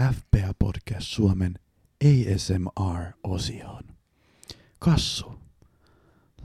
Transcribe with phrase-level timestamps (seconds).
[0.00, 1.54] FPA Podcast Suomen
[2.04, 3.84] ASMR-osioon.
[4.78, 5.40] Kassu,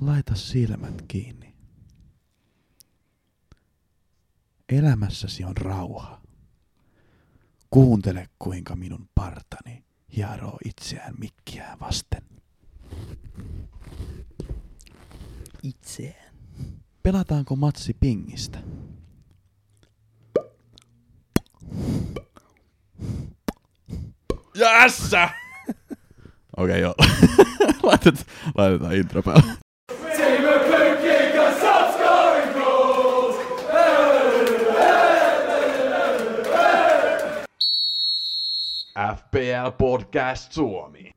[0.01, 1.55] laita silmät kiinni.
[4.69, 6.21] Elämässäsi on rauha.
[7.69, 9.83] Kuuntele, kuinka minun partani
[10.15, 12.23] hieroo itseään mikkiään vasten.
[15.63, 16.33] Itseään.
[17.03, 18.59] Pelataanko matsi pingistä?
[24.55, 25.29] Jässä!
[26.57, 26.95] Okei, okay, joo.
[27.83, 28.27] Laitet,
[28.57, 29.53] laitetaan intro päälle.
[39.15, 41.11] FPL Podcast Suomi.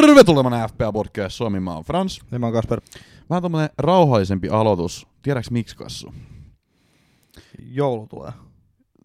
[0.00, 1.60] Tervetuloa tänne FPL Podcast Suomi.
[1.60, 2.20] Mä oon Frans.
[2.30, 2.80] Ja mä oon Kasper.
[3.30, 5.06] Vähän tommonen rauhallisempi aloitus.
[5.22, 6.14] Tiedäks miksi kassu?
[7.58, 8.32] Joulu tulee.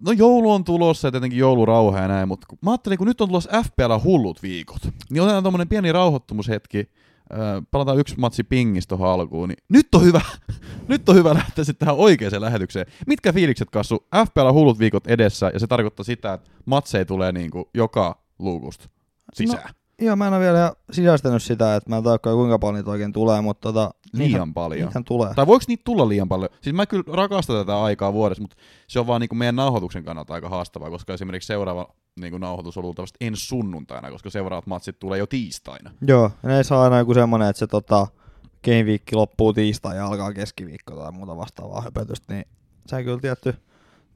[0.06, 3.28] No joulu on tulossa ja tietenkin joulurauha ja näin, mutta mä ajattelin, kun nyt on
[3.28, 6.90] tulossa FPL hullut viikot, niin otetaan tommonen pieni rauhoittumushetki,
[7.72, 10.22] palataan yksi matsi pingistä tohon alkuun, niin nyt on hyvä,
[10.88, 12.86] nyt on hyvä lähteä sitten tähän oikeaan lähetykseen.
[13.08, 14.08] Mitkä fiilikset kassu?
[14.26, 18.90] FPL hullut viikot edessä ja se tarkoittaa sitä, että matseja tulee niinku joka luukusta
[19.34, 19.64] sisään.
[19.64, 19.87] No.
[20.02, 23.14] Joo, mä en ole vielä sisäistänyt sitä, että mä en tiedä kuinka paljon niitä oikein
[23.14, 24.82] tulee, mutta tota, Liian niitähän, paljon.
[24.82, 25.34] Niitähän tulee.
[25.34, 26.50] Tai voiko niitä tulla liian paljon?
[26.62, 30.34] Siis mä kyllä rakastan tätä aikaa vuodessa, mutta se on vaan niinku meidän nauhoituksen kannalta
[30.34, 31.88] aika haastavaa, koska esimerkiksi seuraava
[32.20, 35.92] niinku nauhoitus on luultavasti ensi sunnuntaina, koska seuraavat matsit tulee jo tiistaina.
[36.08, 38.08] Joo, ne saa aina joku semmonen, että se tota,
[38.66, 42.46] game loppuu tiistai ja alkaa keskiviikko tai muuta vastaavaa höpötystä, niin
[42.88, 43.54] se kyllä tietty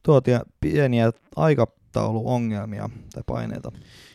[0.04, 3.72] tuotia pieniä aikatauluongelmia tai paineita.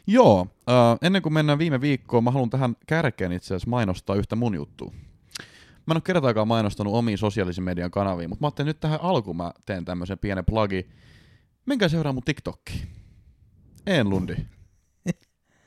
[0.07, 4.37] Joo, äh, ennen kuin mennään viime viikkoon, mä haluan tähän kärkeen itse asiassa mainostaa yhtä
[4.37, 4.93] mun juttua.
[5.87, 9.37] Mä en ole kertaakaan mainostanut omiin sosiaalisen median kanaviin, mutta mä ajattelin nyt tähän alkuun
[9.37, 10.89] mä teen tämmöisen pienen plugi.
[11.67, 12.89] Menkää seuraa mun TikTokkiin.
[13.87, 14.37] En lundi.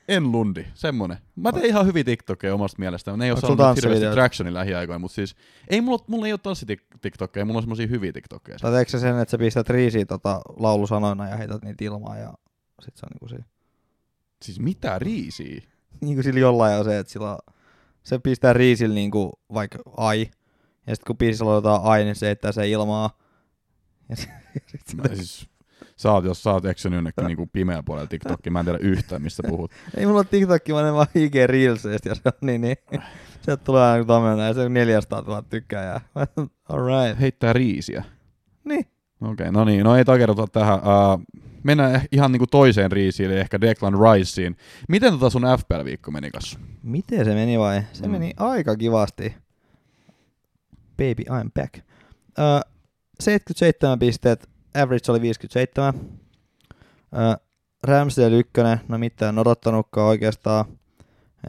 [0.08, 1.18] En lundi, semmonen.
[1.36, 3.16] Mä teen ihan hyviä TikTokkeja omasta mielestä.
[3.16, 5.36] Ne ei ole saanut hirveästi tractionin lähiaikoina, mutta siis
[5.68, 6.66] ei mulla, mulla ei ole tanssi
[7.00, 8.58] TikTokkeja, mulla on semmosia hyviä TikTokkeja.
[8.58, 12.34] Tai teekö sä sen, että sä pistät riisiä tota laulusanoina ja heität niitä ilmaan ja
[12.82, 13.44] sit se on niinku siinä.
[14.42, 15.62] Siis mitä riisiä?
[16.00, 17.38] Niinku sillä jollain on se, että sillä
[18.02, 20.20] se pistää riisillä niinku vaikka ai.
[20.86, 23.18] Ja sitten kun biisissä aloitetaan ai, niin se heittää se ilmaa.
[24.08, 24.30] Ja sit,
[24.70, 25.48] sit se Mä siis,
[25.96, 29.22] sä oot, jos sä oot eksynyt jonnekin niinku pimeä puolella TikTokkiin, mä en tiedä yhtään,
[29.22, 29.70] mistä puhut.
[29.96, 32.76] Ei mulla ole TikTokki, mä en vaan IG Reelsista ja se on niin, niin.
[33.42, 36.00] Sieltä tulee aina tommonen ja se on 400 000 tykkääjää.
[36.68, 37.20] Alright.
[37.20, 38.04] Heittää riisiä.
[38.64, 38.86] Niin.
[39.20, 40.78] Okei, okay, no niin, no ei takerrota tähän.
[40.78, 44.56] Uh, mennään eh- ihan niinku toiseen riisiin, eli ehkä Declan Riceen.
[44.88, 46.58] Miten tota sun FPL-viikko meni kanssa?
[46.82, 47.82] Miten se meni vai?
[47.92, 48.10] Se Mm.
[48.12, 49.34] meni aika kivasti.
[50.96, 51.74] Baby, I'm back.
[52.38, 52.72] Uh,
[53.20, 55.94] 77 pisteet, average oli 57.
[55.94, 57.46] Uh,
[57.82, 58.52] Ramsdale 1,
[58.88, 60.64] no mitään en odottanutkaan oikeastaan.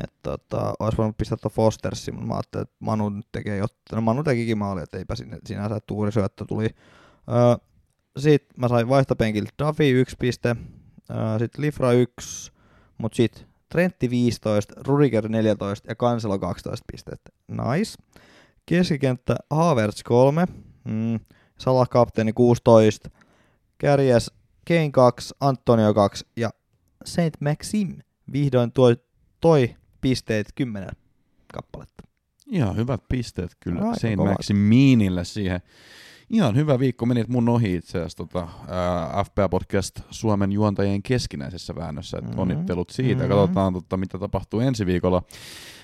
[0.03, 3.78] Että tota, olisi voinut pistää tuon Fostersin, mutta mä ajattelin, että Manu nyt tekee jotain.
[3.95, 6.66] No Manu tekikin maali, että eipä sinne, sinänsä tuuri syöttö tuli.
[7.28, 7.66] Uh,
[8.17, 10.55] sitten mä sain vaihtopenkiltä Duffy 1 piste,
[11.39, 12.51] sitten Lifra 1,
[12.97, 17.31] mutta sitten Trentti 15, Rudiger 14 ja Kanselo 12 pistettä.
[17.47, 17.94] Nice.
[18.66, 20.45] Keskikenttä Havertz 3,
[20.83, 21.19] mm,
[21.59, 23.09] Salah kapteeni 16,
[23.77, 24.31] kärjäs
[24.67, 26.49] Kane 2, Antonio 2 ja
[27.05, 27.97] Saint Maxim
[28.33, 28.97] vihdoin toi,
[29.41, 30.89] toi pisteet 10
[31.53, 32.03] kappaletta.
[32.47, 34.17] Ihan hyvät pisteet kyllä Aika Saint.
[34.17, 35.61] Maximinille siihen.
[36.31, 41.75] Ihan hyvä viikko menit mun ohi itse asiassa tota, ää, FPA Podcast Suomen juontajien keskinäisessä
[41.75, 42.17] väännössä.
[42.17, 42.39] Et Mhm.
[42.39, 43.23] Onnittelut siitä.
[43.23, 43.31] Mhm.
[43.31, 45.23] Katsotaan, tota, mitä tapahtuu ensi viikolla.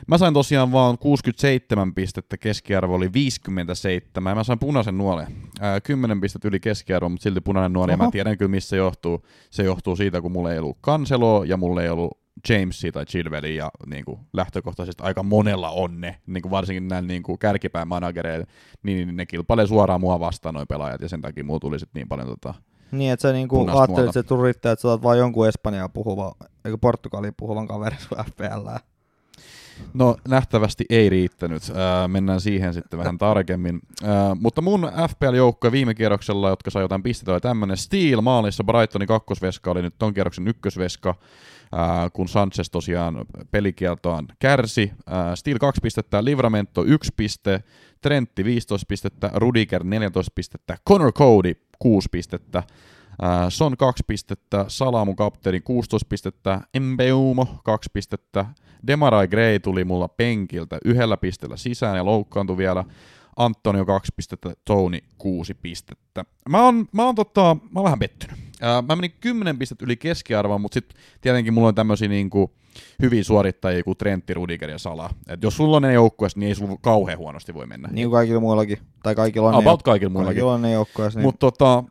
[0.08, 4.32] Mä sain tosiaan vaan 67 pistettä, keskiarvo oli 57.
[4.32, 5.28] Ja mä sain punaisen nuolen.
[5.62, 7.92] Ää, 10 pistettä yli keskiarvo, mutta silti punainen nuoli.
[7.92, 9.26] Ja mä tiedän kyllä, missä se johtuu.
[9.52, 12.18] Se johtuu siitä, kun mulla ei ollut Kanseloa ja mulla ei ollut
[12.50, 17.08] Jamesia tai Chilwellia ja niin kuin, lähtökohtaisesti aika monella on ne, niin kuin varsinkin näillä
[17.08, 18.46] niin kuin, kärkipään managereilla,
[18.84, 22.08] niin ne kilpailee suoraan mua vastaan noin pelaajat ja sen takia mulla tuli sit niin
[22.08, 22.54] paljon tota,
[22.92, 25.90] Niin, että sä niinku Punaista ajattelit, että sä turit, että sä oot vaan jonkun Espanjaa
[25.90, 26.36] puhuva,
[26.66, 28.70] eikö Portugalin puhuvan kaverin sun FPL.
[29.94, 31.64] No nähtävästi ei riittänyt.
[31.76, 33.80] Ää, mennään siihen sitten vähän tarkemmin.
[34.04, 38.64] Ää, mutta mun FPL-joukko viime kierroksella, jotka sai jotain pisteitä, oli tämmönen Steel maalissa.
[38.64, 41.16] Brightonin kakkosveska oli nyt ton kierroksen ykkösveska,
[42.14, 44.92] kun Sanchez tosiaan pelikieltoaan kärsi.
[45.36, 47.64] Steel 2 pistettä, Livramento 1 piste,
[48.02, 52.64] Trentti 15 pistettä, Rudiger 14 pistettä, Connor Cody 6 pistettä,
[53.50, 58.46] Son 2 pistettä, Salamu kapteeni 16 pistettä, Mbeumo 2 pistettä,
[58.88, 62.86] Demarai Gray tuli mulla penkiltä yhdellä pisteellä sisään ja loukkaantui vielä.
[63.38, 66.26] Antonio 2 pistettä, Tony 6 pistettä.
[66.50, 68.47] Mä oon, mä oon, tota, mä oon vähän pettynyt.
[68.62, 72.52] Ää, mä menin 10 pistettä yli keskiarvoa, mutta sitten tietenkin mulla on tämmöisiä niinku
[73.02, 75.10] hyviä suorittajia kuin Trentti, Rudiger ja Sala.
[75.30, 77.90] Et jos sulla on ne joukkueessa, niin ei sulla kauhean huonosti voi mennä.
[77.92, 78.78] Niin kuin kaikilla muillakin.
[79.04, 80.36] Tai kaikilla on About ne, kaikilla muillakin.
[80.36, 81.20] kaikilla on ne joukkueessa.
[81.20, 81.26] Niin.
[81.26, 81.84] Mutta tota,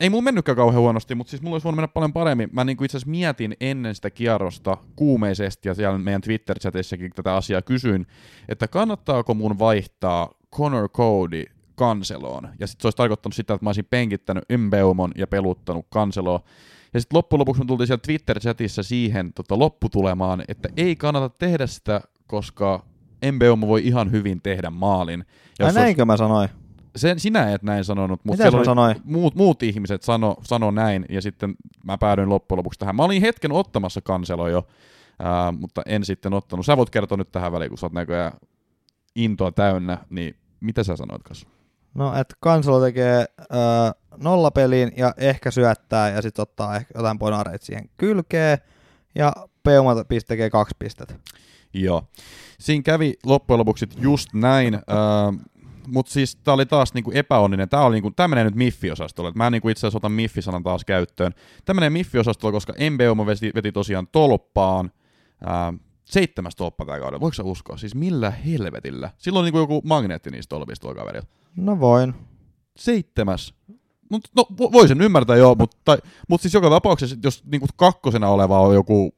[0.00, 2.48] ei mun mennytkään kauhean huonosti, mutta siis mulla olisi voinut mennä paljon paremmin.
[2.52, 7.62] Mä niinku itse asiassa mietin ennen sitä kierrosta kuumeisesti, ja siellä meidän Twitter-chatissakin tätä asiaa
[7.62, 8.06] kysyin,
[8.48, 11.44] että kannattaako mun vaihtaa Connor Cody
[11.74, 12.48] kanseloon.
[12.60, 16.40] Ja sitten se olisi tarkoittanut sitä, että mä olisin penkittänyt Ymbeumon ja peluttanut kanseloon.
[16.94, 21.66] Ja sitten loppujen lopuksi me tultiin siellä Twitter-chatissa siihen tota, lopputulemaan, että ei kannata tehdä
[21.66, 22.84] sitä, koska
[23.22, 25.24] Embeumo voi ihan hyvin tehdä maalin.
[25.60, 26.48] Ai Jos näinkö mä sanoin?
[26.96, 28.96] sen, sinä et näin sanonut, mutta oli sanoin?
[29.04, 31.54] muut, muut ihmiset sano, sano näin, ja sitten
[31.84, 32.96] mä päädyin loppujen lopuksi tähän.
[32.96, 34.66] Mä olin hetken ottamassa kanselo jo,
[35.18, 36.66] ää, mutta en sitten ottanut.
[36.66, 38.32] Sä voit kertoa nyt tähän väliin, kun sä oot näköjään
[39.14, 41.48] intoa täynnä, niin mitä sä sanoit kanssa?
[41.94, 43.56] No, että kansalo tekee öö,
[44.16, 48.58] nollapeliin ja ehkä syöttää ja sitten ottaa ehkä jotain ponareita siihen kylkeen.
[49.14, 49.32] Ja
[49.62, 49.94] Peuma
[50.26, 51.14] tekee kaksi pistettä.
[51.74, 52.02] Joo.
[52.60, 54.82] Siinä kävi loppujen lopuksi just näin, ää,
[55.86, 57.68] mutta siis tää oli taas niinku epäonninen.
[57.72, 59.32] Oli niinku, menee nyt Miffi-osastolle.
[59.34, 61.32] Mä niinku itse asiassa otan Miffi-sanan taas käyttöön.
[61.64, 64.90] Tää menee Miffi-osastolle, koska Mbeumo veti, veti tosiaan tolppaan.
[65.46, 65.72] Ää,
[66.04, 67.20] seitsemäs tolppa tää kaudella.
[67.20, 67.76] Voiko sä uskoa?
[67.76, 69.10] Siis millä helvetillä?
[69.18, 71.28] Silloin on niinku joku magneetti niistä tolpista tuolla kaverilla.
[71.56, 72.14] No voin.
[72.76, 73.54] Seitsemäs.
[74.10, 75.98] Mut, no vo- voi sen ymmärtää joo, mutta
[76.28, 79.14] mut siis joka tapauksessa, jos niinku kakkosena oleva on joku,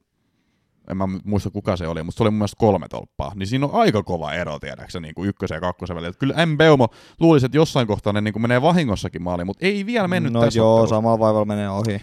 [0.89, 3.65] en mä muista kuka se oli, mutta se oli mun mielestä kolme tolppaa, niin siinä
[3.65, 6.09] on aika kova ero, tiedäksä, niinku ykkösen ja kakkosen välillä.
[6.09, 6.87] Et Kyllä Mbeumo
[7.19, 10.59] luulisi, että jossain kohtaa ne niinku menee vahingossakin maaliin, mutta ei vielä mennyt no tässä
[10.59, 10.95] joo, ottelussa.
[10.95, 12.01] samalla vaivalla menee ohi.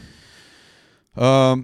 [1.22, 1.56] Öö,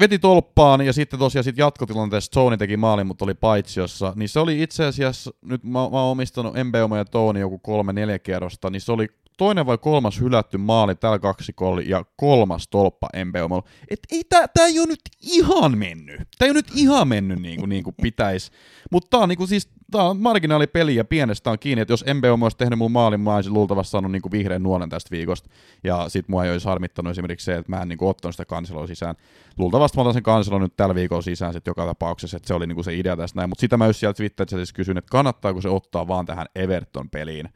[0.00, 4.12] veti tolppaan ja sitten tosiaan sit jatkotilanteessa Tony teki maalin, mutta oli paitsiossa.
[4.16, 7.92] Niin se oli itse asiassa, nyt mä, mä oon omistanut Mbeumo ja Tony joku kolme
[7.92, 13.08] neljä kierrosta, niin se oli toinen vai kolmas hylätty maali tällä kaksikolla ja kolmas tolppa
[13.24, 13.68] Mbeumolla.
[13.90, 16.20] Et ei tää, tää ei oo nyt ihan mennyt.
[16.38, 18.50] Tää ei oo nyt ihan mennyt niin kuin, niin kuin pitäisi.
[18.90, 22.44] Mutta tää on niinku siis tää on marginaalipeli ja pienestä on kiinni, että jos Mbeumo
[22.44, 25.50] olisi tehnyt mun maalin, mä olisin luultavasti saanut niinku vihreän nuolen tästä viikosta.
[25.84, 28.86] Ja sit mua ei olisi harmittanut esimerkiksi se, että mä en niinku ottanut sitä kanseloa
[28.86, 29.14] sisään.
[29.58, 32.66] Luultavasti mä otan sen kanselon nyt tällä viikolla sisään sit joka tapauksessa, että se oli
[32.66, 33.48] niinku se idea tästä näin.
[33.48, 37.48] Mutta sitä mä just sieltä Twitter-chatissa kysyn, että kannattaako se ottaa vaan tähän Everton-peliin.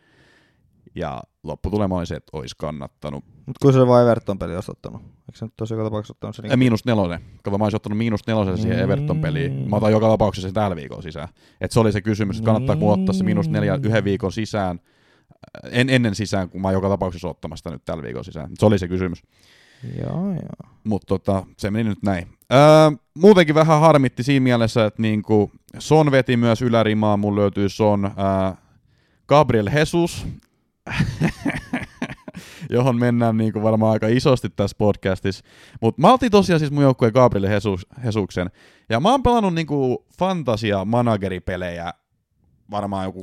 [0.96, 3.24] Ja lopputulema oli se, että olisi kannattanut.
[3.46, 5.02] Mutta kun se vaan Everton peli olisi ottanut.
[5.02, 6.50] Eikö se nyt tosi joka tapauksessa ottanut sen?
[6.50, 7.20] Äh, miinus nelonen.
[7.42, 8.84] Kato, mä olisin ottanut miinus nelosen siihen Mm.
[8.84, 9.70] Everton-peliin.
[9.70, 11.28] Mä otan joka tapauksessa sen tällä viikolla sisään.
[11.60, 14.80] Et se oli se kysymys, että kannattaako mun ottaa se miinus neljä yhden viikon sisään.
[15.70, 18.50] En, ennen sisään, kun mä joka tapauksessa ottamassa sitä nyt tällä viikolla sisään.
[18.58, 19.22] Se oli se kysymys.
[20.00, 20.72] Joo, joo.
[20.84, 22.26] Mutta tota, se meni nyt näin.
[22.52, 22.58] Öö,
[23.14, 27.16] muutenkin vähän harmitti siinä mielessä, että niinku Son veti myös ylärimaa.
[27.16, 28.04] Mun löytyy Son.
[28.04, 28.12] Öö,
[29.28, 30.26] Gabriel Jesus,
[32.70, 35.44] johon mennään niinku varmaan aika isosti tässä podcastissa.
[35.80, 38.50] Mutta mä otin tosiaan siis mun joukkueen Gabriel Jesus, Jesusuksen.
[38.88, 41.92] Ja mä oon pelannut niinku fantasia manageripelejä
[42.70, 43.20] varmaan joku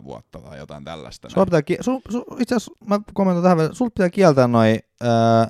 [0.00, 1.28] 6-7 vuotta tai jotain tällaista.
[1.30, 4.78] Sulla pitää, ki- sul, sul, itse asiassa mä kommentoin tähän vielä, sul pitää kieltää noi,
[5.00, 5.48] ää,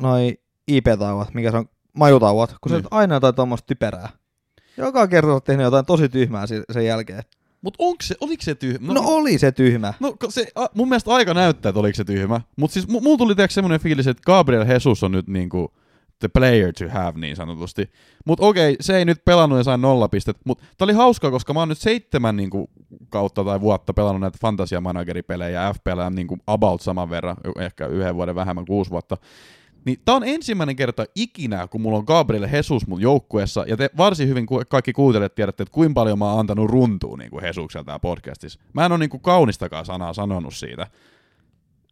[0.00, 0.38] noi
[0.68, 2.82] IP-tauot, mikä se on, majutauot, kun Niin.
[2.82, 4.08] sä aina jotain tuommoista typerää.
[4.76, 7.22] Joka kerta oot tehnyt jotain tosi tyhmää sen jälkeen.
[7.64, 8.92] Mut onko se, oliko se tyhmä?
[8.92, 9.94] No, no oli se tyhmä.
[10.00, 12.40] No se, a, mun mielestä aika näyttää, että oliko se tyhmä.
[12.56, 15.72] Mutta siis mu- mulla tuli tiiäks semmonen fiilis, että Gabriel Jesus on nyt niinku
[16.18, 17.90] the player to have niin sanotusti.
[18.26, 20.36] Mutta okei, se ei nyt pelannut ja sai nolla pistet.
[20.44, 22.70] Mutta tää oli hauskaa, koska mä oon nyt seitsemän niinku,
[23.08, 28.14] kautta tai vuotta pelannut näitä fantasia manageripelejä ja FPL niinku about saman verran, ehkä yhden
[28.14, 29.16] vuoden vähemmän, kuusi vuotta.
[29.84, 33.90] Niin tää on ensimmäinen kerta ikinä, kun mulla on Gabriel Jesus mun joukkueessa, ja te
[33.96, 37.86] varsin hyvin ku- kaikki kuuntelijat tiedätte, että kuinka paljon mä oon antanut runtua niin Jesukselta
[37.86, 38.60] tää podcastissa.
[38.72, 40.86] Mä en ole niin kaunistakaan sanaa sanonut siitä.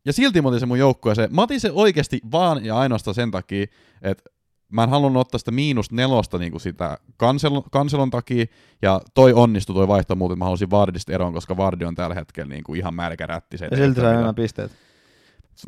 [0.04, 1.34] Ja silti mä otin se mun joukkueeseen.
[1.34, 3.66] Mä otin se oikeasti vaan ja ainoastaan sen takia,
[4.02, 4.30] että
[4.72, 8.46] mä en halunnut ottaa sitä miinus nelosta niin sitä kanselon, kanselon takia,
[8.82, 12.48] ja toi onnistui toi vaihto muuten, mä halusin Vardista eroon, koska Vardi on tällä hetkellä
[12.48, 13.58] niin kuin ihan märkä rätti.
[13.58, 14.72] Se Ja silti enemmän pisteet.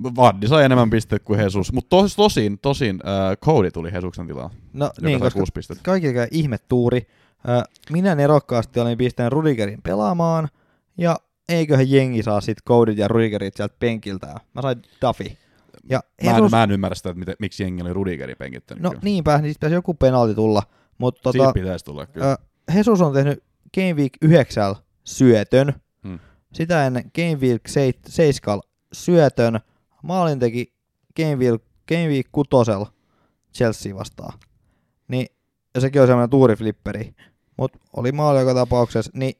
[0.03, 4.51] Vardi sai enemmän pisteitä kuin Jesus, mutta tos, tosin, tosin äh, Cody tuli Jesuksen tilaan,
[4.73, 5.83] No joka niin, sai koska kuusi pistettä.
[5.85, 7.07] kaikille ihme tuuri.
[7.49, 10.49] Ö, Minä nerokkaasti olin pistänyt Rudigerin pelaamaan,
[10.99, 11.17] ja
[11.49, 14.27] eiköhän jengi saa sit Codit ja Rudigerit sieltä penkiltä.
[14.55, 15.25] Mä sain Duffy.
[15.89, 18.83] Ja Mä en, mä en ymmärrä sitä, että miten, miksi jengi oli Rudigeri penkittänyt.
[18.83, 19.01] no kyllä.
[19.05, 20.63] niinpä, niin sit pitäisi joku penalti tulla.
[20.99, 22.33] Mutta Siitä tota, pitäisi tulla kyllä.
[22.33, 22.37] ö,
[22.75, 23.43] Jesus on tehnyt
[23.75, 24.75] Game Week 9
[25.05, 25.75] syötön.
[26.09, 26.19] Hmm.
[26.53, 27.63] Sitä ennen Game Week
[28.09, 28.61] 7
[28.93, 29.61] syötön.
[30.05, 30.73] Maalin teki
[31.17, 32.51] Game Week, Game Week 6
[33.55, 34.39] Chelsea vastaan.
[35.09, 35.27] Niin,
[35.75, 37.15] ja sekin on semmoinen tuuriflipperi.
[37.57, 39.11] Mutta oli maali joka tapauksessa.
[39.15, 39.35] Niin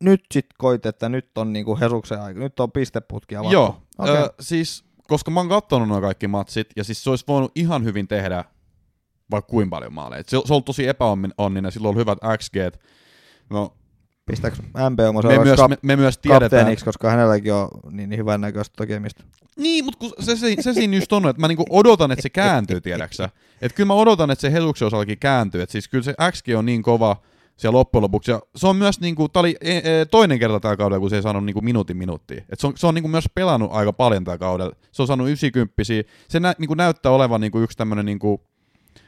[0.00, 3.52] nyt sit koit, että nyt on niinku Hesuksen aika, nyt on pisteputki avattu.
[3.52, 4.16] Joo, Okei.
[4.16, 7.84] ö, siis koska mä oon kattonut nuo kaikki matsit, ja siis se olisi voinut ihan
[7.84, 8.44] hyvin tehdä
[9.30, 10.22] vaikka kuinka paljon maaleja.
[10.26, 12.56] Se, se on tosi epäonninen, sillä on hyvät XG.
[13.50, 13.76] No,
[14.26, 14.56] Pistääkö
[14.90, 16.76] MP on me, myös, kap- me, me myös tiedetään...
[16.84, 19.24] koska hänelläkin on niin, niin hyvän näköistä tekemistä.
[19.56, 22.30] Niin, mutta kun se, se, se siinä just on, että mä niinku odotan, että se
[22.30, 23.28] kääntyy, tiedäksä.
[23.62, 25.62] Että kyllä mä odotan, että se Hesuksen osallakin kääntyy.
[25.62, 27.16] Että siis kyllä se XG on niin kova
[27.56, 28.30] siellä loppujen lopuksi.
[28.30, 31.16] Ja se on myös niinku, tää oli e, e, toinen kerta tällä kaudella, kun se
[31.16, 32.44] ei saanut niinku minuutin minuuttia.
[32.50, 34.76] Et se on, se on niinku myös pelannut aika paljon tällä kaudella.
[34.92, 35.74] Se on saanut 90
[36.28, 38.40] Se nä, niinku näyttää olevan niinku yksi tämmönen niinku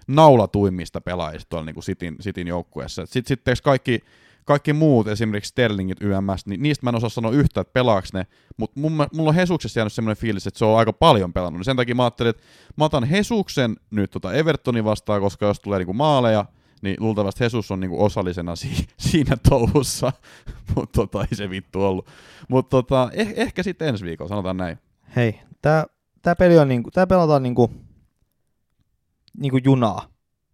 [0.07, 3.07] naulatuimmista pelaajista tuolla niinku Cityn, Cityn joukkueessa.
[3.07, 4.01] Sitten sit kaikki,
[4.45, 8.27] kaikki muut, esimerkiksi Sterlingit YMS, niin niistä mä en osaa sanoa yhtä, että pelaaks ne,
[8.57, 8.81] mutta
[9.15, 11.59] mulla on Hesuksessa jäänyt semmoinen fiilis, että se on aika paljon pelannut.
[11.59, 12.43] Niin sen takia mä ajattelin, että
[12.77, 16.45] mä otan Hesuksen nyt tota Evertonin vastaan, koska jos tulee niinku maaleja,
[16.83, 20.13] niin luultavasti Jesus on niinku osallisena si- siinä touhussa,
[20.77, 22.07] mutta tota, ei se vittu ollut.
[22.49, 24.79] Mutta tota, eh- ehkä sitten ensi viikolla, sanotaan näin.
[25.17, 25.87] Hei, tää,
[26.23, 27.71] tää peli on niinku, tää pelataan niinku,
[29.39, 30.09] niinku junaa.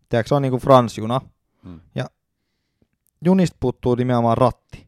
[0.09, 1.20] Tiedätkö, se on niinku Frans-juna.
[1.62, 1.80] Mm.
[1.94, 2.04] Ja
[3.24, 4.86] junista puuttuu nimenomaan ratti.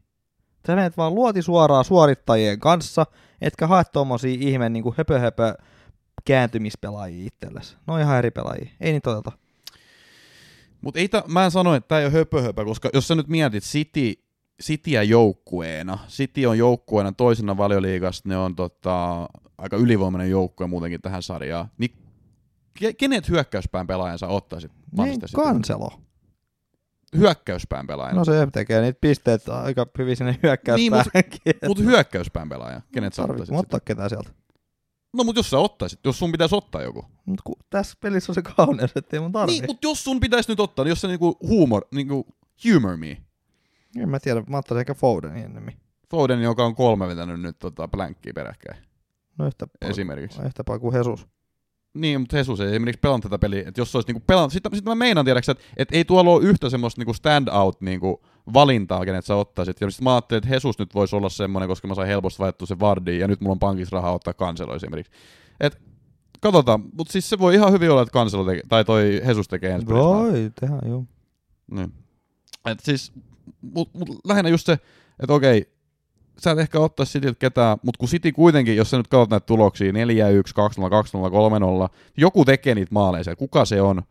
[0.67, 3.05] Sä menet vaan luoti suoraan suorittajien kanssa,
[3.41, 5.55] etkä hae tommosia ihme niinku höpö höpö
[6.25, 7.75] kääntymispelaajia itsellesi.
[7.87, 8.69] Ne on ihan eri pelaajia.
[8.79, 9.31] Ei niitä oteta.
[10.81, 13.15] Mutta ei ta, mä en sano, että tämä ei ole höpö, höpö, koska jos sä
[13.15, 14.13] nyt mietit City,
[14.63, 21.23] Cityä joukkueena, City on joukkueena toisena valioliigasta, ne on tota, aika ylivoimainen joukkue muutenkin tähän
[21.23, 21.91] sarjaan, niin
[22.79, 25.91] ke- kenet hyökkäyspään pelaajansa ottaisit Niin, kanselo.
[27.17, 28.15] Hyökkäyspään pelaajan.
[28.15, 31.39] No se tekee niitä pisteitä aika hyvin sinne Niin, hyökkäyspäänkin.
[31.67, 33.55] Mutta hyökkäyspään pelaaja, kenet sä ottaisit?
[33.55, 34.29] ottaa ketään sieltä.
[35.13, 37.05] No mutta jos sä ottaisit, jos sun pitäisi ottaa joku.
[37.25, 39.59] Mut kun tässä pelissä on se kauneus, ettei mun tarvii.
[39.59, 42.25] Niin, mutta jos sun pitäisi nyt ottaa, niin jos sä niinku humor, niinku
[42.65, 43.17] humor me,
[43.99, 45.73] En mä tiedä, mä ottaisin ehkä Fodenin ennemmin.
[46.11, 48.83] Foden, joka on kolme vetänyt nyt tota blankkiä peräkkäin,
[49.37, 50.41] No yhtä, paljon, esimerkiksi.
[50.45, 51.27] yhtä paljon kuin Jesus.
[51.93, 53.63] Niin, mutta Jesus ei esimerkiksi pelannut tätä peliä.
[53.67, 56.31] Että jos se olisi niinku pelannut, sitten, sitten mä meinaan tiedäksä, että, että ei tuolla
[56.31, 58.21] ole yhtä semmoista niinku stand-out niinku
[58.53, 59.81] valintaa, kenet sä ottaisit.
[59.81, 62.67] Ja sitten mä ajattelin, että Jesus nyt voisi olla semmoinen, koska mä sain helposti vaihdettua
[62.67, 65.11] se Vardiin, ja nyt mulla on pankissa rahaa ottaa kanselo esimerkiksi.
[65.59, 65.81] Et,
[66.41, 69.71] katsotaan, mutta siis se voi ihan hyvin olla, että kanselo tekee, tai toi Jesus tekee
[69.71, 69.87] ensi.
[69.87, 71.05] Voi, tehdään, joo.
[71.71, 71.93] Niin.
[72.65, 73.13] Et siis,
[73.61, 74.73] mut, mut lähinnä just se,
[75.19, 75.72] että okei,
[76.37, 79.45] sä et ehkä ottaisi Cityltä ketään, mutta kun City kuitenkin, jos sä nyt katsot näitä
[79.45, 79.95] tuloksia, 4-1, 2-0,
[81.85, 84.01] 2-0, 3-0, joku tekee niitä maaleja siellä, kuka se on,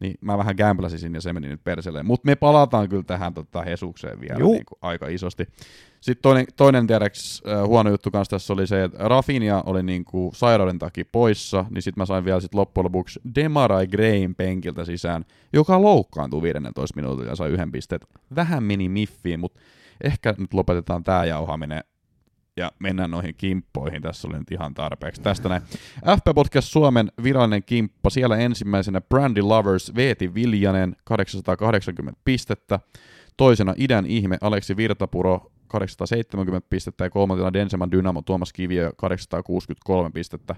[0.00, 2.06] niin mä vähän gamblasin ja se meni nyt perseleen.
[2.06, 5.48] Mutta me palataan kyllä tähän tota, Hesukseen vielä niin kuin, aika isosti.
[6.00, 10.04] Sitten toinen, toinen tiedäks, äh, huono juttu kanssa tässä oli se, että Rafinha oli niin
[10.04, 14.84] kuin sairauden takia poissa, niin sitten mä sain vielä sit loppujen lopuksi Demarai Grain penkiltä
[14.84, 18.00] sisään, joka loukkaantui 15 minuutilla ja sai yhden pisteen.
[18.34, 19.60] Vähän meni miffiin, mutta
[20.02, 21.84] ehkä nyt lopetetaan tämä jauhaminen
[22.56, 24.02] ja mennään noihin kimppoihin.
[24.02, 25.22] Tässä oli nyt ihan tarpeeksi.
[25.22, 25.62] Tästä näin.
[26.00, 28.10] FP Podcast Suomen virallinen kimppa.
[28.10, 32.80] Siellä ensimmäisenä Brandy Lovers Veeti Viljanen 880 pistettä.
[33.36, 40.56] Toisena idän ihme Aleksi Virtapuro 870 pistettä ja kolmantena Denseman Dynamo Tuomas Kiviö 863 pistettä.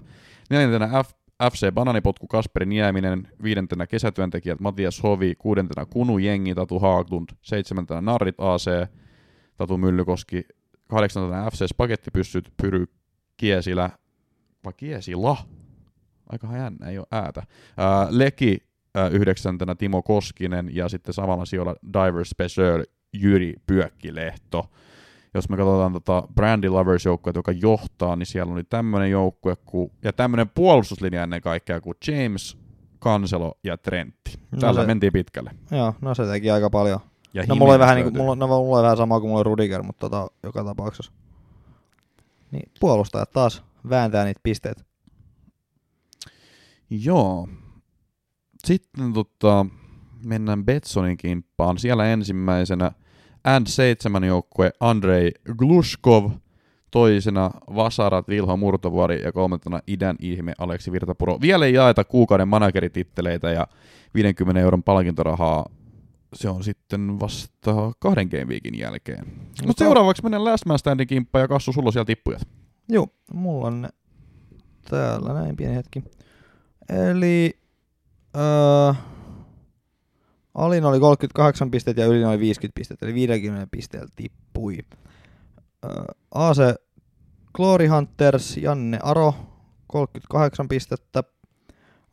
[0.49, 1.11] Neljäntenä F
[1.51, 8.35] FC Bananipotku Kasperi Nieminen, viidentenä kesätyöntekijät Matias Hovi, kuudentena Kunu Jengi Tatu Haaglund, seitsemäntenä Narrit
[8.37, 8.69] AC
[9.57, 10.45] Tatu Myllykoski,
[10.87, 12.85] kahdeksantena FC Spagettipyssyt Pyry
[13.37, 13.89] Kiesilä,
[14.65, 15.37] vai Kiesila?
[16.29, 17.43] Aika jännä, ei ole äätä.
[17.77, 18.57] Ää, Leki
[18.95, 22.83] ää, yhdeksäntenä Timo Koskinen ja sitten samalla sijoilla Diver Special
[23.13, 24.69] Jyri Pyökkilehto.
[25.33, 29.91] Jos me katsotaan tota Brandy Lovers joukkue, joka johtaa, niin siellä oli tämmöinen joukkue ku,
[30.03, 32.57] ja tämmöinen puolustuslinja ennen kaikkea kuin James,
[32.99, 34.39] Kanselo ja Trentti.
[34.51, 35.51] No Tällä se- mentiin pitkälle.
[35.71, 36.99] Joo, no se teki aika paljon.
[37.35, 39.39] Ja No mulla oli vähän, Jimenez niinku, mulla, no, mulla oli vähän sama kuin mulla
[39.39, 41.11] oli Rudiger, mutta tota, joka tapauksessa.
[42.51, 44.83] Niin puolustajat taas vääntää niitä pisteitä.
[46.89, 47.47] Joo.
[48.65, 49.65] Sitten tota,
[50.25, 51.77] mennään Betsonin kimppaan.
[51.77, 52.91] Siellä ensimmäisenä
[53.47, 56.31] N7 joukkue Andrei Glushkov,
[56.91, 61.41] toisena Vasarat Vilho Murtovuori ja kolmantena idän ihme Aleksi Virtapuro.
[61.41, 63.67] Vielä ei jaeta kuukauden managerititteleitä ja
[64.13, 65.65] 50 euron palkintorahaa.
[66.35, 69.25] Se on sitten vasta kahden game weekin jälkeen.
[69.67, 72.39] Mutta seuraavaksi mennään Last Man Standin kimppaan ja Kassu, sulla on siellä tippuja.
[72.89, 73.89] Joo, mulla on
[74.89, 76.03] täällä näin pieni hetki.
[76.89, 77.59] Eli
[78.37, 78.93] öö,
[80.55, 84.77] alin oli 38 pistettä ja ylin oli 50 pistettä, eli 50 pisteellä tippui.
[85.85, 85.91] Öö,
[86.31, 86.57] AC
[87.53, 89.33] Glory Hunters, Janne Aro,
[89.87, 91.23] 38 pistettä.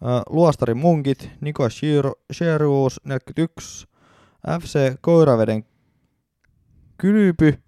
[0.05, 1.69] Öö, Luostari Munkit, Niko
[2.33, 3.92] Sherus, 41.
[4.59, 5.65] FC Koiraveden
[6.99, 7.63] Kylpy,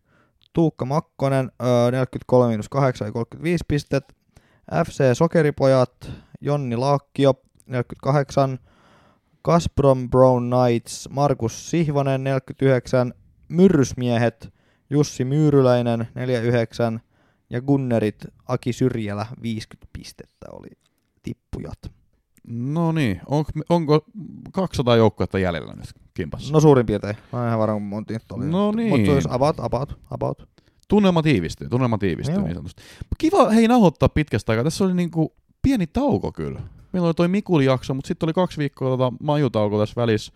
[0.52, 4.04] Tuukka Makkonen, ö, 43 miinus 8 ja 35 pistet.
[4.84, 7.34] FC Sokeripojat, Jonni Laakkio,
[7.66, 8.58] 48.
[9.44, 13.14] Gazprom Brown Knights, Markus Sihvonen, 49.
[13.48, 14.52] Myrrysmiehet,
[14.90, 17.00] Jussi Myyryläinen, 49.
[17.50, 20.68] Ja Gunnerit, Aki Syrjälä, 50 pistettä oli
[21.22, 21.78] tippujat.
[22.48, 24.06] No niin, onko, onko
[24.52, 26.52] 200 joukkuetta jäljellä nyt kimpassa?
[26.52, 27.16] No suurin piirtein.
[27.32, 28.46] Mä en ihan varma, kun monta niitä oli.
[28.46, 28.88] No niin.
[28.88, 30.48] Mutta olisi about, about, about.
[30.88, 32.44] Tunnelma tiivistyy, tunnelma tiivistyy Joo.
[32.44, 32.82] niin sanotusti.
[33.18, 34.64] Kiva hei nauhoittaa pitkästä aikaa.
[34.64, 36.60] Tässä oli niinku pieni tauko kyllä.
[36.92, 40.32] Meillä oli toi Mikuli jakso, mutta sitten oli kaksi viikkoa tota majutauko tässä välissä.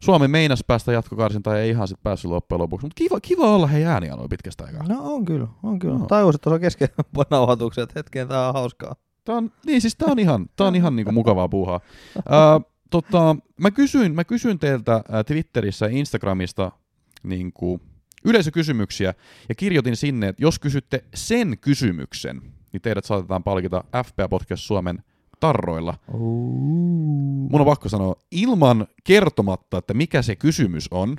[0.00, 2.86] Suomi meinas päästä jatkokarsintaan ja ei ihan sitten päässyt loppujen lopuksi.
[2.86, 4.88] Mutta kiva, kiva olla hei ääniä noin pitkästä aikaa.
[4.88, 5.98] No on kyllä, on kyllä.
[5.98, 6.06] No.
[6.06, 6.88] Tajusin, että tuossa on kesken
[7.30, 8.94] nauhoituksen, että hetkeen tää on hauskaa.
[9.24, 11.80] Tää on, niin siis tää on ihan, tää on ihan niinku mukavaa puuhaa.
[12.90, 16.72] tota, mä, kysyin, mä kysyin teiltä Twitterissä ja Instagramista
[17.22, 17.80] niinku,
[18.24, 19.14] yleisökysymyksiä
[19.48, 22.42] ja kirjoitin sinne, että jos kysytte sen kysymyksen,
[22.72, 25.04] niin teidät saatetaan palkita FPA Podcast Suomen
[25.40, 25.94] tarroilla.
[27.50, 31.16] Mun on pakko sanoa, ilman kertomatta, että mikä se kysymys on,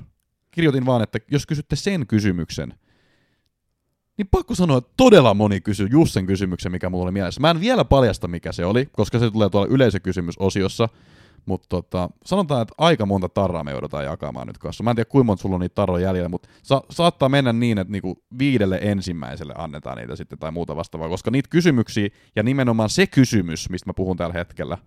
[0.52, 2.74] kirjoitin vaan, että jos kysytte sen kysymyksen,
[4.18, 7.42] niin pakko sanoa, että todella moni kysyi just sen kysymyksen, mikä mulla oli mielessä.
[7.42, 10.90] Mä en vielä paljasta, mikä se oli, koska se tulee tuolla yleisökysymysosiossa,
[11.46, 14.84] mutta tota, sanotaan, että aika monta tarraa me joudutaan jakamaan nyt kanssa.
[14.84, 17.78] Mä en tiedä, kuinka monta sulla on niitä tarroja jäljellä, mutta sa- saattaa mennä niin,
[17.78, 22.90] että niinku viidelle ensimmäiselle annetaan niitä sitten tai muuta vastaavaa, koska niitä kysymyksiä ja nimenomaan
[22.90, 24.78] se kysymys, mistä mä puhun tällä hetkellä,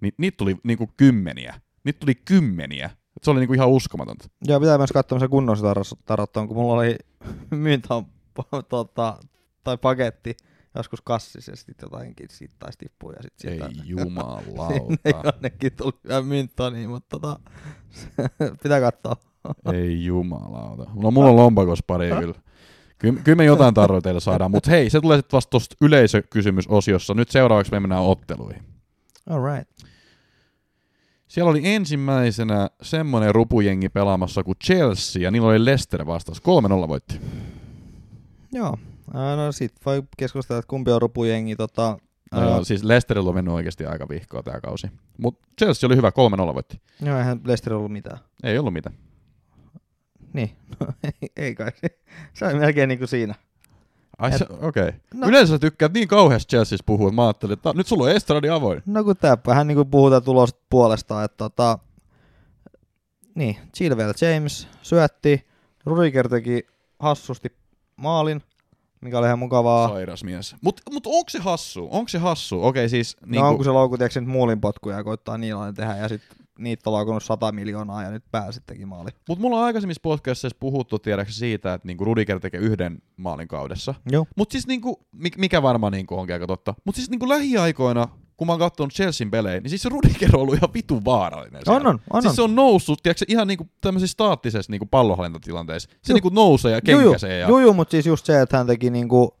[0.00, 1.60] niin niitä tuli niinku kymmeniä.
[1.84, 2.90] Niitä tuli kymmeniä.
[3.16, 4.28] Et se oli niinku ihan uskomatonta.
[4.44, 5.74] Joo, pitää myös katsoa se kunnon sitä
[6.04, 6.96] tarottoon, kun mulla oli
[7.50, 7.88] myyntä
[8.68, 9.16] tota,
[9.64, 10.36] tai paketti
[10.74, 11.00] joskus
[11.54, 14.68] sitten jotainkin siitä taisi tippua ja sitten Ei sieltä jumalauta.
[14.68, 17.38] sinne jonnekin tuli vähän mynttä, niin, mutta tota,
[18.62, 19.16] pitää katsoa.
[19.72, 20.90] Ei jumalauta.
[21.02, 22.34] No mulla on lompakos pari kyllä.
[22.98, 27.14] Ky- kyllä me jotain tarroja teille saadaan, mutta hei, se tulee sitten vasta tuosta yleisökysymysosiossa.
[27.14, 28.62] Nyt seuraavaksi me mennään otteluihin.
[29.30, 29.70] All right.
[31.28, 36.42] Siellä oli ensimmäisenä semmonen rupujengi pelaamassa kuin Chelsea, ja niillä oli Leicester vastaus.
[36.84, 37.20] 3-0 voitti.
[38.52, 38.76] Joo.
[39.14, 41.56] Ää, No sit voi keskustella, että kumpi on rupujengi.
[41.56, 41.98] Tota,
[42.32, 44.86] No joo, siis Leicesterilla on mennyt oikeasti aika vihkoa tämä kausi.
[45.18, 46.10] Mutta Chelsea oli hyvä,
[46.50, 46.80] 3-0 voitti.
[47.02, 48.18] joo, eihän Leicester ollut mitään.
[48.42, 48.96] Ei ollut mitään.
[50.32, 51.72] Niin, no, ei, ei kai.
[52.34, 53.34] Se on melkein niin kuin siinä.
[54.18, 54.88] Ai se, okei.
[54.88, 54.92] Okay.
[55.14, 55.28] No.
[55.28, 58.48] Yleensä sä tykkäät niin kauheasti Chelseassa puhua, että mä ajattelin, että nyt sulla on estradi
[58.48, 58.82] avoin.
[58.86, 61.78] No kun tää vähän niin kuin puhutaan tulosta puolesta, että tota,
[63.34, 65.46] niin, Chilwell James syötti,
[65.86, 66.66] Rudiger teki
[66.98, 67.52] hassusti
[67.96, 68.42] maalin,
[69.00, 69.88] mikä oli ihan mukavaa.
[69.88, 70.56] Sairas mies.
[70.62, 71.88] Mut, mut onko se hassu?
[71.90, 72.64] Onko se hassu?
[72.64, 73.16] Okei, siis...
[73.20, 76.08] No Niinku, on, kun se loukku, tiedätkö, nyt muulin potkuja ja koittaa niillä tehdä, ja
[76.08, 79.10] sitten niitä on laukunut 100 miljoonaa, ja nyt pääsi teki maali.
[79.28, 83.94] Mut mulla on aikaisemmissa podcastissa puhuttu tiedäksä siitä, että niinku Rudiger tekee yhden maalin kaudessa.
[84.10, 84.26] Joo.
[84.36, 86.74] Mut siis niinku, mik- mikä varmaan niinku onkin aika totta.
[86.84, 88.08] Mut siis niinku lähiaikoina,
[88.40, 91.62] kun mä oon katsonut Chelsean pelejä, niin siis se Rudiger on ollut ihan vitun vaarallinen.
[91.66, 92.22] On, on, on.
[92.22, 92.36] siis on.
[92.36, 95.90] se on noussut, tiedätkö, ihan niinku tämmöisissä staattisessa niinku pallohallintatilanteissa.
[95.90, 96.14] Se Joo.
[96.14, 97.10] niinku nousee ja Joo, joo.
[97.10, 97.38] kenkäsee.
[97.38, 97.48] Ja...
[97.48, 99.36] Joo, joo, mutta siis just se, että hän teki niinku,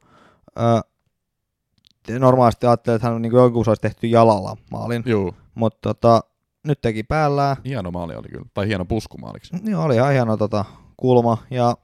[2.08, 5.34] ö, normaalisti ajattelee, että hän niinku jonkun olisi tehty jalalla maalin, Juu.
[5.54, 6.20] mutta tota,
[6.66, 7.56] nyt teki päällään.
[7.64, 8.46] Hieno maali oli kyllä.
[8.54, 9.56] Tai hieno puskumaaliksi.
[9.62, 10.64] Niin oli ihan hieno tota,
[10.96, 11.76] kulma, ja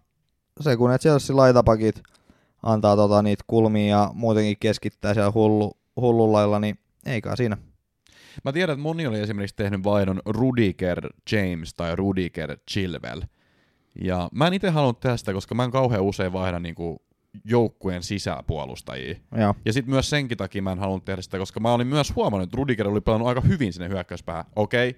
[0.60, 2.02] se kun ne Chelsea laitapakit
[2.62, 7.56] antaa tota, niitä kulmia ja muutenkin keskittää siellä hullu, hullulailla, niin ei kai siinä.
[8.44, 13.20] Mä tiedän, että moni oli esimerkiksi tehnyt vaihdon Rudiger James tai Rudiger Chilwell.
[14.02, 17.02] Ja mä en itse halunnut tehdä sitä, koska mä en kauhean usein vaihda niinku
[17.44, 19.16] joukkueen sisäpuolustajia.
[19.38, 19.54] Joo.
[19.64, 22.46] Ja sitten myös senkin takia mä en halunnut tehdä sitä, koska mä olin myös huomannut,
[22.48, 24.44] että Rudiger oli pelannut aika hyvin sinne hyökkäyspäähän.
[24.56, 24.96] Okei,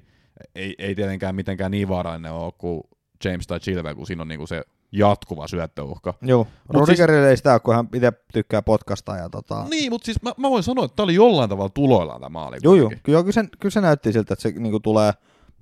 [0.54, 2.82] ei, ei tietenkään mitenkään niin vaarallinen ole kuin
[3.24, 6.14] James tai Chilwell, kun siinä on niinku se jatkuva syöttöuhka.
[6.22, 9.64] Joo, Rudigerille ei sitä ole, kun hän itse tykkää podcasta ja tota...
[9.70, 12.56] Niin, mutta siis mä, mä voin sanoa, että tää oli jollain tavalla tuloillaan tämä maali.
[12.62, 12.88] Joo, joo.
[13.02, 15.12] Kyllä, kyllä, se, kyllä se näytti siltä, että se niinku tulee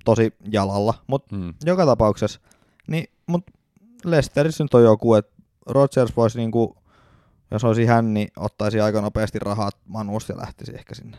[0.05, 1.53] tosi jalalla, mutta Mm.
[1.65, 2.39] joka tapauksessa.
[2.87, 3.51] Niin, mutta
[4.05, 5.35] Leicesterissä nyt on joku, että
[5.65, 6.77] Rodgers voisi niinku,
[7.51, 11.17] jos olisi hän, niin ottaisi aika nopeasti rahat Manusta ja lähtisi ehkä sinne.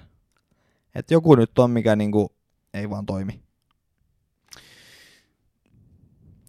[0.94, 2.32] Et joku nyt on, mikä niinku
[2.74, 3.40] ei vaan toimi.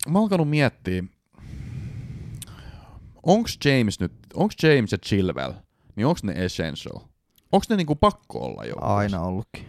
[0.09, 1.03] Mä oon alkanut miettiä,
[3.23, 5.53] onks James nyt, onks James ja Chilwell,
[5.95, 6.99] niin onks ne essential?
[7.51, 8.75] Onks ne niinku pakko olla jo?
[8.81, 9.65] Aina ollutkin.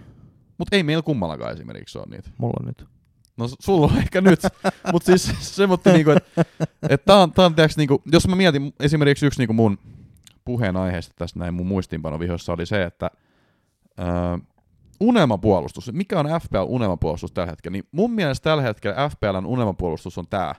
[0.59, 2.31] Mut ei meillä kummallakaan esimerkiksi ole niitä.
[2.39, 2.85] Mulla on nyt.
[3.37, 4.41] No sulla on ehkä nyt,
[4.93, 6.45] mut siis semmoinen niinku, että
[6.89, 9.79] et tää on, tää on tiiäks, niinku, jos mä mietin esimerkiksi yksi niinku mun
[10.45, 13.11] puheenaiheesta tässä näin mun muistiinpanovihossa oli se, että
[13.99, 14.07] öö,
[15.01, 20.27] unelmapuolustus, mikä on FPL unelmapuolustus tällä hetkellä, niin mun mielestä tällä hetkellä FPLn unelmapuolustus on
[20.31, 20.55] tää.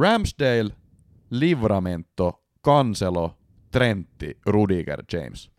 [0.00, 0.70] Ramsdale,
[1.30, 3.34] Livramento, Cancelo,
[3.70, 5.50] Trentti, Rudiger, James.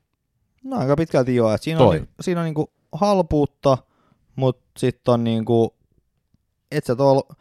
[0.63, 1.53] No aika pitkälti joo.
[1.53, 1.99] Et siinä, Toi.
[1.99, 3.77] on, siinä on niinku halpuutta,
[4.35, 5.75] mutta sitten on niinku,
[6.71, 7.35] et sä tuolla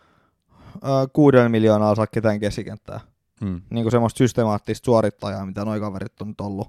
[1.12, 3.00] kuudella miljoonaa saa ketään keskikenttää.
[3.40, 3.60] Hmm.
[3.70, 6.68] Niinku semmoista systemaattista suorittajaa, mitä noi kaverit on nyt ollut.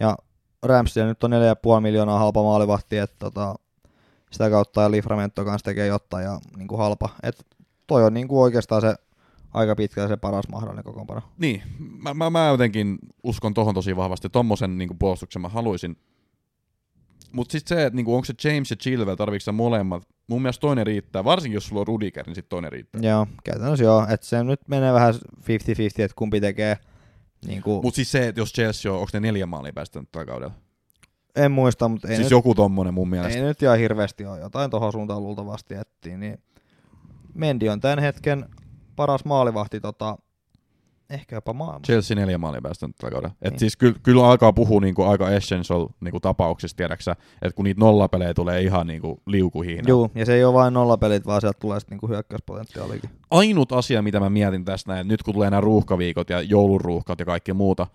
[0.00, 0.16] Ja
[0.62, 3.54] Ramsey nyt on 4,5 miljoonaa halpa maalivahti, että tota,
[4.30, 7.08] sitä kautta ja Livramento kanssa tekee jotain ja niinku halpa.
[7.22, 7.46] Et
[7.86, 8.94] toi on niinku oikeastaan se
[9.56, 11.20] aika pitkälle se paras mahdollinen kokoonpano.
[11.38, 14.28] Niin, mä, mä, mä jotenkin uskon tohon tosi vahvasti.
[14.28, 15.96] Tommosen niin puolustuksen mä haluaisin.
[17.32, 20.08] Mutta sitten se, että niinku, onko se James ja Chilwell, sä molemmat?
[20.26, 23.00] Mun mielestä toinen riittää, varsinkin jos sulla on Rudiger, niin sitten toinen riittää.
[23.02, 24.06] Joo, käytännössä joo.
[24.10, 25.18] Että se nyt menee vähän 50-50,
[25.98, 26.78] että kumpi tekee
[27.46, 30.54] niinku, Mutta siis se, että jos Chelsea on, onko ne neljä maalia päästänyt tällä kaudella?
[31.36, 33.38] En muista, mutta ei, siis nyt, joku tommonen mun mielestä.
[33.38, 34.40] ei nyt ihan hirveästi ole.
[34.40, 36.20] Jotain tuohon suuntaan luultavasti ettiin.
[36.20, 36.38] Niin
[37.34, 38.46] Mendi on tämän hetken
[38.96, 40.18] paras maalivahti tota,
[41.10, 41.92] ehkä jopa maailmassa.
[41.92, 43.34] Chelsea neljä maalia päästänyt tällä kaudella.
[43.42, 43.60] Et Niin.
[43.60, 48.34] siis kyllä, kyllä alkaa puhua niinku aika essential niinku tapauksista, tiedäksä, että kun niitä nollapelejä
[48.34, 49.88] tulee ihan niinku liukuhiina.
[49.88, 53.10] Juu, ja se ei ole vain nollapelit, vaan sieltä tulee sitten niinku hyökkäyspotentiaalikin.
[53.30, 57.18] Ainut asia, mitä mä mietin tästä näin, että nyt kun tulee nämä ruuhkaviikot ja jouluruuhkat
[57.18, 57.86] ja kaikki muuta,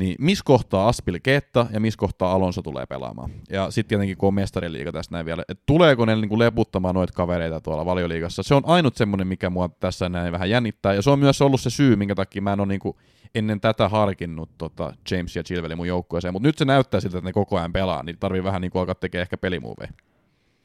[0.00, 3.30] niin missä kohtaa Aspil Ketta ja missä kohtaa Alonso tulee pelaamaan.
[3.50, 7.12] Ja sitten tietenkin kun on mestariliiga tässä näin vielä, että tuleeko ne niinku leputtamaan noita
[7.12, 8.42] kavereita tuolla valioliigassa.
[8.42, 10.94] Se on ainut semmoinen, mikä mua tässä näin vähän jännittää.
[10.94, 12.96] Ja se on myös ollut se syy, minkä takia mä en ole niinku
[13.34, 16.34] ennen tätä harkinnut tota James ja Chilwellin mun joukkueeseen.
[16.34, 18.94] Mutta nyt se näyttää siltä, että ne koko ajan pelaa, niin tarvii vähän niinku alkaa
[18.94, 19.92] tekemään ehkä pelimuoveja.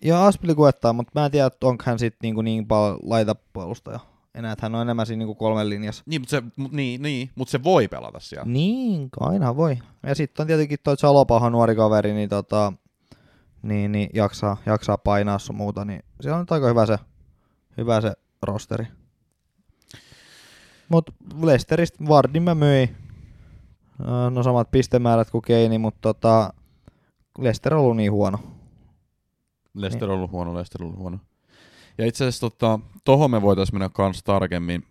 [0.02, 4.00] Ja Aspili kuettaa, mutta mä en tiedä, onko hän sitten niinku niin paljon laitapuolustaja.
[4.36, 6.04] Enää, että hän on enemmän siinä niinku kolmen linjassa.
[6.06, 8.45] Niin, mutta se, mut, niin, niin, mut se voi pelata siellä.
[8.45, 9.78] Niin, aina voi.
[10.04, 12.74] Ja sitten on tietenkin toi Chalopaha nuori kaveri, niin, tota,
[13.62, 16.98] niin, niin jaksaa, jaksaa painaa sun muuta, niin siellä on nyt aika hyvä se,
[17.78, 18.88] hyvä se rosteri.
[20.89, 21.10] Mut
[21.41, 22.95] Leicesteristä Vardin mä myin.
[24.02, 26.54] Öö, No samat pistemäärät kuin Keini, mutta tota,
[27.39, 28.39] Leicester on ollut niin huono.
[29.74, 31.19] Leicester on ollut huono, Leicester on ollut huono.
[31.97, 34.84] Ja itse asiassa tota, tohon me voitaisiin mennä kans tarkemmin,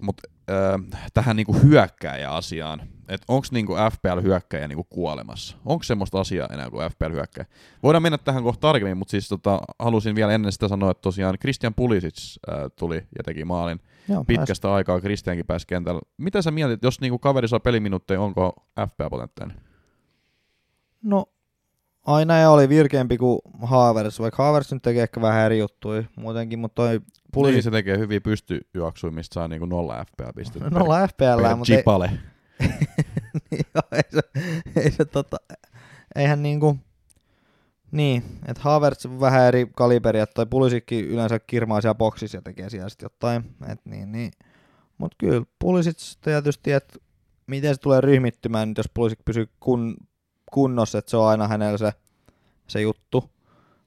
[0.00, 5.56] mutta äh, tähän niinku hyökkääjä-asiaan, että onko niinku FPL-hyökkäjä niinku kuolemassa?
[5.64, 7.46] Onko semmoista asiaa enää kuin FPL-hyökkäjä?
[7.82, 11.38] Voidaan mennä tähän kohta tarkemmin, mutta siis tota, halusin vielä ennen sitä sanoa, että tosiaan
[11.38, 16.00] Christian Pulisic äh, tuli ja teki maalin Joo, pitkästä aikaa, Christiankin pääsi kentällä.
[16.16, 19.60] Mitä sä mietit, jos niinku kaveri saa peliminuutteja, onko FPL-potentiaalinen?
[21.02, 21.26] No,
[22.06, 26.58] aina ei oli virkeämpi kuin Havertz, vaikka Havertz nyt tekee ehkä vähän eri juttuja muutenkin,
[26.58, 30.70] mutta toi Pulisic Pulisic se tekee hyviä pystyjuoksuja, mistä saa niinku nolla FPL-pistettä.
[30.70, 32.10] nolla FPL, mutta ei, chipale.
[33.50, 34.20] niin, joo, ei se,
[34.80, 35.36] ei se tota,
[36.16, 36.78] eihän niinku,
[37.90, 42.70] niin, että Havertz vähän eri kaliberi, että toi Pulisikki yleensä kirmaa siellä boksissa ja tekee
[42.70, 44.30] siellä sitten jotain, et niin, niin.
[44.98, 46.98] Mut kyllä Pulisic tietysti, että
[47.46, 49.96] miten se tulee ryhmittymään, nyt jos Pulisic pysyy kun,
[50.56, 51.92] kunnossa, että se on aina hänellä se,
[52.66, 53.30] se juttu,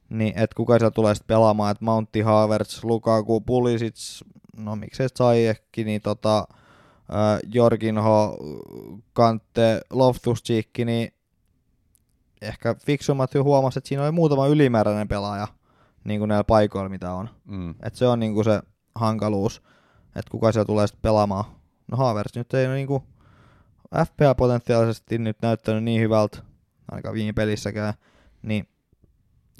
[0.09, 4.21] niin että kuka siellä tulee sitten pelaamaan, että Mountti, Havertz, Lukaku, Pulisic,
[4.57, 8.37] no miksei Zayekki, niin tota, äh, Jorginho,
[9.13, 10.43] Kante, loftus
[10.85, 11.13] niin
[12.41, 15.47] ehkä fiksummat jo huomasi, että siinä oli muutama ylimääräinen pelaaja
[16.03, 17.29] niin kuin näillä paikoilla, mitä on.
[17.45, 17.75] Mm.
[17.83, 18.61] Et se on niin kuin se
[18.95, 19.61] hankaluus,
[20.15, 21.45] että kuka siellä tulee sitten pelaamaan.
[21.91, 23.03] No Havertz nyt ei niin kuin
[24.05, 26.48] FPA potentiaalisesti nyt näyttänyt niin hyvältä,
[26.91, 27.93] ainakaan viime pelissäkään,
[28.41, 28.67] niin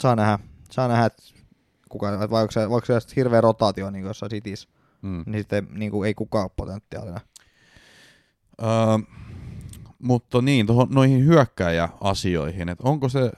[0.01, 0.39] saa nähdä,
[0.71, 1.23] saa nähdä, että
[1.89, 4.69] kuka, että vai onko se, voiko se hirveä rotaatio niin kuin jossain Cityssä,
[5.01, 5.23] Mm.
[5.25, 7.21] niin sitten niin kuin ei kukaan ole potentiaalinen.
[8.63, 8.69] Öö,
[9.99, 13.31] mutta niin, tohon, noihin hyökkäjäasioihin, että onko se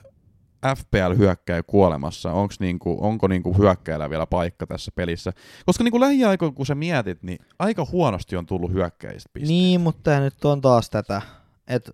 [0.76, 5.32] FPL-hyökkäjä kuolemassa, onks niinku, onko niinku hyökkäjällä vielä paikka tässä pelissä?
[5.66, 9.52] Koska niinku lähiaikoina, kun sä mietit, niin aika huonosti on tullut hyökkäistä pisteitä.
[9.52, 11.22] Niin, mutta tää nyt on taas tätä,
[11.68, 11.92] että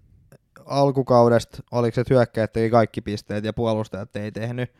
[0.68, 4.72] alkukaudesta oliko se, että hyökkäjät teki kaikki pisteet ja puolustajat ei tehnyt,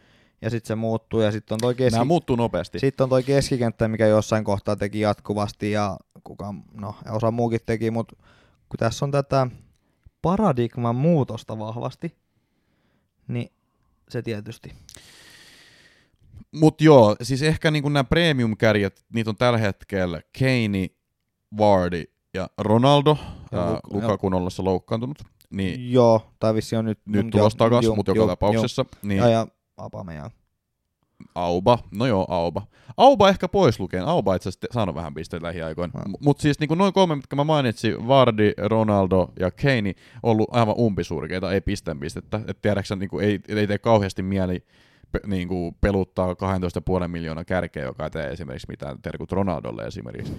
[0.43, 1.95] ja sitten se muuttuu, ja sitten on toi keski...
[1.95, 2.79] Nämä muuttuu nopeasti.
[2.79, 7.91] Sitten on toi keskikenttä, mikä jossain kohtaa teki jatkuvasti ja kuka, no osa muukin teki,
[7.91, 8.17] mutta
[8.69, 9.47] kun tässä on tätä
[10.23, 12.17] paradigman muutosta vahvasti,
[13.29, 13.53] niin
[14.09, 14.73] se tietysti.
[16.53, 20.89] Mut joo, siis ehkä niinku nämä premium-kärjet, niitä on tällä hetkellä Kane,
[21.59, 23.19] Vardy ja Ronaldo,
[23.53, 25.19] Ja ja Luk- Lukaku ollessa loukkaantunut.
[25.51, 26.99] Niin Joo, tai vissi on nyt...
[27.07, 28.85] nyt tulossa joo, takas, mutta joka joo, tapauksessa.
[29.03, 29.29] Niin Joo.
[29.29, 30.31] Ja, ja Aubameyang.
[31.35, 32.67] Auba, no joo, Auba.
[32.97, 34.05] Auba ehkä pois lukeen.
[34.05, 36.01] Auba itse asiassa saanut vähän pisteitä lähiaikoina.
[36.01, 36.15] No.
[36.21, 41.53] Mutta siis niin noin kolme, mitkä mä mainitsin, Vardy, Ronaldo ja Kane, ollut aivan umpisurkeita,
[41.53, 42.41] ei pisteen pistettä.
[42.47, 44.65] Et tiedäksä, niin kuin, ei, ei tee kauheasti mieli
[45.13, 50.33] pe, niin kuin peluttaa 12,5 miljoonaa kärkeä, joka ei tee esimerkiksi mitään terkut Ronaldolle esimerkiksi.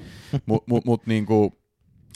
[0.45, 1.51] Mutta mut, mut, niin kuin,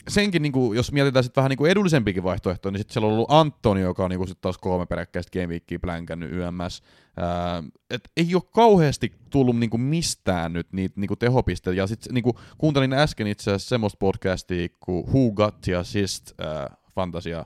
[0.08, 3.12] senkin, niin kuin, jos mietitään sitten vähän niin kuin edullisempikin vaihtoehto, niin sitten siellä on
[3.12, 6.82] ollut Antoni, joka on niin kuin sit taas kolme peräkkäistä Game Weekia plänkännyt YMS.
[7.16, 11.76] Ää, et ei ole kauheasti tullut niin kuin mistään nyt niitä niin kuin tehopisteitä.
[11.76, 16.40] Ja sitten niin kuin, kuuntelin äsken itse asiassa semmoista podcastia kuin Who Got the Assist
[16.40, 17.44] ää, Fantasia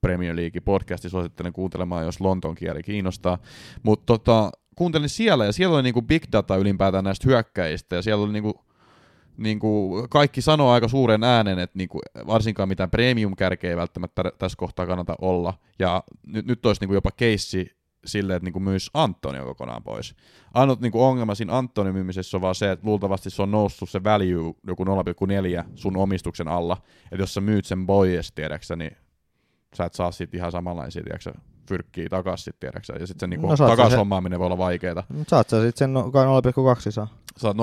[0.00, 3.38] Premier League podcasti, suosittelen kuuntelemaan, jos Lontoon kieli kiinnostaa.
[3.82, 8.24] Mutta tota, kuuntelin siellä, ja siellä oli niinku big data ylipäätään näistä hyökkäistä, ja siellä
[8.24, 8.64] oli niinku
[9.40, 14.24] niin kuin kaikki sanoo aika suuren äänen, että niin kuin varsinkaan mitään premium-kärkeä ei välttämättä
[14.38, 15.54] tässä kohtaa kannata olla.
[15.78, 17.70] Ja nyt, nyt olisi niin kuin jopa keissi
[18.06, 20.14] silleen, että niin kuin myys Antonio kokonaan pois.
[20.54, 23.90] Ainut niin kuin ongelma siinä Antonio myymisessä on vaan se, että luultavasti se on noussut
[23.90, 26.76] se value joku 0,4 sun omistuksen alla.
[27.04, 28.96] Että jos sä myyt sen pois, tiedäksä, niin
[29.74, 31.32] sä et saa siitä ihan samanlaisia, tiedäksä,
[31.70, 35.04] fyrkkiä takaisin, tiedäksä, ja sitten se niinku No takas hommaaminen voi olla vaikeeta.
[35.08, 37.18] Mut saat sä sit sen no- kai 0,2 saa.
[37.36, 37.62] Saat 0,2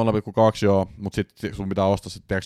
[0.66, 2.42] joo, mutta sitten sun pitää ostaa sitten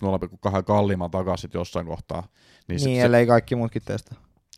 [0.56, 2.22] 0,2 kalliimman takaisin sit jossain kohtaa.
[2.22, 2.30] Niin,
[2.68, 4.16] Niin, sit niin se, ellei kaikki muutkin testa.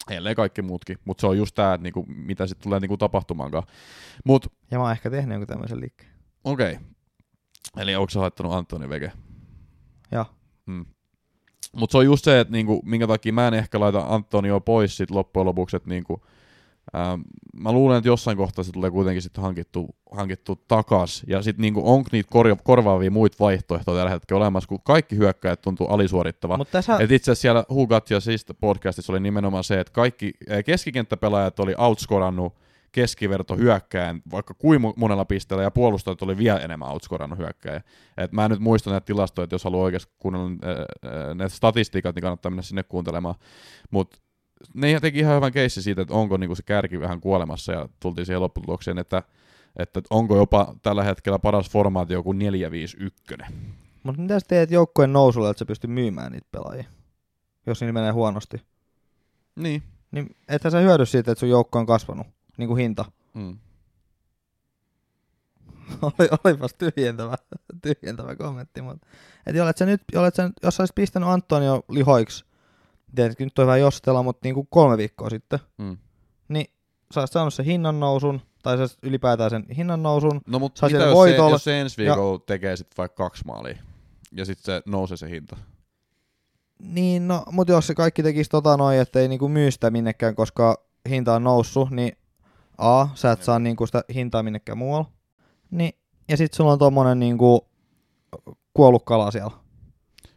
[0.09, 3.63] ellei kaikki muutkin, mutta se on just tää, niinku, mitä sitten tulee niinku tapahtumaankaan.
[4.25, 6.11] Mutta Ja mä oon ehkä tehnyt jonkun tämmöisen liikkeen.
[6.43, 6.83] okei, okay.
[7.77, 9.11] eli onko sä laittanut Antoni Vege?
[10.11, 10.25] Joo.
[10.65, 10.85] Mm.
[11.75, 14.97] Mutta se on just se, että niinku, minkä takia mä en ehkä laita Antonio pois
[14.97, 16.25] sit loppujen lopuksi, että niinku,
[16.95, 17.21] ähm,
[17.53, 21.23] mä luulen, että jossain kohtaa se tulee kuitenkin sitten hankittu, hankittu takas.
[21.27, 25.61] Ja sitten niinku, onko niitä kor- korvaavia muita vaihtoehtoja tällä hetkellä olemassa, kun kaikki hyökkäjät
[25.61, 26.57] tuntuu alisuorittava.
[26.57, 29.93] Mutta tässä, Et itse asiassa siellä Who Got ja siis podcastissa oli nimenomaan se, että
[29.93, 30.33] kaikki
[30.65, 32.53] keskikenttäpelaajat oli outscorannut
[32.91, 37.81] keskiverto hyökkäjän vaikka kuin monella pisteellä ja puolustajat oli vielä enemmän outscorannut hyökkäjä.
[38.17, 40.49] Et mä en nyt muista näitä tilastoja, että jos haluaa oikeasti kuunnella
[41.35, 43.35] näitä statistiikat, niin kannattaa mennä sinne kuuntelemaan.
[43.91, 44.17] Mutta
[44.73, 48.25] ne teki ihan hyvän keissi siitä, että onko niinku se kärki vähän kuolemassa ja tultiin
[48.25, 49.23] siihen lopputulokseen, että,
[49.75, 53.45] että onko jopa tällä hetkellä paras formaatio joku 4-5-1.
[54.03, 56.85] mut mitä sä teet joukkojen nousulla, että sä pystyt myymään niitä pelaajia?
[57.65, 58.61] Jos niillä menee huonosti.
[59.55, 59.83] Niin.
[60.11, 62.27] Niin ethän sä hyödy siitä, että sun joukko on kasvanut.
[62.57, 63.05] Niin kuin hinta.
[63.33, 63.57] Mm.
[66.01, 67.35] Oli, olipas tyhjentävä,
[67.81, 68.81] tyhjentävä kommentti.
[68.81, 69.07] Mutta.
[69.45, 72.45] Et olet sä nyt, olet sä, jos sä olisit pistänyt Antonio lihoiksi,
[73.15, 75.97] tietenkin nyt on hyvä jossitella, mutta niin kuin kolme viikkoa sitten, Mm.
[76.47, 76.65] niin
[77.13, 80.41] sä olisit saanut sen hinnan nousun, tai sä ylipäätään sen hinnan nousun.
[80.47, 83.77] No mutta mitä jos se, jos se ensi viikolla tekee sitten vaikka kaksi maalia
[84.31, 85.57] ja sitten se nousee se hinta?
[86.79, 90.85] Niin, no, mutta jos se kaikki tekisi tota noin, ettei niinku myy sitä minnekään, koska
[91.09, 92.17] hinta on noussut, niin
[92.77, 95.11] A, sä et saa niinku sitä hintaa minnekään muualla.
[95.71, 95.93] Niin,
[96.29, 97.67] ja sit sulla on tommonen niinku
[98.73, 99.51] kuollut kala siellä,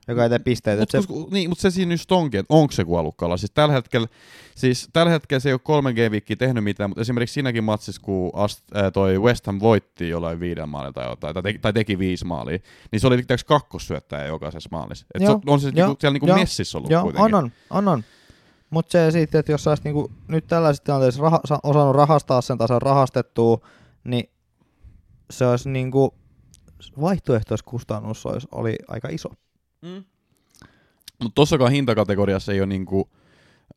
[0.09, 0.83] joka ei tee pisteitä.
[0.83, 3.37] Mutta et se, niin, mut se siinä just onkin, että onko se kuollut kala.
[3.37, 4.09] Siis tällä hetkellä,
[4.55, 8.03] siis tällä hetkellä se ei ole kolmen game weekia tehnyt mitään, mutta esimerkiksi siinäkin matsissa,
[8.05, 11.73] kun Ast, äh, toi West Ham voitti jollain viiden maalilla tai jotain, tai teki, tai
[11.73, 12.59] teki viisi maalia,
[12.93, 15.07] niin se oli tiiäks kakkossyöttäjä jokaisessa maalissa.
[15.15, 17.35] Et se Joo, on, on se joo, niinku, siellä niinku joo, messissä ollut joo, kuitenkin.
[17.35, 18.05] on on, on on.
[18.71, 22.59] Mutta se sitten, että jos sä niinku, nyt tällaisessa tilanteessa raha, sa- osannut rahastaa sen
[22.59, 23.59] tason rahastettua,
[24.05, 24.31] niin
[25.31, 26.15] se olisi niinku,
[27.01, 29.29] vaihtoehtoiskustannus olisi, oli aika iso.
[29.83, 30.05] Mm.
[31.23, 33.11] Mutta tossakaan hintakategoriassa ei ole niinku,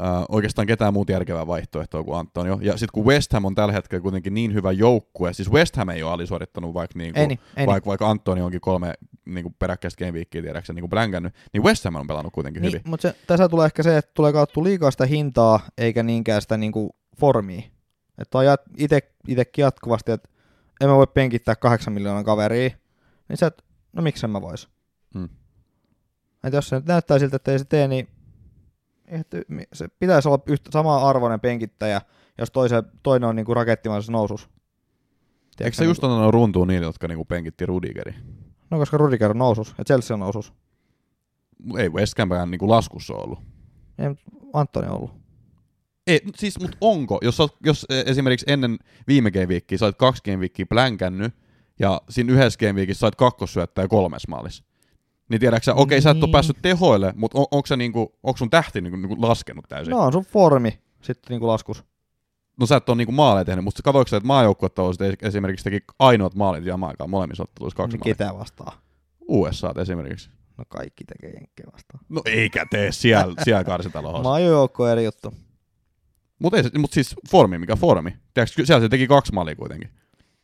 [0.04, 2.60] äh, oikeastaan ketään muuta järkevää vaihtoehtoa kuin Antonio.
[2.62, 5.90] Ja sitten kun West Ham on tällä hetkellä kuitenkin niin hyvä joukkue, siis West Ham
[5.90, 7.68] ei ole alisuorittanut vaikka, niinku, Ei niin, ei niin.
[7.68, 8.94] vaikka, vaikka Antonio onkin kolme
[9.26, 12.82] niinku peräkkäistä game weekia tiedäksä niinku blänkännyt, niin West Ham on pelannut kuitenkin Niin, hyvin.
[12.86, 16.58] mutta se, tässä tulee ehkä se, että tulee kautta liikaa sitä hintaa, eikä niinkään sitä
[16.58, 17.62] niinku formia.
[18.18, 20.30] Että on jat, ite, itekin jatkuvasti, että
[20.82, 22.70] en mä voi penkittää kahdeksan miljoonan kaveria,
[23.30, 24.70] niin sä, et, no miksen mä vois.
[25.16, 25.30] Mm.
[26.44, 28.08] Että jos se nyt näyttää siltä, että ei se tee, niin
[29.74, 32.02] se pitäisi olla yhtä samaa arvoinen penkittäjä,
[32.38, 34.50] jos toise, toinen on niinku rakettimaisessa nousussa.
[35.60, 38.14] Eikö se just antanut runtuun niille, jotka niinku penkitti Rudigeri?
[38.72, 40.54] No koska Rudiger on nousus ja Chelsea on nousus.
[41.78, 43.40] Ei West Hampään niinku laskussa ollut.
[43.98, 44.20] Ei mut
[44.54, 45.12] Antoni on ollut.
[46.08, 49.98] Ei, siis, mutta onko, jos, oot- jos e, esimerkiksi ennen viime game weekia sä oot
[49.98, 51.34] kaksi game weekia plänkännyt,
[51.80, 54.64] ja siinä yhdessä game weekissä sait kakkossyöttäjä kolmes maalis.
[55.30, 56.32] Niin tiedätkö sä, okei sä et ole Niin.
[56.32, 59.92] päässyt tehoille, mutta on, onko, se niinku, onko sun tähti niinku, niinku laskenut täysin?
[59.92, 61.84] No on sun formi sitten niinku laskus.
[62.60, 64.82] no sä et ole niinku maaleja tehnyt, mutta katsoitko sä, että maajoukkuetta
[65.22, 68.16] esimerkiksi teki ainoat maalit Jamaikaan molemmissa otteluissa kaksi Niin maalia?
[68.16, 68.82] ketä vastaa?
[69.28, 70.30] USA esimerkiksi.
[70.58, 72.04] No kaikki tekee jenkkejä vastaan.
[72.10, 74.24] No eikä tee siellä, siellä karsitalohassa.
[74.30, 75.34] Maajoukko on eri juttu.
[76.40, 78.14] Mutta mut siis formi, mikä formi?
[78.34, 79.90] Tiedätkö, siellä se teki kaksi maalia kuitenkin.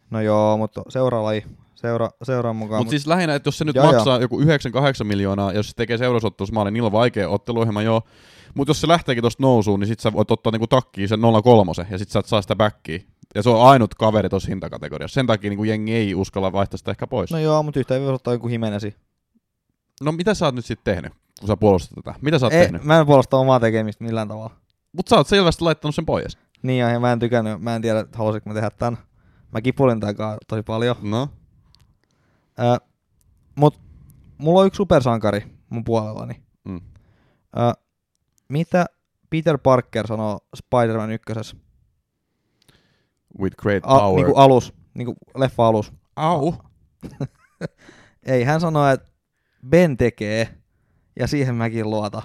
[0.10, 1.44] No joo, mutta seuraalaji.
[1.76, 2.80] Seura, seuraan mukaan.
[2.80, 4.46] Mutta siis lähinnä, että jos se nyt Joo, maksaa joku 9-8
[5.04, 8.02] miljoonaa, jos se tekee seurasottelussa maalin, niillä on vaikea otteluohjelma, joo.
[8.56, 11.72] Mutta jos se lähteekin tuosta nousuun, niin sit sä voit ottaa niinku takkiin sen 03
[11.92, 13.00] ja sit sä et saa sitä backia.
[13.36, 15.14] Ja se on ainut kaveri tuossa hintakategoriassa.
[15.14, 17.32] Sen takia niinku jengi ei uskalla vaihtaa sitä ehkä pois.
[17.32, 18.96] No joo, mutta yhtä ei voi ottaa joku Himenesi.
[20.02, 21.14] No mitä sä oot nyt sitten tehnyt?
[21.40, 22.20] kun sä puolustat tätä?
[22.22, 22.84] Mitä sä oot Ei, tehnyt?
[22.84, 24.52] mä en puolusta omaa tekemistä millään tavalla.
[24.92, 26.38] Mut sä oot selvästi laittanut sen pois.
[26.62, 28.98] Niin ja mä en tykännyt, mä en tiedä, että haluaisinko mä tehdä tän.
[29.52, 30.00] Mä kipulin
[30.48, 30.96] tosi paljon.
[31.02, 31.30] No.
[32.60, 32.86] Ö,
[33.56, 33.80] mut
[34.38, 36.44] mulla on yksi supersankari mun puolellani.
[36.64, 36.82] Mm.
[37.58, 37.82] Ö,
[38.50, 38.86] mitä
[39.30, 41.58] Peter Parker sanoo Spider-Man ykkösessä?
[43.40, 44.16] With great A, power.
[44.26, 45.94] niinku alus, niinku leffa alus.
[46.16, 46.54] Au.
[48.26, 49.12] Ei, hän sanoi, että
[49.70, 50.58] Ben tekee,
[51.20, 52.22] ja siihen mäkin luota.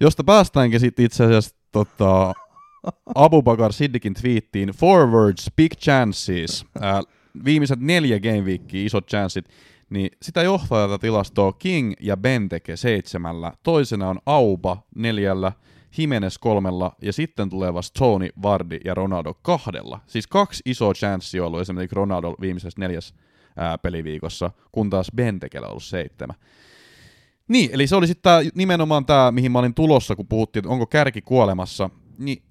[0.00, 2.32] Josta päästäänkin sitten itse asiassa tota,
[3.14, 6.64] Abubakar Siddiqin twiittiin Forwards, big chances.
[6.80, 7.02] Ää,
[7.44, 9.48] viimeiset neljä game weekia, isot chanssit.
[9.90, 13.52] Niin sitä johtaa tätä tilastoa King ja Benteke seitsemällä.
[13.62, 15.52] Toisena on Auba neljällä,
[15.98, 20.00] Jimenez kolmella ja sitten tulee vasta Tony, Vardi ja Ronaldo kahdella.
[20.06, 23.14] Siis kaksi isoa chanssia ollut esimerkiksi Ronaldo viimeisessä neljäs
[23.56, 26.36] ää, peliviikossa, kun taas Bentekellä on ollut seitsemän.
[27.48, 30.86] Niin, eli se oli sitten nimenomaan tämä, mihin mä olin tulossa, kun puhuttiin, että onko
[30.86, 31.90] kärki kuolemassa.
[32.18, 32.42] Niin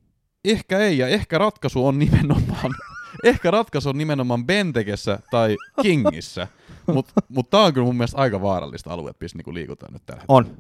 [0.45, 2.75] ehkä ei, ja ehkä ratkaisu on nimenomaan,
[3.23, 6.47] ehkä ratkaisu on nimenomaan Bentekessä tai Kingissä.
[6.93, 10.21] Mutta mut tää on kyllä mun mielestä aika vaarallista aluetta, missä niinku liikutaan nyt tällä
[10.21, 10.37] hetkellä.
[10.37, 10.57] On.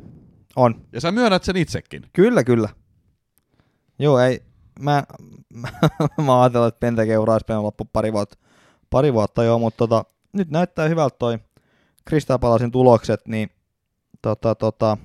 [0.55, 0.81] On.
[0.93, 2.03] Ja sä myönnät sen itsekin.
[2.13, 2.69] Kyllä, kyllä.
[3.99, 4.43] Joo, ei.
[4.79, 5.03] Mä,
[5.53, 5.67] mä,
[6.25, 8.37] mä ajattelin, että Penteke uraisi loppu pari vuotta,
[8.89, 11.39] pari vuotta jo, mutta tota, nyt näyttää hyvältä toi
[12.09, 13.49] Crystal Palacein tulokset, niin
[14.21, 14.97] tota, tota,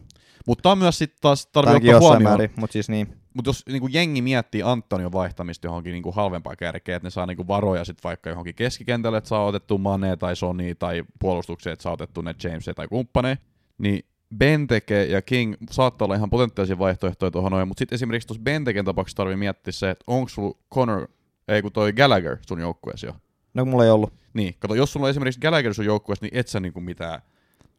[0.46, 2.22] Mutta on myös sitten taas tarvii ottaa huomioon.
[2.22, 3.23] määrin, mutta siis niin.
[3.34, 7.48] Mutta jos niinku jengi miettii Antonion vaihtamista johonkin niinku halvempaa kärkeä, että ne saa niinku
[7.48, 11.92] varoja sit vaikka johonkin keskikentälle, että saa otettu Mane tai Sony tai puolustukseen, että saa
[11.92, 13.36] otettu ne James tai kumppaneja,
[13.78, 14.04] niin
[14.36, 18.84] Benteke ja King saattaa olla ihan potentiaalisia vaihtoehtoja tuohon noin, mutta sitten esimerkiksi tuossa Benteken
[18.84, 21.08] tapauksessa tarvii miettiä se, että onko sulla Connor,
[21.48, 23.12] ei kun toi Gallagher sun joukkueessa jo.
[23.54, 24.12] No mulla ei ollut.
[24.34, 27.20] Niin, kato, jos sulla on esimerkiksi Gallagher sun joukkueessa, niin et sä niinku mitään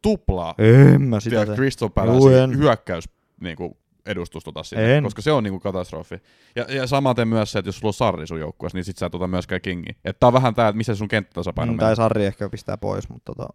[0.02, 1.54] tuplaa En mä sitä vielä.
[1.54, 3.08] Crystal Palace hyökkäys
[3.40, 5.04] niinku, edustustota sinne, En.
[5.04, 6.22] koska se on niinku katastrofi.
[6.56, 9.06] Ja, ja samaten myös se, että jos sulla on Sarri sun joukkueessa, niin sit sä
[9.06, 9.90] et ota myöskään Kingi.
[10.04, 13.08] Että tää on vähän tää, että missä sun kenttätasapaino Mm, tai Sarri ehkä pistää pois,
[13.08, 13.48] mutta tota,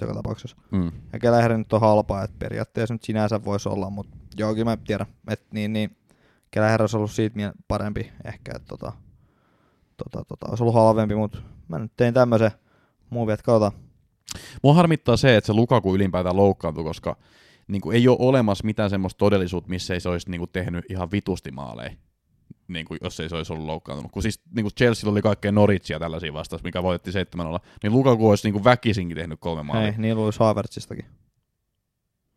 [0.00, 0.56] joka tapauksessa.
[0.70, 0.92] mm.
[1.12, 4.76] Ja Kelleher nyt on halpaa, että periaatteessa nyt sinänsä voisi olla, mutta joo, kyllä mä
[4.76, 5.96] tiedän, että niin, niin
[6.50, 8.92] Kelleher olisi ollut siitä parempi ehkä, että tota,
[9.96, 12.50] tota, tota, olisi ollut halvempi, mutta mä nyt tein tämmöisen
[13.10, 13.72] movie, että katsotaan.
[14.62, 17.16] Mua harmittaa se, että se Lukaku ylipäätään loukkaantui, koska
[17.68, 21.50] niinku, ei ole olemassa mitään semmoista todellisuutta, missä ei se olisi niinku, tehnyt ihan vitusti
[21.50, 21.90] maaleja.
[22.68, 24.12] Niinku, jos ei se olisi ollut loukkaantunut.
[24.12, 28.28] Kun siis niinku Chelsea oli kaikkea Noritsia tällaisia vastaan, mikä voitti 7 olla, niin Lukaku
[28.28, 29.92] olisi niinku väkisinkin tehnyt kolme maalia.
[29.92, 31.04] Hei, niin luulisi Havertzistakin.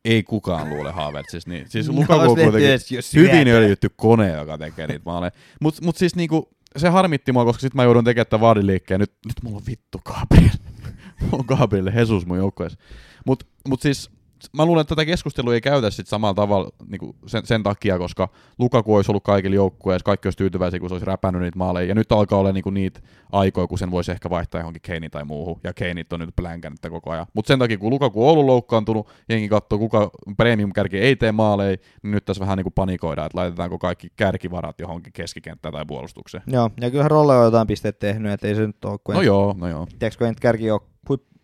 [0.05, 1.49] Ei kukaan luule Havertzista.
[1.49, 1.65] Niin.
[1.69, 5.31] Siis No, Lukaku on kuitenkin hyvin öljytty kone, joka tekee niitä maaleja.
[5.61, 8.99] Mutta mut siis niinku, se harmitti mua, koska sit mä joudun tekemään tämän vaadiliikkeen.
[8.99, 10.57] Nyt, nyt mulla on vittu Gabriel.
[11.21, 12.79] mulla on Gabriel Jesus mun joukkueessa.
[13.25, 14.09] Mut, mut siis
[14.57, 18.29] mä luulen, että tätä keskustelua ei käytä sit samalla tavalla niinku sen, sen, takia, koska
[18.59, 21.87] Lukaku olisi ollut kaikilla joukkueissa, kaikki olisi tyytyväisiä, kun se olisi räpännyt niitä maaleja.
[21.89, 22.99] Ja nyt alkaa olla niinku niitä
[23.31, 25.59] aikoja, kun sen voisi ehkä vaihtaa johonkin Keiniin tai muuhun.
[25.63, 27.25] Ja Keinit on nyt plänkännyt koko ajan.
[27.33, 31.77] Mutta sen takia, kun Lukaku on ollut loukkaantunut, jengi katsoo, kuka premium-kärki ei tee maaleja,
[32.03, 36.43] niin nyt tässä vähän niinku panikoidaan, että laitetaanko kaikki kärkivarat johonkin keskikenttään tai puolustukseen.
[36.47, 39.21] Joo, ja kyllähän Rolle on jotain pisteet tehnyt, että ei se nyt ole, kun No
[39.21, 39.87] en- joo, no joo.
[39.99, 40.79] tiedätkö, kun kärki on,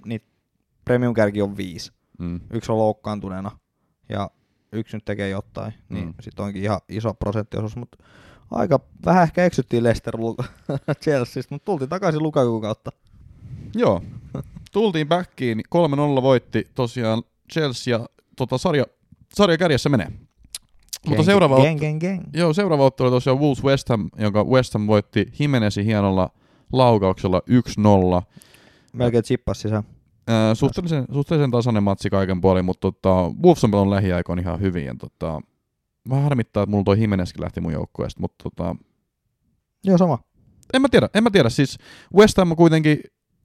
[0.05, 0.25] niitä
[0.85, 1.96] premium kärki on viisi.
[2.17, 2.39] Mm.
[2.53, 3.51] Yksi on loukkaantuneena
[4.09, 4.29] ja
[4.71, 6.13] yksi nyt tekee jotain, niin Mm.
[6.21, 7.97] sitten onkin ihan iso prosenttiosuus, mutta
[8.51, 10.15] aika vähän ehkä eksyttiin Leicester
[11.03, 12.91] Chelseasta, mutta tultiin takaisin Lukaku kautta.
[13.75, 14.01] Joo.
[14.71, 15.61] Tultiin backiin,
[16.19, 18.05] 3-0 voitti tosiaan Chelsea ja
[18.37, 18.85] tota, sarja,
[19.33, 20.11] sarja kärjessä menee.
[21.07, 22.23] Mutta seuraava, gang, gang, gang.
[22.33, 26.29] Joo, seuraava ottelu oli tosiaan Wolves West Ham, jonka West Ham voitti Jimenezin hienolla
[26.73, 27.41] laukauksella
[28.19, 28.21] 1-0.
[28.93, 29.83] Melkein chippas sisään.
[30.27, 34.85] Ää, suhteellisen, suhteellisen tasainen matsi kaiken puolin, mutta tota, Wolves on pelannut lähiaikoina ihan hyvin.
[34.85, 35.41] Ja, tota,
[36.09, 38.75] vähän harmittaa, että mulla toi Jimenezkin lähti mun joukkueesta, mutta tota,
[39.83, 40.19] Joo, sama.
[40.73, 41.49] en mä tiedä, en mä tiedä.
[41.49, 41.77] Siis
[42.15, 42.99] West Ham kuitenkin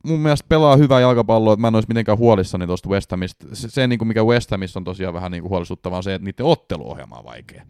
[0.06, 3.46] mun mielestä pelaa hyvää jalkapalloa, että mä en olisi mitenkään huolissani tuosta West Hamista.
[3.52, 6.14] Se, se niin kuin mikä West Hamissa on tosiaan vähän niin kuin huolestuttavaa, on se,
[6.14, 7.66] että niiden otteluohjelma on vaikea.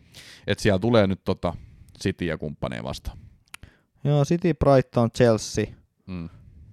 [0.47, 1.55] Että siellä tulee nyt tota
[2.03, 3.19] City ja kumppaneja vastaan.
[4.05, 5.67] Joo, City, Brighton, Chelsea,
[6.07, 6.29] Mm.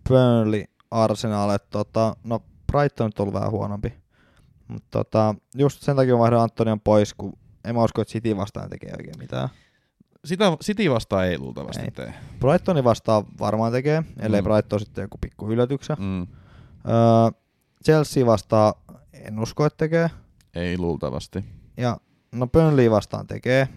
[0.10, 1.50] Burnley, Arsenal.
[1.50, 2.40] Et tota, no
[2.72, 3.94] Brighton nyt on ollut vähän huonompi.
[4.68, 7.34] Mutta tota, just sen takia mä vaihdan Antonion pois, kun
[7.66, 9.50] en mä usko, että City vastaan tekee oikein mitään.
[10.26, 11.92] Sitä City vastaan ei luultavasti Ei.
[11.92, 12.14] tee.
[12.40, 14.48] Brightoni vastaan varmaan tekee, ellei Mm.
[14.48, 14.52] mm.
[14.54, 15.98] Brighton sitten joku pikku yllätyksen.
[16.00, 16.22] Mm.
[16.22, 17.40] Öö,
[17.86, 18.74] Chelsea vastaan
[19.14, 20.10] en usko, että tekee.
[20.56, 21.44] Ei luultavasti.
[21.78, 21.98] Ja
[22.32, 23.68] no Burnley vastaan tekee.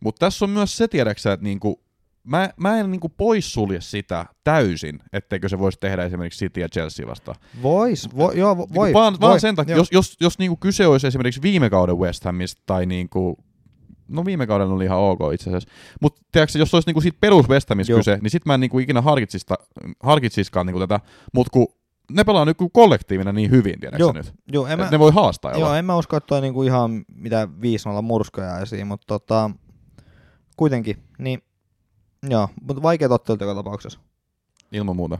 [0.00, 1.80] Mutta tässä on myös se, tiedäksä, että niinku,
[2.24, 7.06] mä, mä en niinku poissulje sitä täysin, etteikö se voisi tehdä esimerkiksi City ja Chelsea
[7.06, 7.36] vastaan.
[7.62, 8.92] Vois, vo, joo, vo, Niinku voi.
[8.92, 9.80] vaan, voi, vaan sen takia, joo.
[9.80, 13.38] jos, jos, jos niinku kyse olisi esimerkiksi viime kauden West Hamista tai niinku,
[14.08, 15.68] no viime kauden oli ihan ok itse asiassa,
[16.00, 16.20] mutta
[16.58, 17.98] jos olisi niinku siitä perus West Hamista Joo.
[17.98, 19.02] kyse, niin sit mä en niinku ikinä
[20.02, 21.00] harkitsiskaan niinku tätä,
[21.34, 21.66] mutta kun
[22.10, 25.50] ne pelaa nyt kollektiivina niin hyvin, tiedätkö Joo, nyt, Joo, en mä, ne voi haastaa
[25.50, 25.78] joo, jollain.
[25.78, 27.48] en mä usko, että toi niinku ihan mitä
[27.98, 29.50] 5-0 murskoja esiin, mutta tota,
[30.56, 31.42] kuitenkin, niin
[32.28, 34.00] joo, mutta vaikeat ottelut joka tapauksessa.
[34.72, 35.18] ilman muuta.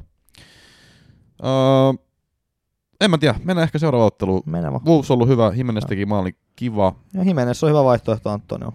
[1.45, 2.05] Öö,
[3.01, 4.43] en mä tiedä, mennään ehkä seuraavaan otteluun.
[4.47, 4.85] Mennään vaan.
[4.85, 6.95] Wolves on ollut hyvä, Jimenez teki maali, kiva.
[7.15, 8.73] Ja Jimenez on hyvä vaihtoehto Antonio.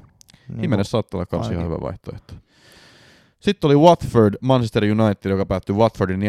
[0.50, 2.34] Niin Jimenez saattaa olla kans ihan hyvä vaihtoehto.
[3.40, 6.24] Sitten oli Watford, Manchester United, joka päättyi Watfordin 4-1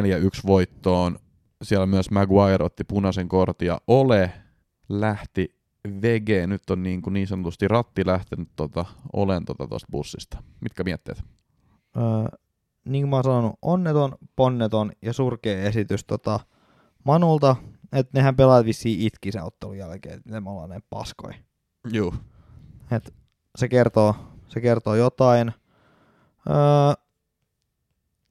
[0.47, 1.19] voittoon.
[1.63, 4.33] Siellä myös Maguire otti punaisen kortin ja Ole
[4.89, 5.61] lähti
[6.03, 6.29] VG.
[6.47, 10.43] Nyt on niin, kuin niin sanotusti ratti lähtenyt tota, Olen tuosta tota bussista.
[10.61, 11.23] Mitkä mietteet?
[11.97, 12.39] Öö,
[12.85, 16.41] niin kuin mä oon sanonut, onneton, ponneton ja surkea esitys tota
[17.05, 17.57] Manulta,
[17.93, 21.35] että nehän pelaat vissiin itki sen ottelun jälkeen, että miten me ollaan näin paskoja.
[21.93, 22.15] Juu.
[23.57, 24.15] Se kertoo,
[24.49, 25.53] se kertoo jotain.
[26.51, 27.03] Öö,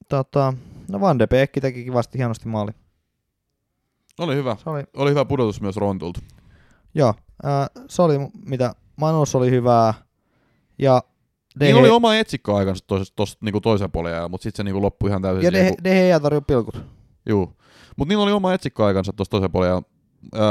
[0.09, 0.53] tota,
[0.91, 2.71] no Van de Beek teki kivasti hienosti maali.
[4.19, 4.55] Oli hyvä.
[4.63, 6.19] Se oli, Oli hyvä pudotus myös Rontulta.
[6.93, 7.13] joo,
[7.45, 7.51] öö,
[7.89, 9.93] se oli mitä Manus oli hyvää.
[10.79, 11.03] Ja
[11.59, 15.09] De, Niin oli oma etsikkoaikansa toisessa, tossa, niinku toisen puolen mutta sitten se niinku loppui
[15.09, 15.43] ihan täysin.
[15.57, 16.81] ja kun- De Gea torjui pilkut.
[17.29, 17.53] Juu.
[17.97, 19.73] Mutta niillä oli oma etsikkoaikansa tuossa toisen puolen.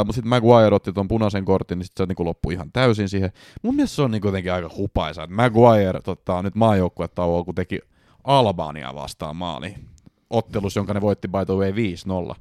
[0.04, 3.32] Mutta sitten Maguire otti tuon punaisen kortin, niin sitten se niinku loppui ihan täysin siihen.
[3.62, 7.80] Mun mielestä se on niinku jotenkin aika hupaisa, että Maguire tota, nyt maajoukkuetauolla, kun teki
[8.24, 9.74] Albania vastaan maali,
[10.30, 11.72] ottelus, jonka ne voitti by the way
[12.32, 12.34] 5-0,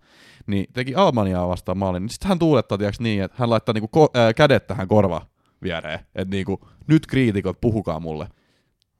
[0.48, 3.90] niin teki Albaniaa vastaan maali, niin sitten hän tuulettaa tiiäks, niin, että hän laittaa niinku
[4.06, 5.22] ko- ää, kädet tähän korva
[5.64, 8.28] viereen, että niinku, nyt kriitikot, puhukaa mulle.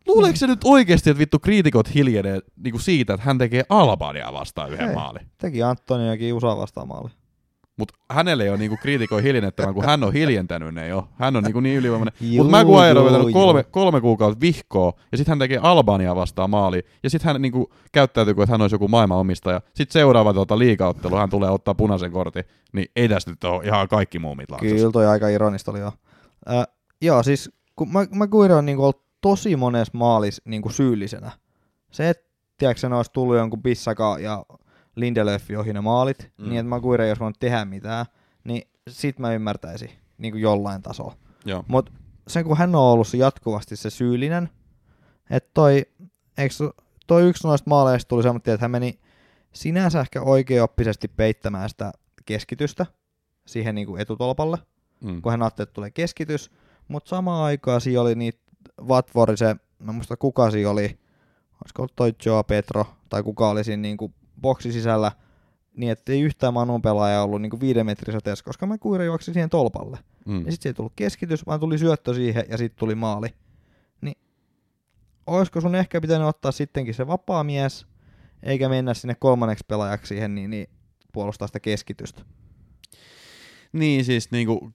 [0.08, 4.72] Luuleeko se nyt oikeasti, että vittu kriitikot hiljenee niinku siitä, että hän tekee Albaniaa vastaan
[4.72, 4.96] yhden Ei.
[4.96, 5.20] maali?
[5.38, 7.10] Teki Antoniokin USA vastaan maali.
[7.78, 11.08] Mutta hänelle ei ole niinku kriitikoi hiljennettävän, kun hän on hiljentänyt ne jo.
[11.16, 12.14] Hän on niinku niin ylivoimainen.
[12.38, 16.86] Mutta Maguire on vetänyt kolme, kolme kuukautta vihkoa, ja sitten hän tekee Albania vastaan maali,
[17.04, 19.62] ja sitten hän niinku käyttäytyy kuin, että hän olisi joku maailmanomistaja.
[19.74, 22.44] Sitten seuraava tuota liigaottelu, hän tulee ottaa punaisen kortin,
[22.74, 24.76] niin ei tästä nyt ole ihan kaikki muumit lantsassa.
[24.76, 25.92] Kyllä toi aika ironista oli joo.
[26.50, 26.68] Äh,
[27.02, 31.32] joo, siis kun Maguire on niinku ollut tosi monessa maalis niinku syyllisenä.
[31.92, 34.46] Se, että tiedätkö, sen olisi tullut jonkun Bissaka ja
[34.96, 36.50] Lindelöf ohi ne maalit, Mm.
[36.50, 38.06] niin että Maguire ei olisi voinut tehdä mitään,
[38.44, 41.16] niin sit mä ymmärtäisin niinku jollain tasolla.
[41.46, 41.64] Joo.
[41.68, 41.92] Mut
[42.28, 44.50] sen kun hän on ollut se jatkuvasti se syyllinen,
[45.30, 45.86] että toi,
[46.38, 46.60] eiks,
[47.08, 49.00] toi yksi noista maaleista tuli semmoinen, että hän meni
[49.54, 51.92] sinänsä ehkä oikeaoppisesti peittämään sitä
[52.26, 52.86] keskitystä
[53.46, 54.58] siihen niinku etutolpalle,
[55.02, 55.22] Mm.
[55.22, 56.52] kun hän ajatteli, että tulee keskitys,
[56.88, 58.40] mutta samaan aikaan siinä oli niitä
[58.82, 61.00] Watford, se, mä muista kuka siinä oli,
[61.64, 65.12] olisiko ollut toi Joe Petro, tai kuka oli siinä niinku boksi sisällä,
[65.74, 69.34] niin että ei yhtään Manun pelaaja ollut niinku viiden metrin säteessä, koska mä kuira juoksi
[69.34, 70.00] siihen tolpalle.
[70.26, 70.46] Mm.
[70.46, 73.28] Ja sitten ei tullut keskitys, vaan tuli syöttö siihen ja sitten tuli maali.
[74.02, 74.18] Niin
[75.28, 77.88] olisiko sun ehkä pitänyt ottaa sittenkin se vapaa mies,
[78.44, 80.70] eikä mennä sinne kolmanneksi pelaajaksi siihen, niin, niin
[81.14, 82.22] puolustaa sitä keskitystä.
[83.74, 84.72] Niin siis niinku,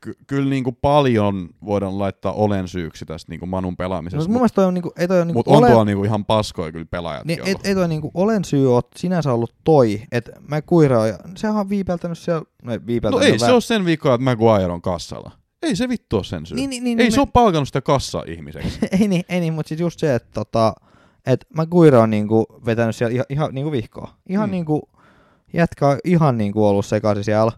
[0.00, 4.54] ky- kyllä niinku paljon voidaan laittaa olen syyksi tästä niinku Manun No, pelaamisesta, mun mielestä
[4.54, 6.86] toi on niinku, ei toi on niinku mutta on ole- tuolla niinku ihan paskoja kyllä
[6.90, 7.24] pelaajat.
[7.24, 11.08] Niin, ei, ei toi niinku olen syy ole sinänsä ollut toi, että mä kuira on,
[11.36, 13.28] sehän on viipeltänyt siellä, no ei No viipeltänyt.
[13.28, 15.30] ei se ole sen vikaa, että Maguire on kassalla.
[15.62, 16.56] Ei se vittu ole sen syy.
[16.56, 18.78] Niin, niin, niin, ei niin, se me- ole palkannut sitä kassa-ihmiseksi.
[19.00, 20.74] ei niin, ei niin, mutta siis just se, että tota,
[21.26, 24.14] et mä kuira on niinku vetänyt siellä ihan, ihan niinku vihkoa.
[24.28, 24.50] Ihan Mm.
[24.50, 24.52] mm.
[24.52, 24.88] niinku,
[25.52, 27.52] jätkä on ihan niinku ollut sekaisin siellä.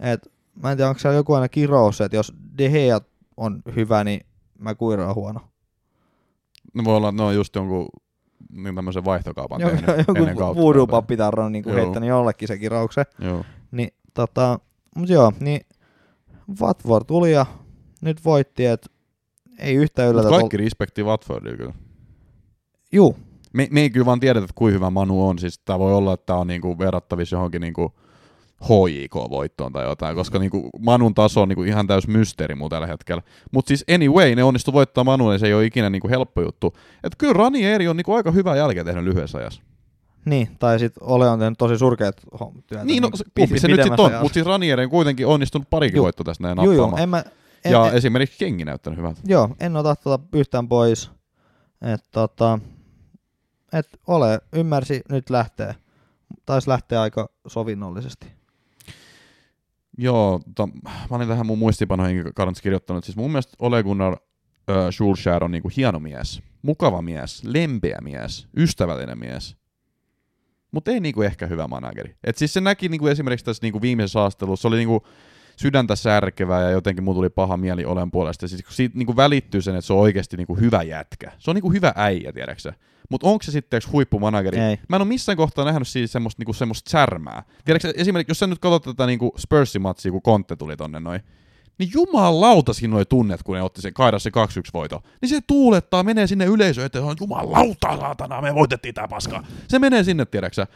[0.00, 0.32] Et
[0.62, 3.00] mä en tiedä, onko siellä joku aina kirous, että jos De Gea
[3.36, 4.20] on hyvä, niin
[4.58, 5.40] mä kuira on huono.
[6.74, 7.88] No voi olla, että ne on just jonkun
[8.52, 10.62] niin tämmöisen vaihtokaupan Joku, tehnyt ennen joku kautta.
[10.62, 11.76] voodoo-pappitarra on niinku Joo.
[11.78, 13.04] heittänyt jollekin se kirauksen.
[13.18, 13.44] Joo.
[13.70, 14.58] Niin tota,
[14.96, 15.60] mut joo, niin
[16.60, 17.46] Watford tuli ja
[18.02, 18.86] nyt voitti, että
[19.58, 20.28] ei Mut yllätä.
[20.28, 21.74] kaikki respekti Watfordille kyllä.
[22.92, 23.16] Juu,
[23.52, 25.38] Me, me ei kyllä vaan tiedetä, että kuinka hyvä Manu on.
[25.38, 27.92] Siis tää voi olla, että tää on niinku verrattavissa johonkin niinku
[28.62, 33.22] HJK-voittoon tai jotain, koska niinku Manun taso on niinku ihan täys mysteeri muu tällä hetkellä.
[33.52, 36.76] Mutta siis anyway, ne onnistu voittaa Manun, ja se ei ole ikinä niinku helppo juttu.
[37.04, 39.62] Et kyllä Ranieri on niinku aika hyvää jälkeä tehnyt lyhyessä ajassa.
[40.24, 42.16] niin, tai sitten Ole on tehnyt tosi surkeat
[42.66, 42.84] työtä.
[42.84, 45.26] Niin, no, niinku se, pit- kumpi se nyt sitten on, mutta siis Ranieri on kuitenkin
[45.26, 46.04] onnistunut parikin Juu.
[46.04, 47.24] voittoa tästä näin Joo, joo, en mä,
[47.64, 49.20] en, Ja en, esimerkiksi Kengi näyttänyt hyvältä.
[49.26, 51.10] joo, en ota tota yhtään pois.
[51.94, 52.58] Et tota,
[53.72, 55.74] et Ole ymmärsi nyt lähtee.
[56.46, 58.26] Taisi lähteä aika sovinnollisesti.
[59.98, 65.42] Joo, tota, mä olin tähän mun muistipanoihin kanssa kirjoittanut, siis mun mielestä Ole Gunnar äh,
[65.42, 66.42] on niinku hieno mies.
[66.62, 69.56] mukava mies, lempeä mies, ystävällinen mies.
[70.72, 72.16] Mutta ei niinku ehkä hyvä manageri.
[72.24, 75.06] Et siis se näki niinku esimerkiksi tässä niinku viimeisessä haastattelussa, se oli niinku
[75.56, 78.48] sydäntä särkevää ja jotenkin mulla tuli paha mieli olen puolesta.
[78.48, 81.32] Siis siitä niinku välittyy sen, että se on oikeasti niinku hyvä jätkä.
[81.38, 82.72] Se on niinku hyvä äijä, tiedäksä.
[83.10, 84.58] Mutta onko se sitten huippumanageri?
[84.58, 84.78] Ei.
[84.88, 87.42] Mä en ole missään kohtaa nähnyt siis semmoista, niinku, semmoista särmää.
[87.64, 91.20] Tiedätkö, esimerkiksi jos sä nyt katsot tätä niinku Spursi-matsia, kun Conte tuli tonne noin,
[91.78, 94.32] niin jumalauta siinä noi tunnet, kun ne otti sen kaidas se 2-1
[94.74, 95.02] voito.
[95.20, 99.44] Niin se tuulettaa, menee sinne yleisöön, että on jumalauta, saatana, me voitettiin tää paska.
[99.68, 100.66] Se menee sinne, tiedäksä.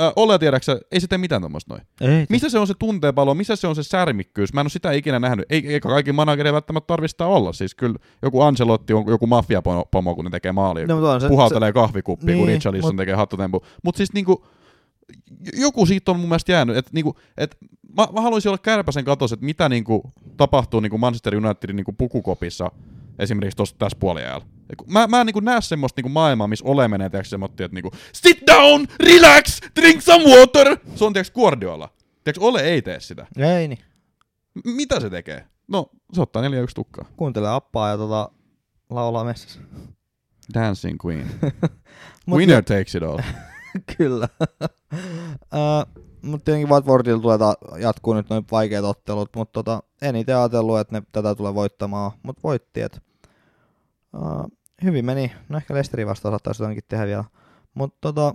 [0.00, 1.86] Ö, ole tiedäksä, ei se tee mitään tommoista noin.
[2.14, 4.52] Ei, Missä se on se tunteenpalo, missä se on se särmikkyys?
[4.52, 5.46] Mä en ole sitä ikinä nähnyt.
[5.50, 7.52] Ei, eikä kaikki managereja välttämättä tarvista olla.
[7.52, 10.86] Siis kyllä joku Ancelotti on joku mafiapomo, kun ne tekee maalia.
[10.86, 13.62] No, on se- puhaltelee kahvikuppiin, niin, kun Richarlison mut- tekee hattutempu.
[13.84, 14.46] Mutta siis niinku,
[15.56, 16.76] joku siitä on mun mielestä jäänyt.
[16.76, 17.56] Et, niinku, et,
[17.96, 22.70] mä, mä haluaisin olla kärpäsen katos, että mitä niinku, tapahtuu niinku Manchester Unitedin niinku pukukopissa
[23.18, 24.46] esimerkiksi tuossa tässä puoliajalla.
[24.86, 27.90] Mä, mä en niinku näe semmoista niinku maailmaa, missä ole menee, tiedätkö, semmoista, että niinku,
[28.12, 30.76] sit down, relax, drink some water.
[30.94, 31.88] Se on, tiedätkö, Guardiola.
[32.24, 33.26] Tiedätkö, ole ei tee sitä.
[33.38, 33.78] ei niin.
[34.54, 35.46] M- mitä se tekee?
[35.68, 37.04] No, se ottaa 4-1 tukkaa.
[37.16, 38.30] Kuuntele appaa ja tota,
[38.90, 39.60] laulaa messissä.
[40.54, 41.30] Dancing Queen.
[42.30, 43.18] Winner takes it all.
[43.96, 44.28] Kyllä.
[45.54, 50.34] uh, mutta tietenkin Watfordilla tulee ta- jatkuu nyt noin vaikeat ottelut, mutta tota, en itse
[50.34, 52.80] ajatellut, että ne tätä tulee voittamaan, mutta voitti.
[52.80, 53.02] Et,
[54.14, 54.52] uh,
[54.84, 55.32] hyvin meni.
[55.48, 57.24] No ehkä Lesterin vastaan saattaisi jotenkin tehdä vielä.
[57.74, 58.34] Mutta tota,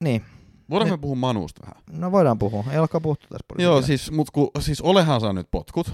[0.00, 0.24] niin,
[0.70, 0.98] Voidaanko Niin.
[1.00, 2.00] me puhua Manusta vähän?
[2.00, 2.64] no voidaan puhua.
[2.72, 3.72] Ei olekaan puhuttu tässä paljon.
[3.72, 5.92] Joo, siis, mut ku, siis olehan saa nyt potkut.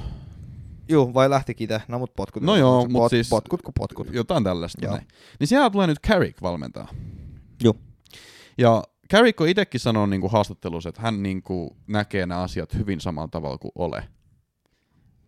[0.88, 1.82] Juu, vai lähtikin itse?
[1.88, 2.42] No mut potkut.
[2.42, 4.08] No joo, Pot- mut siis- Potkut kuin potkut.
[4.12, 4.84] Jotain tällaista.
[4.84, 4.94] Joo.
[4.94, 5.06] Näin.
[5.40, 6.88] Niin siellä tulee nyt Carrick valmentaa.
[7.64, 7.76] Juu.
[8.58, 8.82] Ja
[9.12, 13.58] Carrick on itsekin sanonut niinku haastattelussa, että hän niinku näkee nämä asiat hyvin samalla tavalla
[13.58, 14.08] kuin ole.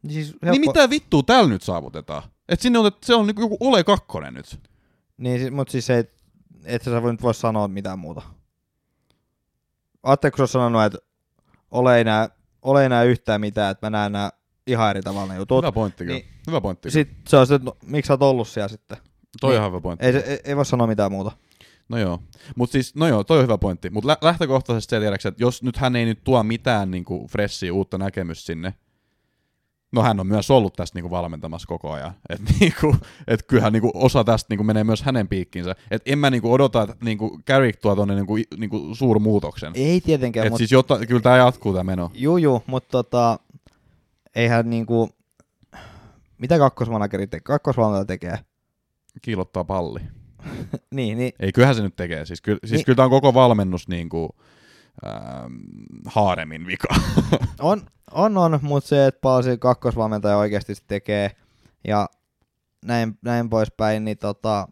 [0.08, 2.22] Siis Niin mitä vittua täällä nyt saavutetaan?
[2.48, 4.60] Et sinne on, se on niinku joku ole kakkonen nyt.
[5.16, 6.04] Niin, mutta siis ei,
[6.64, 8.22] et sä voi nyt voi sanoa mitään muuta.
[10.02, 10.98] Ajatteliko kun sä oot sanonut, että
[11.70, 12.28] ole ei näe,
[12.62, 14.30] ole ei näe yhtään mitään, että mä näen nää
[14.66, 15.64] ihan eri tavalla ne jutut.
[15.64, 16.18] Hyvä pointti kyllä.
[16.18, 16.28] Niin.
[16.46, 16.90] Hyvä pointti.
[16.90, 18.98] Sitten se on että no, miksi sä oot ollut siellä sitten.
[19.40, 19.58] Toi on niin.
[19.58, 20.06] ihan hyvä pointti.
[20.06, 21.32] Ei, ei, ei voi sanoa mitään muuta.
[21.88, 22.22] No joo.
[22.56, 23.90] Mut siis, no joo, toi on hyvä pointti.
[23.90, 27.74] Mut lä- lähtökohtaisesti se tiedäksä, että jos nyt hän ei nyt tuo mitään niinku freshia
[27.74, 28.74] uutta näkemystä sinne,
[29.92, 32.12] no hän on myös ollut tästä niinku valmentamassa koko ajan.
[32.30, 35.74] Et niinku, et kyllähän niinku osa tästä niinku menee myös hänen piikkiinsä.
[35.90, 39.72] Et en mä niinku odota, että niinku Carrick tuo tonne niinku, niinku suurmuutoksen.
[39.74, 42.10] Ei tietenkään, Et mutta siis jotta, kyllä tää jatkuu tää meno.
[42.14, 43.38] juu, juu, mutta tota,
[44.34, 45.08] eihän niinku,
[46.38, 48.38] mitä kakkosmanageri te- kakkosvalmentaja tekee?
[49.22, 50.00] Kiilottaa palli.
[50.94, 52.26] niin, niin, Ei, kyllähän se nyt tekee.
[52.26, 52.84] Siis, ky- siis Niin.
[52.84, 54.36] kyllä tää on koko valmennus niinku,
[55.06, 55.54] ähm,
[56.06, 56.94] haaremin vika.
[57.60, 57.80] On,
[58.10, 61.30] on, on mutta se, että paljon se kakkosvalmentaja oikeasti tekee
[61.88, 62.08] ja
[62.84, 64.68] näin, näin poispäin, niin tota,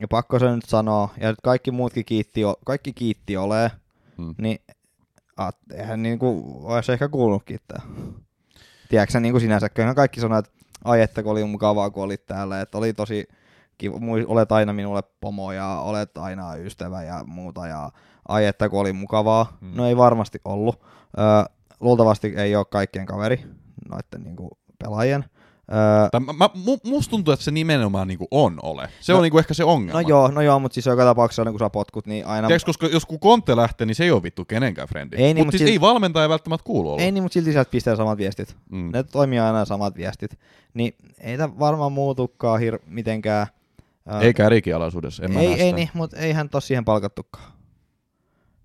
[0.00, 3.70] ja pakko se nyt sanoa, ja nyt kaikki muutkin kiitti, kaikki kiitti olee,
[4.18, 4.34] Hmm.
[4.38, 4.58] niin
[5.36, 7.82] at, eihän niinku, olisi ehkä kuullut kiittää.
[8.88, 10.50] Tiedätkö sä, niin kuin sinänsä, kyllä kaikki sanoo, että
[10.84, 13.28] ai että kun oli mukavaa, kun olit täällä, että oli tosi
[13.78, 13.96] kiva,
[14.26, 17.92] olet aina minulle pomo ja olet aina ystävä ja muuta ja
[18.28, 19.56] ai että kun oli mukavaa.
[19.60, 19.70] Hmm.
[19.74, 20.80] No ei varmasti ollut.
[21.18, 21.24] Öö,
[21.80, 23.44] luultavasti ei ole kaikkien kaveri
[23.90, 25.24] noiden niinku pelaajien.
[25.72, 28.88] Öö, Tai mä, mä, mu- musta tuntuu, että se nimenomaan niinku on ole.
[29.00, 30.02] Se No- on niinku ehkä se ongelma.
[30.02, 32.48] no joo, no joo, mutta siis joka tapauksessa aina kun sä potkut, niin aina...
[32.48, 35.16] Tiedätkö, koska jos kun Conte lähtee, niin se ei ole vittu kenenkään frendi.
[35.16, 37.02] Ei niin, Mut mut siis sil- ei valmentaja välttämättä kuulu olla.
[37.02, 38.56] Ei niin, mutta silti sieltä pistää samat viestit.
[38.70, 38.90] Mm.
[38.92, 40.38] Ne toimii aina samat viestit.
[40.74, 43.46] Niin ei tämä varmaan muutukaan hir- mitenkään.
[44.12, 47.52] Öö, Eikä rikialaisuudessa, en mä ei, ei niin, mutta ei hän tos siihen palkattukaan.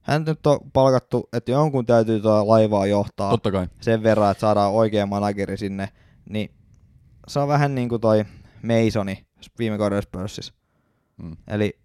[0.04, 3.68] Hän nyt on palkattu, että jonkun täytyy tuota laivaa johtaa Totta kai.
[3.82, 5.90] sen verran, että saadaan oikea manageri sinne.
[6.30, 6.52] Niin
[7.28, 8.26] se on vähän niin kuin toi
[8.64, 9.26] Masoni
[9.60, 10.54] viime kauden Spursissä.
[11.18, 11.38] Mm.
[11.48, 11.80] Eli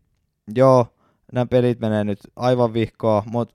[0.54, 0.86] joo,
[1.32, 3.54] nämä pelit menee nyt aivan vihkoa, mutta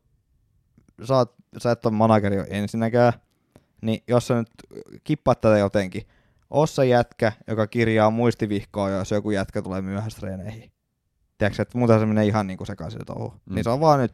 [1.04, 3.14] sä, oot, sä et ole manageri ensinnäkään,
[3.82, 4.50] niin jos sä nyt
[5.04, 6.04] kippaat tätä jotenkin,
[6.50, 10.72] oo se jätkä, joka kirjaa muistivihkoa, jos joku jätkä tulee myöhässä treeneihin.
[11.38, 13.34] Tiedätkö, että muuten se menee ihan niin kuin sekaisin se touhu.
[13.46, 13.56] Mm.
[13.56, 14.14] Niin se on vaan nyt,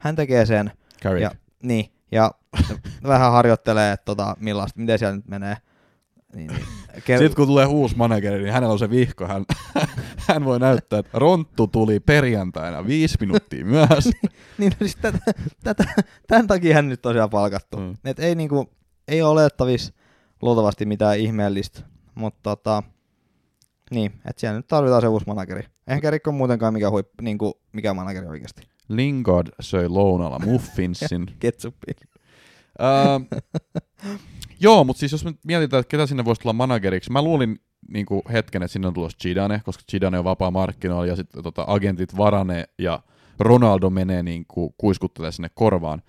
[0.00, 0.70] hän tekee sen,
[1.02, 1.22] Carrick.
[1.22, 1.30] ja,
[1.62, 2.30] niin, ja
[3.02, 5.56] vähän harjoittelee, että tota, millaista, miten siellä nyt menee.
[6.34, 6.66] Niin, niin.
[6.94, 9.26] Ker- Sitten kun tulee uusi manageri, niin hänellä on se vihko.
[9.26, 9.44] Hän,
[10.28, 14.10] hän voi näyttää, että Ronttu tuli perjantaina viisi minuuttia myöhässä.
[14.58, 15.18] niin no siis tätä,
[15.64, 15.84] tätä,
[16.26, 17.76] tämän takia hän nyt tosiaan palkattu.
[17.76, 17.94] Mm.
[18.04, 18.70] Et ei, niinku,
[19.08, 19.92] ei ole olettavissa
[20.42, 21.80] luultavasti mitään ihmeellistä,
[22.14, 22.82] mutta tota,
[23.90, 25.62] niin, että siellä nyt tarvitaan se uusi manageri.
[25.86, 28.69] Eihän Kerik ole muutenkaan mikä, huip, niinku, mikä manageri oikeasti.
[28.90, 31.26] Lingard söi lounalla muffinsin.
[31.38, 31.92] Ketsuppi.
[32.80, 33.38] Öö,
[34.60, 38.22] joo, mutta siis jos me mietitään, että ketä sinne voisi tulla manageriksi, mä luulin niinku
[38.32, 42.16] hetken, että sinne on tulossa Zidane, koska Zidane on vapaa markkinoilla, ja sitten tota, agentit
[42.16, 43.00] Varane ja
[43.38, 46.02] Ronaldo menee niinku kuiskuttelee sinne korvaan.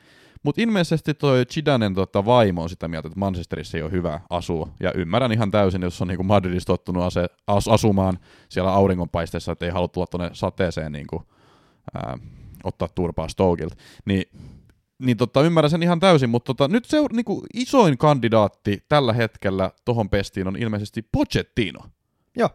[0.43, 4.69] Mutta ilmeisesti toi Zidanen tota, vaimo on sitä mieltä, että Manchesterissa ei ole hyvä asua.
[4.79, 8.19] Ja ymmärrän ihan täysin, jos on niinku Madridissa tottunut ase, as, asumaan
[8.49, 11.23] siellä auringonpaisteessa, että ei halua tulla tuonne sateeseen niinku,
[11.93, 12.17] ää,
[12.63, 13.75] ottaa turpaa Stokilta.
[14.05, 14.23] Niin
[15.01, 19.71] niin tota, ymmärrän sen ihan täysin, mutta tota, nyt se niinku, isoin kandidaatti tällä hetkellä
[19.85, 21.79] tohon pestiin on ilmeisesti Pochettino.
[22.37, 22.49] Joo.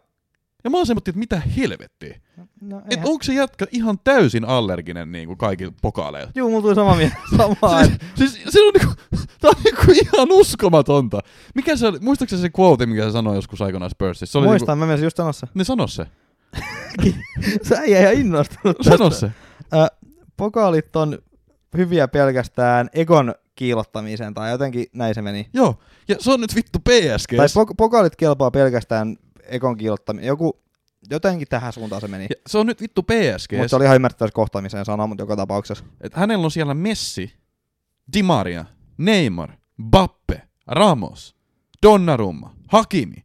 [0.64, 2.20] Ja mä oon semmoinen, että mitä helvettiä.
[2.60, 6.32] No, Et onko se jätkä ihan täysin allerginen niinku kaikilla pokaaleilla?
[6.34, 7.16] Juu, mulla tuli sama mieltä.
[7.36, 7.84] Sama,
[8.14, 8.94] Siis, siis se on niinku,
[9.40, 11.20] tää on niinku ihan uskomatonta.
[11.54, 14.32] Mikä se oli, muistaakseni se quote, mikä se sanoi joskus aikoinaan Spursissa?
[14.32, 15.46] Se oli Muistan, niinku, mä menisin just sanoa se.
[15.54, 16.06] ne sano se.
[17.68, 19.30] Sä ei ihan innostunut Sano se.
[19.74, 19.95] Ö,
[20.36, 21.18] pokaalit on
[21.76, 25.48] hyviä pelkästään Egon kiilottamiseen, tai jotenkin näin se meni.
[25.52, 25.78] Joo,
[26.08, 27.36] ja se on nyt vittu PSG.
[27.36, 30.28] Tai pok- pokaalit kelpaa pelkästään Egon kiilottamiseen.
[30.28, 30.60] Joku,
[31.10, 32.26] jotenkin tähän suuntaan se meni.
[32.30, 33.52] ja se on nyt vittu PSG.
[33.52, 35.84] Mutta se oli ihan ymmärrettävästi kohtaamiseen sana, mutta joka tapauksessa.
[36.00, 37.32] Et hänellä on siellä Messi,
[38.12, 38.64] Di Maria,
[38.98, 39.50] Neymar,
[39.82, 41.36] Bappe, Ramos,
[41.82, 43.24] Donnarumma, Hakimi.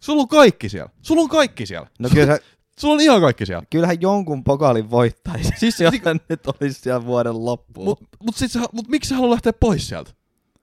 [0.00, 0.90] Sulla on kaikki siellä.
[1.02, 1.88] Sulla on kaikki siellä.
[1.98, 2.42] No kyllä sä,
[2.78, 3.64] Sulla on ihan kaikki siellä.
[3.70, 7.84] kyllähän jonkun pokaalin voittaisi, Siis- jos hän nyt olisi siellä vuoden loppuun.
[7.88, 10.10] Mut, mut, sit sä, mut miksi sä haluat lähteä pois sieltä?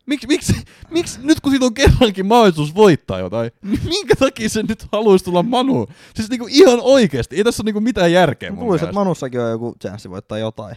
[0.06, 0.54] Miksi, miksi,
[0.90, 5.26] miksi nyt kun siitä on kerrankin mahdollisuus voittaa jotain, niin minkä takia se nyt haluaisi
[5.26, 5.88] tulla Manu?
[6.16, 8.94] Siis niinku ihan oikeesti, ei tässä ole niinku mitään järkeä mun Luulisin, että.
[9.00, 10.76] Manussakin on joku chanssi voittaa jotain.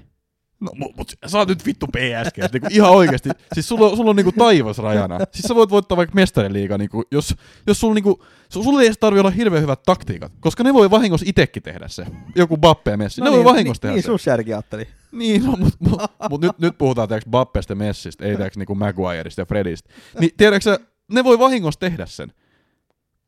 [0.60, 3.28] No, mut, mut sä oot nyt vittu PSG, niinku ihan oikeesti.
[3.52, 5.18] Siis sulla, on- sulla on niinku taivas rajana.
[5.32, 7.34] Siis sä voit voittaa vaikka mestariliiga, niinku, jos,
[7.66, 10.90] jos sulla niinku, su- sulla ei edes tarvi olla hirveän hyvät taktiikat, koska ne voi
[10.90, 12.06] vahingossa itekin tehdä se.
[12.34, 14.06] Joku Bappe ja Messi, ne voi vahingossa tehdä niin, se.
[14.06, 14.88] sus järki ajatteli.
[15.12, 16.00] Niin, no, mutta mut,
[16.30, 19.90] mut nyt, nyt puhutaan tiiäks Bappesta ja Messistä, ei tiiäks niinku Maguireista ja Fredistä.
[20.20, 20.78] Niin tiedätkö sä,
[21.12, 22.32] ne voi vahingossa tehdä sen.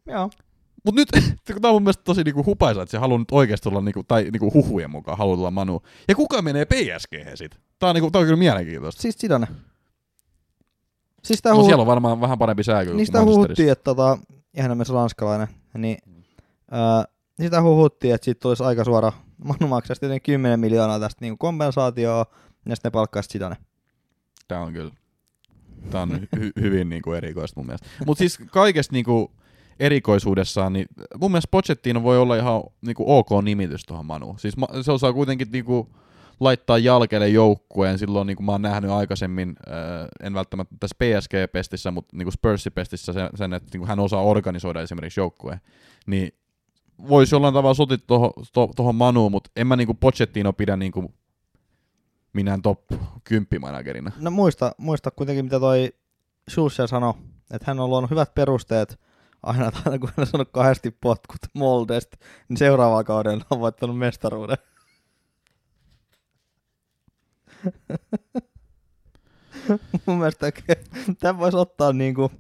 [0.07, 0.31] Joo.
[0.85, 1.09] Mut nyt,
[1.53, 4.03] kun tää on mun mielestä tosi niinku hupaisa, että se haluaa nyt oikeesti olla, niinku,
[4.09, 5.83] tai niinku huhujen mukaan haluaa tulla Manu.
[6.09, 7.59] Ja kuka menee PSG sit?
[7.79, 9.03] Tää on, niinku, tää on kyllä mielenkiintoista.
[9.03, 9.47] Siis Zidane.
[11.25, 14.19] Siis tää No huhu- siellä on varmaan vähän parempi sääkö kuin niistä huhuttiin, että tota,
[14.57, 15.99] ihan myös ranskalainen, niin
[16.71, 17.05] ää,
[17.43, 19.13] sitä huhuttiin, että siitä tulisi aika suora,
[19.45, 22.27] Manu maksaisi tietenkin 10 miljoonaa tästä niin kompensaatioa,
[22.69, 23.57] ja sitten ne palkkaisi Zidane.
[24.49, 24.91] Tää on kyllä,
[25.91, 27.87] tää on hy- hyvin niinku erikoista mun mielestä.
[28.07, 29.31] Mut siis kaikesta niinku
[29.81, 30.87] erikoisuudessaan, niin
[31.21, 34.39] mun mielestä Pochettino voi olla ihan niinku ok nimitys tuohon Manuun.
[34.39, 35.89] Siis ma- se osaa kuitenkin niinku
[36.41, 37.99] laittaa jalkeelle joukkueen.
[37.99, 42.33] Silloin niin kuin mä oon nähnyt aikaisemmin, äh, en välttämättä tässä PSG-pestissä, mutta niin kuin
[42.33, 45.61] Spurs-pestissä sen, sen että niin kuin hän osaa organisoida esimerkiksi joukkueen.
[46.07, 46.33] Niin
[47.09, 50.77] voisi jollain tavalla sotit tuohon to, tohon Manuun, mutta en mä niin kuin Pochettino pidä
[50.77, 51.15] niin kuin
[52.33, 52.81] minään top
[53.25, 54.13] 10 managerina.
[54.19, 55.93] No muista, muista kuitenkin, mitä toi
[56.51, 57.15] Schulzer sanoi,
[57.51, 59.01] että hän on luonut hyvät perusteet
[59.43, 62.17] aina, aina kun hän on saanut kahdesti potkut Moldesta,
[62.49, 64.57] niin seuraavalla kaudella on voittanut mestaruuden.
[70.07, 70.53] Mun mielestä
[71.19, 72.31] tämän voisi ottaa niinku,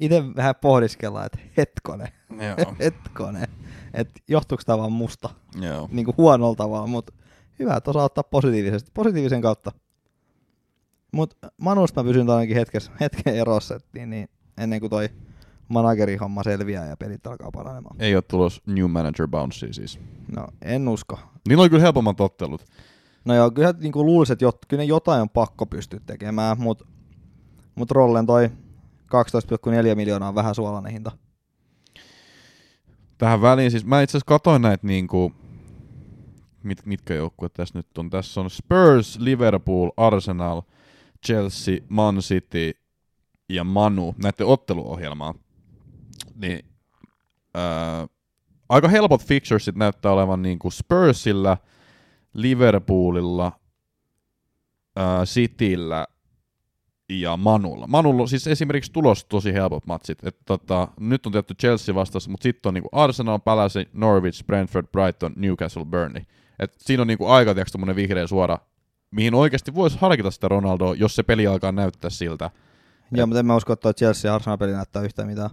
[0.00, 2.74] itse vähän pohdiskella, että hetkone, Joo.
[2.80, 3.48] hetkone,
[3.94, 5.30] että johtuuko tämä vaan musta,
[5.60, 5.88] Joo.
[5.92, 7.12] niinku huonolla tavalla, mutta
[7.58, 9.72] hyvä, että osaa ottaa positiivisesti, positiivisen kautta.
[11.12, 15.08] Mutta Manusta mä pysyn ainakin hetkessä, hetken erossa, niin, niin, ennen kuin toi
[15.70, 17.96] managerihomma selviää ja pelit alkaa paranemaan.
[17.98, 20.00] Ei ole tulos New Manager Bounce siis.
[20.36, 21.18] No, en usko.
[21.48, 22.64] Niillä oli kyllä helpommat ottelut.
[23.24, 26.84] No joo, kyllä niin luulisin, että jot, kyllä ne jotain on pakko pystyä tekemään, mutta
[27.74, 31.12] mut Rollen toi 12,4 miljoonaa on vähän suolainen hinta.
[33.18, 35.32] Tähän väliin, siis mä itse asiassa katoin näitä niinku,
[36.62, 38.10] mit, mitkä joukkueet tässä nyt on.
[38.10, 40.62] Tässä on Spurs, Liverpool, Arsenal,
[41.26, 42.72] Chelsea, Man City
[43.48, 45.34] ja Manu, näiden otteluohjelmaa.
[46.40, 46.64] Niin,
[47.54, 48.06] ää,
[48.68, 51.56] aika helpot fixturesit näyttää olevan niinku Spursilla,
[52.34, 53.52] Liverpoolilla,
[54.96, 56.06] ää, Cityllä
[57.08, 57.86] ja Manulla.
[57.86, 60.24] Manulla siis esimerkiksi tulos tosi helpot matsit.
[60.24, 64.86] Et tota, nyt on tietty Chelsea vastas, mutta sitten on niinku Arsenal, Palace, Norwich, Brentford,
[64.86, 66.22] Brighton, Newcastle, Burnley.
[66.58, 68.58] Et siinä on niinku aika tiiäks, vihreä suora,
[69.10, 72.50] mihin oikeasti voisi harkita sitä Ronaldoa, jos se peli alkaa näyttää siltä.
[73.12, 75.50] Joo, mutta en mä usko, että Chelsea ja Arsenal peli näyttää yhtään mitään.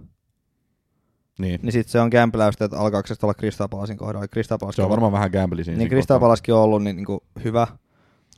[1.38, 1.60] Niin.
[1.62, 4.28] Niin sit se on kämpläystä, että alkaako se olla Crystal Palacein kohdalla.
[4.28, 5.78] Crystal Palace Se on varmaan vähän gambli siinä.
[5.78, 6.20] Niin.
[6.20, 7.66] Palacekin on ollut niin, niin kuin hyvä.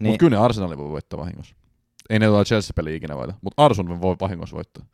[0.00, 0.10] Niin.
[0.10, 1.56] Mutta kyllä ne Arsenali voi voittaa vahingossa.
[2.10, 4.84] Ei ne tuolla Chelsea-peliä ikinä voita, mutta Arsenal voi vahingossa voittaa.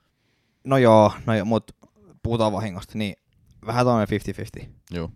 [0.65, 1.75] no joo, no joo, mutta
[2.23, 3.17] puhutaan vahingosta, niin
[3.67, 4.21] vähän tuommoinen
[4.63, 4.67] 50-50.
[4.91, 5.11] Joo.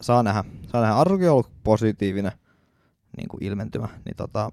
[0.00, 0.44] Saa nähdä.
[0.72, 0.96] Saa nähdä.
[0.96, 2.32] Arsukin on ollut positiivinen
[3.16, 3.88] niin kuin ilmentymä.
[4.04, 4.52] Niin tota,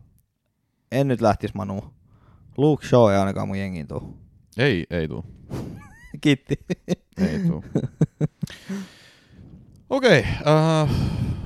[0.92, 1.94] en nyt lähtis Manu.
[2.58, 4.18] Luke Shaw ei ainakaan mun jengiin tuu.
[4.58, 5.26] Ei, ei tuu.
[6.22, 6.56] Kiitti.
[7.18, 7.64] Ei tuu.
[9.90, 10.90] Okei, okay, uh,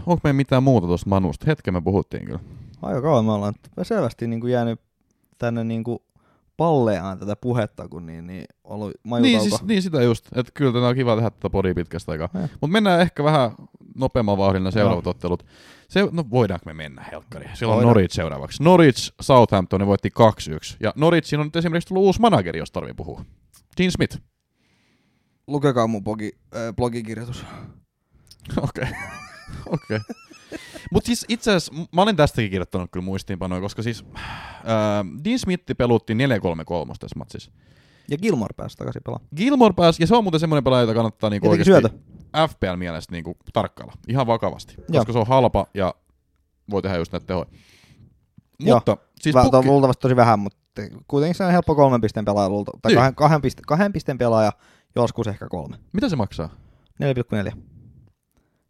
[0.05, 1.45] onko meillä mitään muuta tuosta Manusta?
[1.47, 2.39] Hetken me puhuttiin kyllä.
[2.81, 3.53] Aika kauan me ollaan
[3.83, 4.81] selvästi niin kuin jäänyt
[5.37, 5.99] tänne niin kuin
[6.57, 10.25] palleaan tätä puhetta, kun niin, niin ollut niin, siis, niin, sitä just.
[10.35, 12.29] Että kyllä tätä on kiva tehdä tätä podia pitkästä aikaa.
[12.35, 12.41] Eh.
[12.41, 13.51] Mutta mennään ehkä vähän
[13.95, 15.11] nopeamman vauhdilla seuraavat no.
[15.11, 15.45] ottelut.
[15.89, 17.49] Se, no voidaanko me mennä helkkari?
[17.53, 18.63] Siellä on Norwich seuraavaksi.
[18.63, 20.77] Norwich Southampton voitti 2-1.
[20.79, 23.25] Ja Norwichin on nyt esimerkiksi tullut uusi manageri, jos tarvii puhua.
[23.77, 24.17] Gene Smith.
[25.47, 27.45] Lukekaa mun blogi, äh, blogikirjoitus.
[28.61, 28.87] Okei.
[29.75, 29.99] Okei.
[30.91, 35.63] Mutta siis itse asiassa, mä olen tästäkin kirjoittanut kyllä muistiinpanoja, koska siis äh, Dean Smith
[35.77, 36.17] pelutti 4-3-3
[36.99, 37.51] tässä matsissa.
[38.09, 39.29] Ja Gilmore pääsi takaisin pelaamaan.
[39.35, 41.89] Gilmore pääsi, ja se on muuten semmoinen pelaaja, jota kannattaa niinku oikeasti syötä.
[42.49, 43.93] FPL-mielestä niinku tarkkailla.
[44.07, 44.75] Ihan vakavasti.
[44.77, 44.85] Joo.
[44.99, 45.93] Koska se on halpa ja
[46.71, 47.45] voi tehdä just näitä tehoja.
[48.59, 48.97] Mutta Joo.
[49.21, 49.67] siis Vä, pukki...
[49.67, 52.97] luultavasti tosi vähän, mutta kuitenkin se on helppo kolmen pisteen pelaaja, luulta, tai niin.
[52.97, 54.51] kahden, kahden, piste, kahden pisteen pelaaja,
[55.01, 55.77] joskus ehkä kolme.
[55.93, 56.49] Mitä se maksaa?
[57.03, 57.57] 4,4.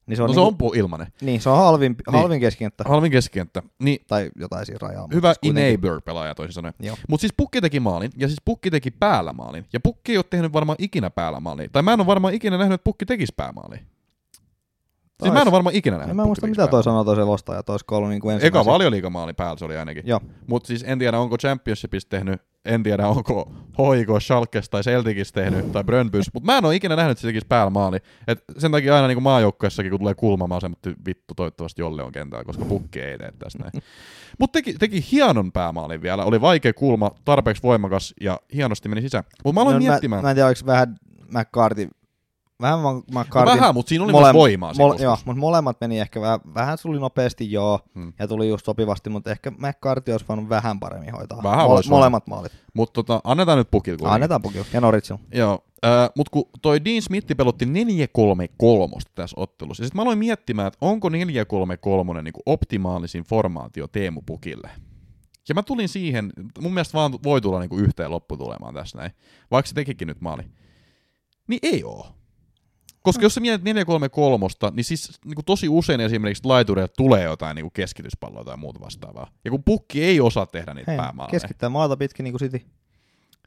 [0.08, 1.08] Niin se on, no niin se on ilmanen.
[1.22, 2.22] Niin, se on halvin, niin.
[2.22, 2.84] halvin keskenttä.
[2.88, 3.64] Halvin keskenttä.
[3.80, 5.08] Niin, tai jotain siinä rajaa.
[5.14, 6.74] Hyvä enabler-pelaaja toisin sanoen.
[7.10, 9.66] Mutta siis Pukki teki maalin, ja siis Pukki teki päällä maalin.
[9.74, 11.70] Ja Pukki ei ole tehnyt varmaan ikinä päällä maalin.
[11.72, 13.88] Tai mä en ole varmaan ikinä nähnyt, että Pukki tekisi päämaaliin.
[15.22, 16.10] Siis mä en ole varmaan ikinä nähnyt.
[16.10, 19.60] En mä muista mitä toi sanoo toisen lostaja, toi ollut niin kuin Eka valioliikamaali päällä
[19.60, 20.04] se oli ainakin.
[20.06, 20.20] Joo.
[20.48, 25.72] Mut siis en tiedä onko Championshipissa tehnyt, en tiedä onko HIK, Schalkes tai Celticissa tehnyt
[25.72, 27.98] tai Brönbys, mutta mä en ole ikinä nähnyt, tekisi päällä maali.
[28.28, 32.12] Et sen takia aina niin maajoukkueessakin, kun tulee kulma, mä oon vittu toivottavasti Jolle on
[32.12, 33.72] kentällä, koska pukki ei tee tästä näin.
[34.40, 39.24] Mutta teki, teki hienon päämaalin vielä, oli vaikea kulma, tarpeeksi voimakas ja hienosti meni sisään.
[39.44, 40.22] Mutta mä aloin no, miettimään.
[40.22, 40.96] Mä, mä en tiedä, oliko vähän
[41.32, 41.90] McCarthy
[42.62, 42.80] Vähän
[43.12, 43.54] McCartin...
[43.54, 44.72] No vähän, mutta siinä oli mole- myös voimaa.
[44.72, 48.14] Mole- joo, mutta molemmat meni ehkä vähän, vähän tuli nopeasti joo, hmm.
[48.20, 51.44] ja tuli just sopivasti, mutta ehkä McCarthy olisi voinut vähän paremmin hoitaa.
[51.44, 52.52] Vähän Mole- molemmat maalit.
[52.74, 54.10] Mutta tota, annetaan nyt pukille.
[54.10, 55.14] Annetaan pukille, ja Norwich.
[55.34, 57.70] Joo, äh, mutta kun toi Dean Smith pelotti 4-3-3
[59.16, 61.14] tässä ottelussa, sitten mä aloin miettimään, että onko 4-3-3
[62.22, 64.70] niinku optimaalisin formaatio Teemu Pukille.
[65.50, 69.12] Ja mä tulin siihen, mun mielestä vaan voi tulla niinku yhteen lopputulemaan tässä näin,
[69.52, 70.44] vaikka se tekikin nyt maali.
[71.48, 72.08] Niin ei oo.
[73.08, 77.56] Koska jos sä mietit 433, niin siis niin kuin tosi usein esimerkiksi laitureille tulee jotain
[77.56, 79.32] niin kuin keskityspalloa tai muuta vastaavaa.
[79.46, 81.32] Ja kun pukki ei osaa tehdä niitä Hei, päämaaleja.
[81.32, 82.62] Keskittää maata pitkin niin kuin City.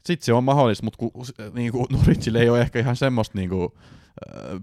[0.05, 1.11] Sitten se on mahdollista, mutta kun
[1.53, 3.69] niin kuin Norwichille ei ole ehkä ihan semmoista niin kuin,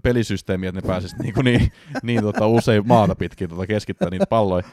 [0.03, 1.71] pelisysteemiä, että ne pääsisivät niin, niin,
[2.03, 4.67] niin tota, usein maata pitkin tota, keskittää niitä palloja.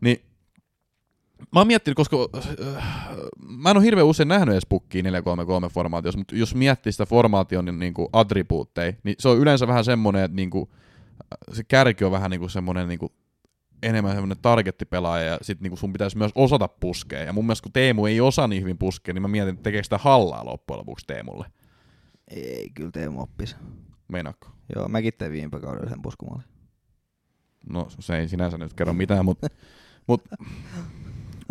[0.00, 0.22] Niin
[1.52, 2.88] Mä oon miettinyt, koska äh,
[3.48, 7.64] mä en ole hirveän usein nähnyt edes pukkiin 433 formaatiossa, mutta jos miettii sitä formaation
[7.64, 11.64] niin, niin kuin attribuutteja, niin se on yleensä vähän semmoinen, että niin kuin, äh, se
[11.64, 13.12] kärki on vähän niin kuin semmoinen niin kuin,
[13.82, 17.22] enemmän semmoinen targettipelaaja ja sit niin kuin sun pitäisi myös osata puskea.
[17.22, 19.84] Ja mun mielestä kun Teemu ei osaa niin hyvin puskea, niin mä mietin, että tekeekö
[19.84, 21.46] sitä hallaa loppujen lopuksi Teemulle.
[22.28, 23.56] Ei, kyllä Teemu oppisi.
[24.08, 24.48] Meinaatko?
[24.76, 26.46] Joo, mäkin tein viime kaudella sen puskumallin.
[27.68, 29.46] No se ei sinänsä nyt kerro mitään, mutta
[30.06, 30.22] mut,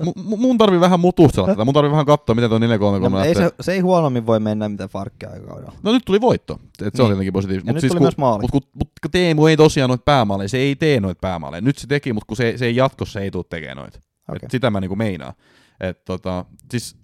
[0.06, 3.36] M- mun tarvii vähän mutustella tätä, mun tarvii vähän katsoa, miten tuo 433 no, ei
[3.36, 5.74] se, se, ei huonommin voi mennä, mitä farkkia aikakaudella.
[5.84, 7.02] No nyt tuli voitto, et se niin.
[7.02, 7.72] on tietenkin positiivista.
[7.72, 11.00] Mutta siis kun, mut, kun, mut, kun Teemu ei tosiaan noita päämaaleja, se ei tee
[11.00, 11.62] noita päämaaleja.
[11.62, 14.00] Nyt se teki, mutta kun se, se ei jatkossa ei tule tekemään noita.
[14.30, 14.39] Okay.
[14.43, 15.34] Et sitä mä niinku meinaan.
[15.80, 16.95] Et tota, siis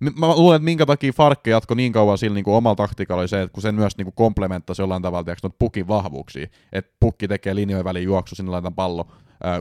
[0.00, 3.28] mä luulen, että minkä takia Farkke jatko niin kauan sillä niin kuin omalla taktiikalla oli
[3.28, 7.28] se, että kun sen myös niin kuin komplementtasi jollain tavalla tiiäks, pukin vahvuuksia, että pukki
[7.28, 9.06] tekee linjojen väliin juoksu, sinne laitan pallo,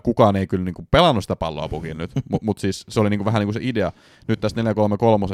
[0.04, 3.26] kukaan ei kyllä niinku pelannut sitä palloa pukin nyt, mutta mut siis se oli niinku
[3.26, 3.92] vähän niinku se idea.
[4.28, 4.66] Nyt tässä 4-3-3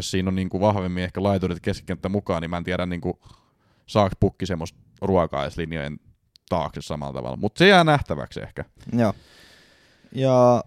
[0.01, 3.19] siinä on niinku vahvemmin ehkä laiturit keskikenttä mukaan, niin mä en tiedä niinku,
[3.85, 5.99] saako pukki semmoista ruokaa edes linjojen
[6.49, 7.37] taakse samalla tavalla.
[7.37, 8.65] Mutta se jää nähtäväksi ehkä.
[8.93, 9.13] Joo.
[10.11, 10.63] Ja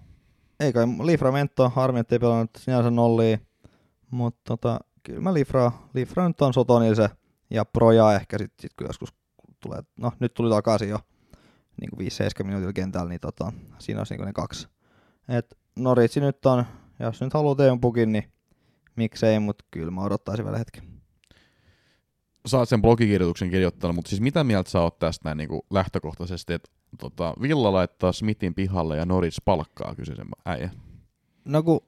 [0.60, 3.38] ei kai Liframento, harmi, ettei pelannut sinänsä nollia,
[4.10, 6.94] mutta tota, kyllä mä Lifra, Lifra nyt on Sotonil
[7.50, 9.14] ja Proja ehkä sitten sit, kyllä joskus
[9.60, 10.98] tulee, no nyt tuli takaisin jo
[11.80, 12.06] niin kuin
[12.42, 14.68] 5-7 minuutilla kentällä, niin tota, siinä olisi niin ne kaksi.
[15.28, 16.64] Et Noritsi nyt on,
[17.00, 18.32] jos nyt haluaa Teemu Pukin, niin
[18.96, 20.84] miksei, mutta kyllä mä odottaisin vielä hetken.
[22.52, 26.52] Oot sen blogikirjoituksen kirjoittanut, mutta siis mitä mieltä sä oot tästä näin niin kuin lähtökohtaisesti,
[26.52, 30.70] että tota, Villa laittaa Smithin pihalle ja Norris palkkaa kyseisen äijä?
[31.44, 31.80] No kun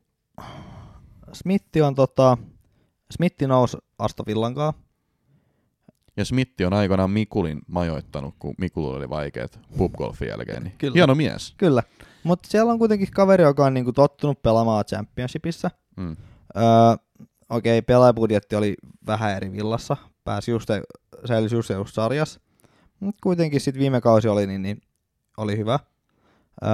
[1.33, 2.39] Smitti on tota,
[3.11, 4.27] Smitti nousi Aston
[6.17, 10.63] ja Smitti on aikanaan Mikulin majoittanut, kun Mikululla oli vaikeat pubgolfin jälkeen.
[10.63, 10.95] Niin Kyllä.
[10.95, 11.55] Hieno mies.
[11.57, 11.83] Kyllä.
[12.25, 15.71] Mutta siellä on kuitenkin kaveri, joka on niinku tottunut pelaamaan championshipissa.
[15.97, 16.17] Mm.
[16.57, 16.63] Öö,
[17.51, 18.75] Okei, okay, pelaajabudjetti oli
[19.07, 19.97] vähän eri villassa.
[20.25, 20.69] Pääsi just,
[21.25, 22.41] säilisi just, just sarjassa.
[23.01, 24.83] Mutta kuitenkin sitten viime kausi oli, niin, niin
[25.37, 25.79] oli hyvä.
[26.65, 26.71] Öö,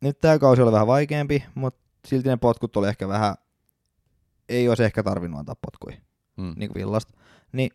[0.00, 3.34] nyt tämä kausi oli vähän vaikeampi, mutta silti ne potkut oli ehkä vähän,
[4.48, 5.96] ei olisi ehkä tarvinnut antaa potkuja,
[6.36, 6.54] mm.
[6.56, 7.12] niin kuin villasta.
[7.52, 7.70] Niin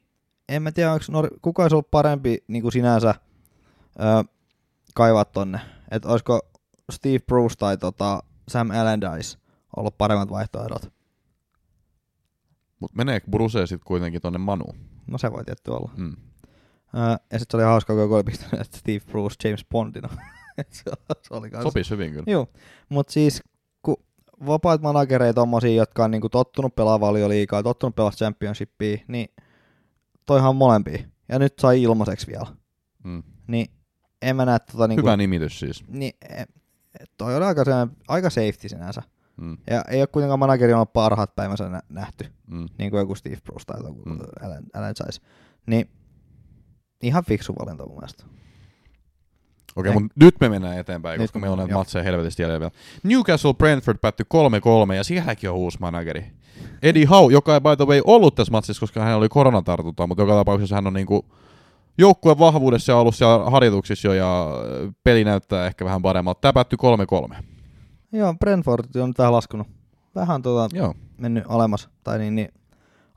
[0.49, 3.15] en mä tiedä, onko Nor- kuka olisi ollut parempi niin kuin sinänsä
[3.99, 4.23] ö,
[4.95, 5.59] kaivaa tonne.
[5.91, 6.39] Että olisiko
[6.91, 9.37] Steve Bruce tai tota Sam Allardyce
[9.77, 10.91] ollut paremmat vaihtoehdot.
[12.79, 14.75] Mutta meneekö Bruce sitten kuitenkin tonne Manuun?
[15.07, 15.91] No se voi tietty olla.
[15.97, 16.15] Mm.
[16.95, 16.97] Ö,
[17.31, 20.09] ja sitten se oli hauska, kun joku oli pistänyt että Steve Bruce James Bondina.
[20.69, 20.83] Se,
[21.29, 21.63] oli kans.
[21.63, 22.23] Sopisi hyvin kyllä.
[22.27, 22.47] Joo,
[22.89, 23.43] mutta siis
[23.81, 23.97] kun
[24.45, 29.27] vapaat managereita tommosia, jotka on niinku tottunut pelaa valioliikaa, tottunut pelaa championshipia, niin
[30.25, 30.99] toihan on molempia.
[31.29, 32.45] Ja nyt sai ilmaiseksi vielä.
[33.03, 33.23] Mm.
[33.47, 33.67] Niin
[34.21, 35.01] en mä näe tota niinku...
[35.01, 35.83] Hyvä nimitys siis.
[35.87, 36.43] Niin, e-
[37.17, 37.61] toi oli aika,
[38.07, 39.01] aika safety sinänsä.
[39.37, 39.57] Mm.
[39.69, 42.67] Ja ei ole kuitenkaan manageri ollut parhaat päivänsä nä- nähty, Mm.
[42.77, 44.19] niin kuin joku Steve Bruce tai joku Mm.
[44.41, 44.93] Alan, Alan.
[45.67, 45.89] Niin
[47.01, 48.23] ihan fiksu valinta mun mielestä.
[49.75, 49.99] Okei, Ei.
[49.99, 52.71] mutta nyt me mennään eteenpäin, Nyt koska me- meillä on näitä matseja helvetisti jäljellä vielä.
[53.03, 54.25] Newcastle Brentford päättyi
[54.89, 56.25] 3-3 ja sielläkin on uusi manageri.
[56.85, 60.23] Eddie Howe, joka ei by the way ollut tässä matsissa, koska hän oli koronatartunta, mutta
[60.23, 61.25] joka tapauksessa hän on niinku
[61.97, 64.47] joukkueen vahvuudessa ja ollut siellä harjoituksissa jo ja
[65.03, 66.41] peli näyttää ehkä vähän paremmalta.
[66.41, 66.77] Tämä päättyi
[67.31, 67.43] 3-3.
[68.11, 69.67] Joo, Brentford on nyt vähän laskunut.
[70.15, 70.93] Vähän tota, Joo.
[71.17, 71.89] mennyt alemmas.
[72.03, 72.53] Tai niin, niin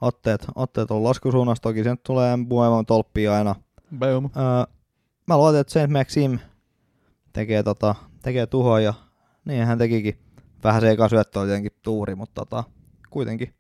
[0.00, 1.62] otteet, otteet on laskusuunnassa.
[1.62, 3.54] Toki se nyt tulee Bueman tolppia aina.
[3.98, 4.24] Boom.
[4.24, 4.74] Öö,
[5.26, 6.38] mä luotin, että Saint Maxim
[7.32, 8.94] tekee, tota, tekee tuhoa ja
[9.44, 10.18] niin hän tekikin.
[10.64, 12.64] Vähän se eka syöttö oli tietenkin tuuri, mutta tota,
[13.10, 13.57] kuitenkin.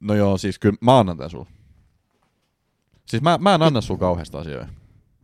[0.00, 1.46] No joo, siis kyllä mä annan tän sulle.
[3.06, 4.68] Siis mä, mä en anna sulle kauheasta asioita.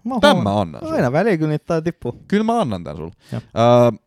[0.05, 0.95] Mä Tän mä annan sulle.
[0.95, 2.23] Aina väliin kyllä niitä tai tippuu.
[2.29, 3.12] Kyllä mä annan tän sulle.
[3.33, 3.99] Öö,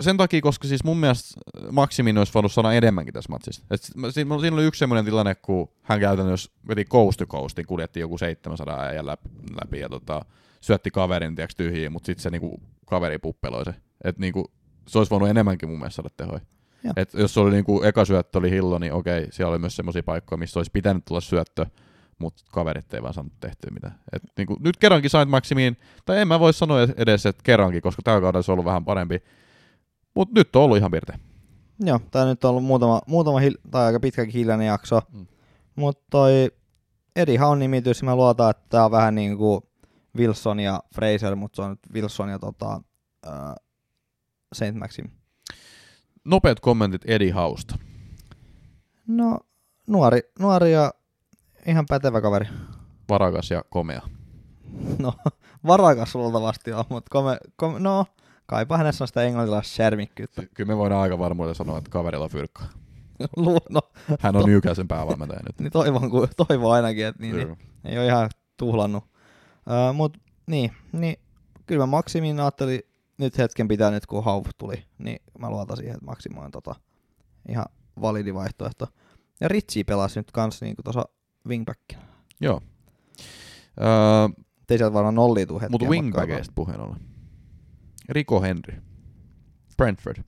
[0.00, 1.40] sen takia, koska siis mun mielestä
[1.70, 3.64] Maksimin olisi voinut sanoa enemmänkin tässä matsissa.
[3.70, 8.00] Et siinä, siinä oli yksi semmoinen tilanne, kun hän käytännössä veti coast to coastin, kuljetti
[8.00, 9.28] joku 700 ajan läpi,
[9.64, 10.24] läpi ja tota,
[10.60, 13.74] syötti kaverin tiiäks, tyhjiin, mutta sitten se niinku, kaveri puppeloi se.
[14.04, 14.52] Et niinku,
[14.88, 16.40] se olisi voinut enemmänkin mun mielestä saada tehoja.
[16.84, 16.92] Joo.
[16.96, 20.38] Et jos oli niinku, eka syöttö oli hillo, niin okei, siellä oli myös semmoisia paikkoja,
[20.38, 21.66] missä olisi pitänyt tulla syöttö,
[22.18, 23.98] mutta kaverit ei vaan saanut tehtyä mitään.
[24.12, 28.02] Et niinku, nyt kerrankin Saint Maximiin, tai en mä voi sanoa edes, että kerrankin, koska
[28.02, 29.22] tällä kaudella se on ollut vähän parempi.
[30.14, 31.12] Mutta nyt on ollut ihan pirte.
[31.80, 35.00] Joo, tää nyt on ollut muutama, muutama hil- tai aika pitkäkin hiljainen jakso.
[35.12, 35.26] Mm.
[35.76, 36.50] Mutta toi
[37.16, 39.70] Eddie Haun nimitys, mä luotan, että tää on vähän niinku
[40.16, 42.80] Wilson ja Fraser, mutta se on nyt Wilson ja tota,
[43.26, 43.54] äh,
[44.54, 45.06] Saint Maxim.
[46.24, 47.78] Nopeat kommentit Eddie Hausta.
[49.06, 49.38] No,
[49.86, 50.92] nuori, nuori ja
[51.66, 52.46] ihan pätevä kaveri.
[53.08, 54.02] Varakas ja komea.
[54.98, 55.12] No,
[55.66, 58.06] varakas luultavasti on, mutta kome, kome, no,
[58.46, 60.42] kaipa hänessä on sitä englantilaista särmikkyyttä.
[60.54, 62.62] Kyllä me voidaan aika varmuudella sanoa, että kaverilla on fyrkka.
[63.36, 63.80] Lu- no,
[64.20, 65.58] Hän on Newcastlen päävalmentaja nyt.
[65.60, 69.04] niin toivon, ku- toivon ainakin, että niin, niin, ei ole ihan tuhlannut.
[69.04, 71.16] Uh, Mutta niin, niin,
[71.66, 72.80] kyllä mä Maksimin ajattelin
[73.22, 76.74] nyt hetken pitää nyt kun Hauf tuli, niin mä luotan siihen, että Maksimo on tota,
[77.48, 77.66] ihan
[78.00, 78.86] validi vaihtoehto.
[79.40, 81.04] Ja Ritsi pelasi nyt kans niinku tuossa
[81.48, 81.98] wingbackin.
[82.40, 82.60] Joo.
[83.80, 85.70] Öö, Ei sieltä varmaan nollia tuu hetkiä.
[85.70, 87.00] mutta wingbackeista puheen ollen.
[88.08, 88.82] Rico Henry.
[89.76, 90.22] Brentford.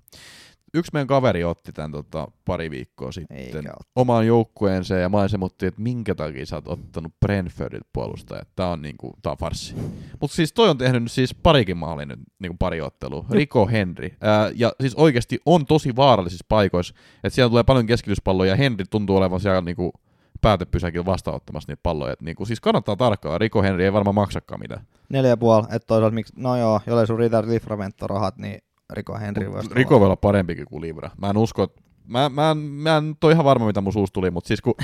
[0.75, 3.65] Yksi meidän kaveri otti tämän tota, pari viikkoa sitten
[3.97, 8.43] omaan joukkueensa ja maisemutti, että minkä takia sä oot ottanut Brentfordin puolustaja.
[8.57, 9.75] Tää on niinku, tää on farssi.
[10.21, 13.25] Mutta siis toi on tehnyt nyt siis parikin maalia nyt niinku pari ottelua.
[13.31, 14.11] Rico Henry.
[14.21, 16.95] Ää, ja siis oikeasti on tosi vaarallisissa paikoissa,
[17.25, 19.93] että siellä tulee paljon keskityspalloja ja Henry tuntuu olevan siellä niinku
[20.41, 22.13] päätepysäkillä vastaanottamassa niitä palloja.
[22.13, 23.39] Et niinku, siis kannattaa tarkkaa.
[23.39, 24.87] Rico Henry ei varmaan maksakaan mitään.
[25.09, 28.61] Neljä puoli, että toisaalta miksi, no joo, jollei sun riitä Livramento-rahat, niin
[28.93, 31.11] Riko Henry Mut Rico voi olla parempikin kuin Libra.
[31.21, 34.13] Mä en usko, että- mä, mä, en, mä en ole ihan varma, mitä mun suusta
[34.15, 34.75] tuli, mutta siis kun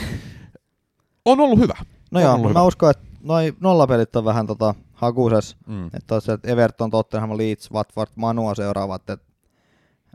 [1.24, 1.74] on ollut hyvä.
[2.10, 2.62] No on joo, ollut mä hyvä.
[2.62, 5.56] uskon, että noi nollapelit on vähän tota hakuses.
[5.66, 5.86] Mm.
[5.94, 9.10] Että on se, että Everton, Tottenham, Leeds, Watford, Manua seuraavat.
[9.10, 9.20] Et,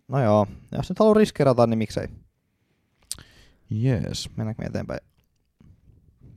[0.08, 2.08] no joo, jos nyt haluaa riskerata, niin miksei.
[3.84, 4.30] Yes.
[4.38, 5.00] Mennäänkö me eteenpäin?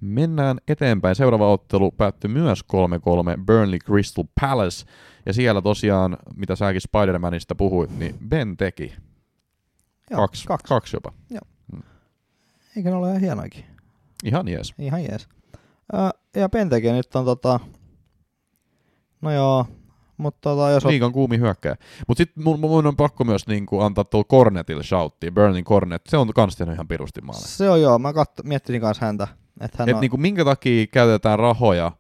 [0.00, 1.16] Mennään eteenpäin.
[1.16, 2.64] Seuraava ottelu päättyi myös
[3.40, 4.86] 3-3 Burnley Crystal Palace.
[5.26, 8.92] Ja siellä tosiaan, mitä säkin Spider-Manista puhuit, niin Ben teki.
[10.10, 10.68] Joo, kaksi, kaksi.
[10.68, 11.12] kaksi jopa.
[12.76, 13.64] Eikö ne ole ihan hienoikin?
[14.24, 14.74] Ihan jees.
[14.78, 15.28] Ihan jees.
[15.94, 15.96] Ö,
[16.40, 17.60] ja Penteke nyt on tota...
[19.20, 19.66] No joo,
[20.16, 20.84] mutta tota, jos...
[20.84, 21.76] Liikan kuumi hyökkää.
[22.08, 25.32] Mutta sitten mun, mun, on pakko myös niinku antaa tuolla Cornetille shouttia.
[25.32, 27.46] Burning Cornet, se on kans tehnyt ihan pirusti maalle.
[27.46, 29.28] Se on joo, mä katso, miettisin kanssa häntä.
[29.60, 31.92] Että hän Et on, niinku minkä takia käytetään rahoja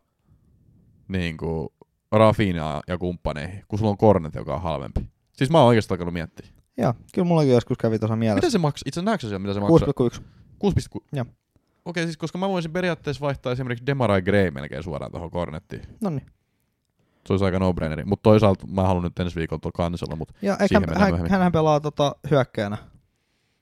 [1.08, 1.72] niinku
[2.12, 5.10] Rafinaa ja kumppaneihin, kun sulla on Cornet, joka on halvempi.
[5.32, 6.46] Siis mä oon oikeastaan alkanut miettiä.
[6.76, 8.50] Joo, kyllä mullakin joskus kävi tuossa Mitä mielessä.
[8.50, 8.82] se maksaa?
[8.86, 9.88] Itse näetkö siellä, mitä se maksaa?
[9.88, 10.22] 6,1.
[10.64, 11.04] 6,6.
[11.12, 11.24] Joo.
[11.84, 15.82] Okei, siis koska mä voisin periaatteessa vaihtaa esimerkiksi Demarai Gray melkein suoraan tuohon Cornettiin.
[16.00, 16.26] No niin.
[17.26, 18.04] Se olisi aika no-braineri.
[18.04, 21.80] Mutta toisaalta mä haluan nyt ensi viikolla tuolla kansella, mutta eikä, mennään hän, hänhän pelaa
[21.80, 22.76] tota hyökkäänä.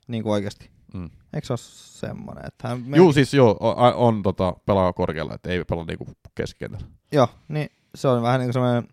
[0.09, 0.71] Niin kuin oikeasti.
[0.97, 1.11] Mm.
[1.35, 2.47] Eikö se ole semmoinen?
[2.47, 6.87] Että hän Juu, siis joo, on, on tota, pelaa korkealla, että ei pelaa niinku keskikentällä.
[7.13, 8.89] Joo, niin se on vähän niin kuin semmoinen,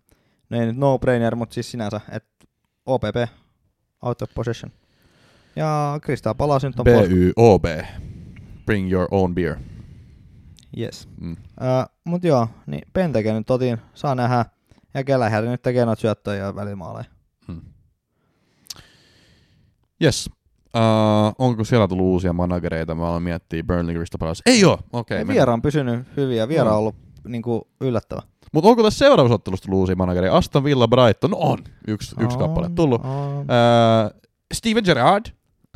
[0.50, 2.46] no ei nyt no-brainer, mutta siis sinänsä, että
[2.86, 3.16] OPP,
[4.02, 4.72] out of possession.
[5.56, 6.84] Ja Krista Palas nyt on.
[6.84, 7.64] B-Y-O-B.
[8.66, 9.56] Bring your own beer.
[10.78, 11.08] Yes.
[11.20, 11.32] Mm.
[11.32, 11.38] Uh,
[12.04, 14.44] mut joo, niin Penteke nyt otin, saa nähdä.
[14.94, 17.04] Ja Kellähäri nyt tekee noita syöttöjä ja välimaaleja.
[17.48, 17.60] Mm.
[20.02, 20.30] Yes.
[20.74, 22.94] Uh, onko siellä tullut uusia managereita?
[22.94, 24.42] Mä aloin miettiä Burnley Crystal Palace.
[24.46, 24.78] Ei oo!
[24.92, 25.22] Okei.
[25.22, 26.94] Okay, viera on pysynyt hyvin ja viera on ollut
[27.28, 28.22] niinku yllättävä.
[28.52, 30.36] Mutta onko tässä seuraavassa ottelussa tullut uusia managereita?
[30.36, 31.58] Aston Villa Brighton on.
[31.88, 33.04] Yksi, yksi kappale tullut.
[33.04, 33.40] On.
[33.40, 34.20] Uh,
[34.54, 35.26] Steven Gerrard,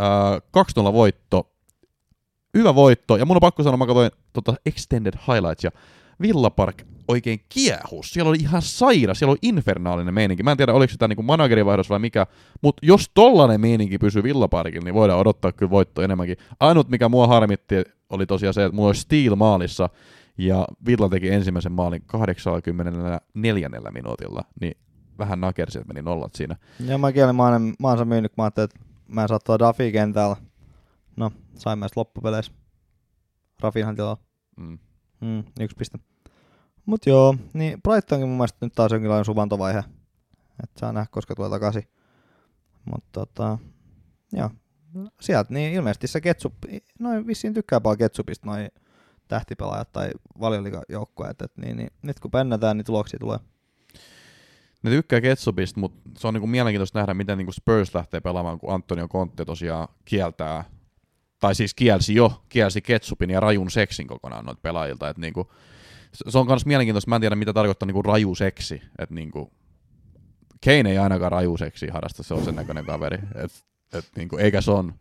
[0.00, 1.50] uh, 2-0 voitto.
[2.54, 3.16] Hyvä voitto.
[3.16, 5.70] Ja mun on pakko sanoa, mä katsoin tota Extended Highlights ja
[6.20, 8.10] Villa Park oikein kiehus.
[8.10, 10.42] Siellä oli ihan saira, siellä oli infernaalinen meininki.
[10.42, 12.26] Mä en tiedä, oliko sitä niinku managerivaihdos vai mikä,
[12.62, 16.36] mutta jos tollanen meininki pysyy Villa Parkilla, niin voidaan odottaa kyllä voitto enemmänkin.
[16.60, 17.74] Ainut, mikä mua harmitti,
[18.10, 19.88] oli tosiaan se, että mulla oli Steel maalissa,
[20.38, 24.76] ja Villa teki ensimmäisen maalin 84 minuutilla, niin
[25.18, 26.56] vähän nakersi, että meni nollat siinä.
[26.86, 29.92] Ja mäkin olin maanen, maansa myynyt, kun mä ajattelin, että mä en saa tuoda Rafi
[29.92, 30.36] kentällä.
[31.16, 32.52] No, saimme sitten loppupeleissä.
[33.60, 34.16] Rafinhan tilaa.
[34.56, 34.78] Mm.
[35.20, 35.98] Mm, yksi piste.
[36.86, 39.84] Mut joo, niin Brightonkin mun mielestä nyt taas jonkinlainen suvantovaihe.
[40.62, 41.88] Että saa nähdä, koska tulee takaisin.
[42.84, 43.58] Mutta tota,
[44.32, 44.50] joo.
[45.20, 46.54] Sieltä niin ilmeisesti se ketsup,
[46.98, 48.68] noin vissiin tykkää paljon ketsupista noin
[49.28, 50.10] tähtipelaajat tai
[50.40, 51.42] valioliikajoukkueet.
[51.42, 53.38] Et niin, niin, nyt kun pennätään, niin tuloksia tulee.
[54.82, 58.74] Ne tykkää Ketsupista, mutta se on niinku mielenkiintoista nähdä, miten niinku Spurs lähtee pelaamaan, kun
[58.74, 60.64] Antonio Conte tosiaan kieltää,
[61.40, 65.08] tai siis kielsi jo, kielsi Ketsupin ja rajun seksin kokonaan noilta pelaajilta.
[65.08, 65.50] Et niinku,
[66.28, 69.52] se on myös mielenkiintoista, mä en tiedä mitä tarkoittaa niinku raju seksi, että niinku,
[70.64, 73.52] Kane ei ainakaan raju seksi harrasta, se on sen näköinen kaveri, et,
[73.92, 74.94] et niinku, eikä se on.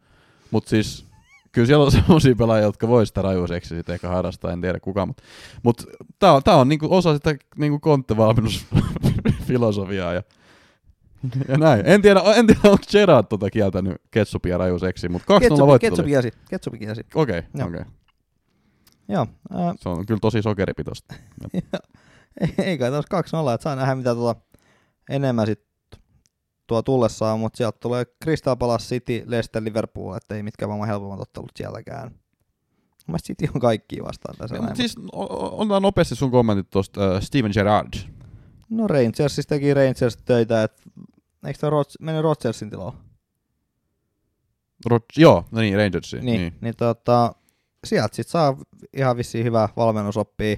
[0.52, 1.06] Mutta siis
[1.52, 4.80] kyllä siellä on sellaisia pelaajia, jotka voi sitä raju seksi sitten ehkä harrastaa, en tiedä
[4.80, 5.24] kuka, mutta
[5.64, 5.84] mut,
[6.20, 10.24] tää on, tää on niinku osa sitä niinku Conte-valmennusfilosofiaa ja
[11.48, 11.82] ja näin.
[11.86, 16.10] En tiedä, en tiedä onko Gerard tota kieltänyt ketsupia rajuseksi, mutta 2-0 Ketsupi, voitto ketsupi
[16.10, 16.32] kiesi.
[16.50, 17.02] Ketsupi kiesi.
[17.16, 17.68] Okei, Joo.
[17.68, 17.82] okei.
[19.10, 19.28] Joo.
[19.52, 21.16] Ää, Se on kyllä tosi sokeripitoista.
[22.58, 24.42] ei, kai taas kaksi nolla, että saa nähdä mitä tuota
[25.10, 25.62] enemmän sit
[26.68, 31.20] tuo tullessaan, mutta sieltä tulee Crystal Palace City, Leicester, Liverpool, että ei mitkään varmaan helpommat
[31.20, 32.12] ottelut sieltäkään.
[33.08, 37.16] Mielestä City on kaikki vastaan tässä Ja, siis o- o- otetaan nopeasti sun kommentit tuosta
[37.16, 37.94] uh, Steven Gerrard.
[38.70, 40.82] No Rangers siis teki Rangers töitä, että
[41.46, 42.94] eikö tämä Rods, mennyt Rodgersin tilaan?
[44.90, 46.26] Rod- joo, no niin, Rangersiin.
[46.26, 46.54] Niin, niin.
[46.62, 47.36] niin tota,
[47.84, 48.58] sieltä sit saa
[48.94, 50.58] ihan vissiin hyvää valmennusoppia.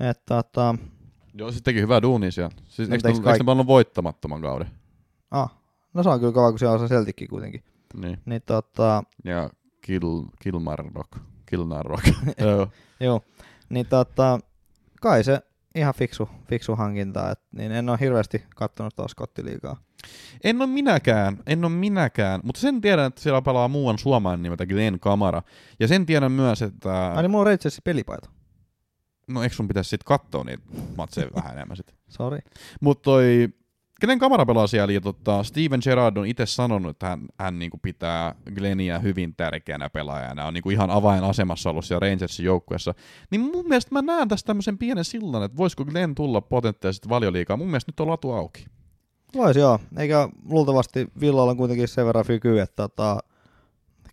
[0.00, 0.74] Että tota,
[1.34, 2.56] Joo, siis teki hyvää duunia siellä.
[2.68, 4.70] Siis, No, eikö, eikö ne, voittamattoman kauden?
[5.30, 5.50] ah,
[5.94, 7.64] no se on kyllä kova, kun siellä on se Celtickin kuitenkin.
[7.94, 8.18] Niin.
[8.24, 9.50] Niin tota, Ja
[9.80, 11.10] Kil, Kilmarnock.
[11.46, 12.06] Kilnarrock.
[12.38, 12.68] joo.
[13.00, 13.20] Joo,
[13.68, 14.40] niin tota,
[15.00, 15.40] kai se
[15.76, 19.76] ihan fiksu, fiksu hankinta, et, niin en ole hirveästi kattonut taas kottiliikaa.
[20.44, 24.66] En ole minäkään, en ole minäkään, mutta sen tiedän, että siellä pelaa muuan suomalainen nimeltä
[24.66, 25.42] Glenn Kamara.
[25.80, 27.12] Ja sen tiedän myös, että...
[27.12, 28.30] Ai niin mulla on pelipaita.
[29.28, 30.62] No eikö sun pitäisi sitten katsoa niitä
[30.96, 31.94] matseja vähän enemmän sit?
[32.08, 32.38] Sorry.
[32.80, 33.48] Mutta toi...
[34.00, 37.78] Kenen kamera pelaa siellä, ja tota, Steven Gerrard on itse sanonut, että hän, hän niinku
[37.82, 42.94] pitää Glenia hyvin tärkeänä pelaajana, on niinku ihan avainasemassa ollut siellä Rangersin joukkueessa.
[43.30, 47.56] Niin mun mielestä mä näen tässä tämmöisen pienen sillan, että voisiko Glenn tulla potentiaalisesti valioliikaa.
[47.56, 48.66] Mun mielestä nyt on latu auki.
[49.34, 53.18] Voisi joo, eikä luultavasti Villalla on kuitenkin sen verran fyky, että tota,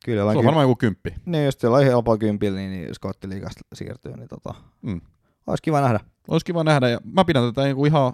[0.05, 1.13] kyllä Se on ky- varmaan joku kymppi.
[1.25, 5.01] niin just jollain helpolla kympillä, niin, niin skottiliigasta siirtyy, niin tota, Mm.
[5.47, 5.99] olisi kiva nähdä.
[6.27, 8.13] Olisi kiva nähdä, ja mä pidän tätä niinku ihan,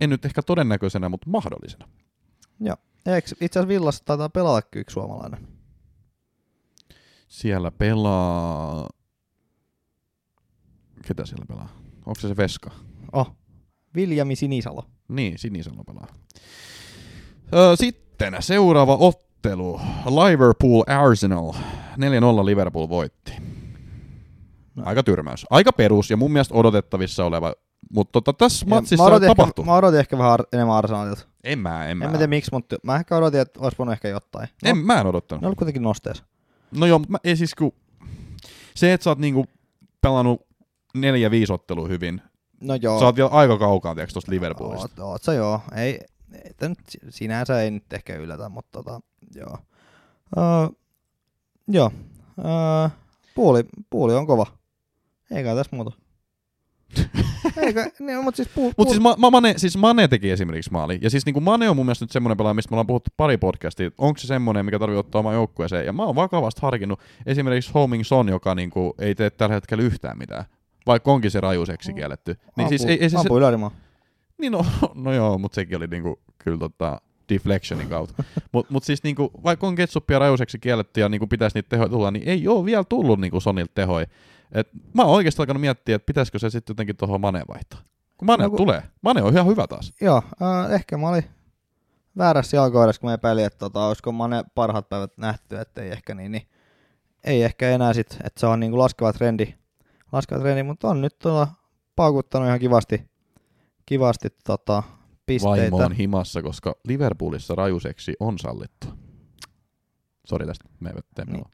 [0.00, 1.88] en nyt ehkä todennäköisenä, mutta mahdollisena.
[2.60, 2.76] Joo.
[3.18, 5.48] Itse asiassa Villassa taitaa pelata yksi suomalainen?
[7.28, 8.88] Siellä pelaa...
[11.08, 11.68] Ketä siellä pelaa?
[12.06, 12.70] Onko se se Veska?
[13.12, 13.36] Oh,
[13.94, 14.84] Viljami Sinisalo.
[15.08, 16.06] Niin, Sinisalo pelaa.
[17.54, 19.80] Öö, sitten seuraava ottelu.
[20.04, 21.52] Liverpool Arsenal.
[21.52, 21.56] 4-0
[22.44, 23.32] Liverpool voitti.
[24.74, 24.82] No.
[24.86, 25.46] Aika tyrmäys.
[25.50, 27.54] Aika perus ja mun mielestä odotettavissa oleva.
[27.90, 29.64] Mutta tota, tässä matsissa mä, ehkä, tapahtui.
[29.64, 31.22] mä odotin ehkä vähän ar- enemmän Arsenalilta.
[31.44, 32.04] En mä, en mä.
[32.04, 34.48] En mä tiedä miksi, mutta mä ehkä odotin, että olisi voinut ehkä jotain.
[34.64, 35.42] No, En, mä en odottanut.
[35.42, 36.24] ne oli kuitenkin nosteessa.
[36.78, 37.72] No joo, mutta mä, ei siis kun...
[38.74, 39.46] Se, että sä oot niinku
[40.00, 40.46] pelannut
[40.94, 42.22] neljä viisi ottelua hyvin,
[42.60, 42.98] No joo.
[42.98, 44.82] sä oot vielä aika kaukaa, tiedätkö, tosta Liverpoolista.
[45.04, 45.60] Oot, oot sä joo.
[45.76, 46.00] Ei,
[46.60, 46.78] ei nyt
[47.08, 49.00] sinänsä ei nyt ehkä yllätä, mutta tota,
[49.34, 49.58] joo.
[50.36, 50.76] Uh,
[51.68, 51.90] joo.
[52.38, 52.90] Uh,
[53.34, 54.46] puuli, puuli on kova.
[55.30, 55.90] Eikä tässä muuta.
[57.56, 60.98] Eikä, niin, mutta siis, puu, Mutta siis, ma, ma, Mane, siis Mane teki esimerkiksi maali.
[61.02, 63.10] Ja siis niin kuin Mane on mun mielestä nyt semmoinen pelaaja, mistä me ollaan puhuttu
[63.16, 63.90] pari podcastia.
[63.98, 65.86] Onko se semmoinen, mikä tarvii ottaa omaan joukkueeseen?
[65.86, 69.84] Ja mä oon vakavasti harkinnut esimerkiksi Homing Son, joka niin kuin ei tee tällä hetkellä
[69.84, 70.44] yhtään mitään.
[70.86, 72.32] Vaikka onkin se rajuseksi kielletty.
[72.32, 73.70] Niin ampu, siis ei, ei se, ampu ylärimaa.
[74.38, 78.24] niin no, no joo, mutta sekin oli niinku, kyllä tota, deflectionin kautta.
[78.52, 82.10] Mutta mut siis niinku, vaikka on ketsuppia rajuseksi kielletty ja niinku pitäisi niitä tehoja tulla,
[82.10, 84.06] niin ei ole vielä tullut niinku Sonilta tehoja.
[84.52, 87.80] Et mä oon oikeastaan alkanut miettiä, että pitäisikö se sitten jotenkin tuohon Maneen vaihtaa.
[88.18, 88.82] Kun Mane No kun- tulee.
[89.02, 89.92] Mane on ihan hyvä taas.
[90.00, 91.24] Joo, äh, ehkä mä olin
[92.18, 96.14] väärässä jalkoidessa, kun mä epäilin, että tota, olisiko Mane parhaat päivät nähty, että ei ehkä
[96.14, 96.46] niin, niin
[97.24, 99.54] ei ehkä enää sit, että se on niinku laskeva trendi,
[100.12, 101.48] laskeva trendi, mutta on nyt tuolla
[101.96, 103.10] paukuttanut ihan kivasti,
[103.86, 104.82] kivasti tota,
[105.26, 105.70] pisteitä.
[105.70, 108.86] Vaimo on himassa, koska Liverpoolissa rajuseksi on sallittu.
[110.24, 111.44] Sori tästä, me ei Niin.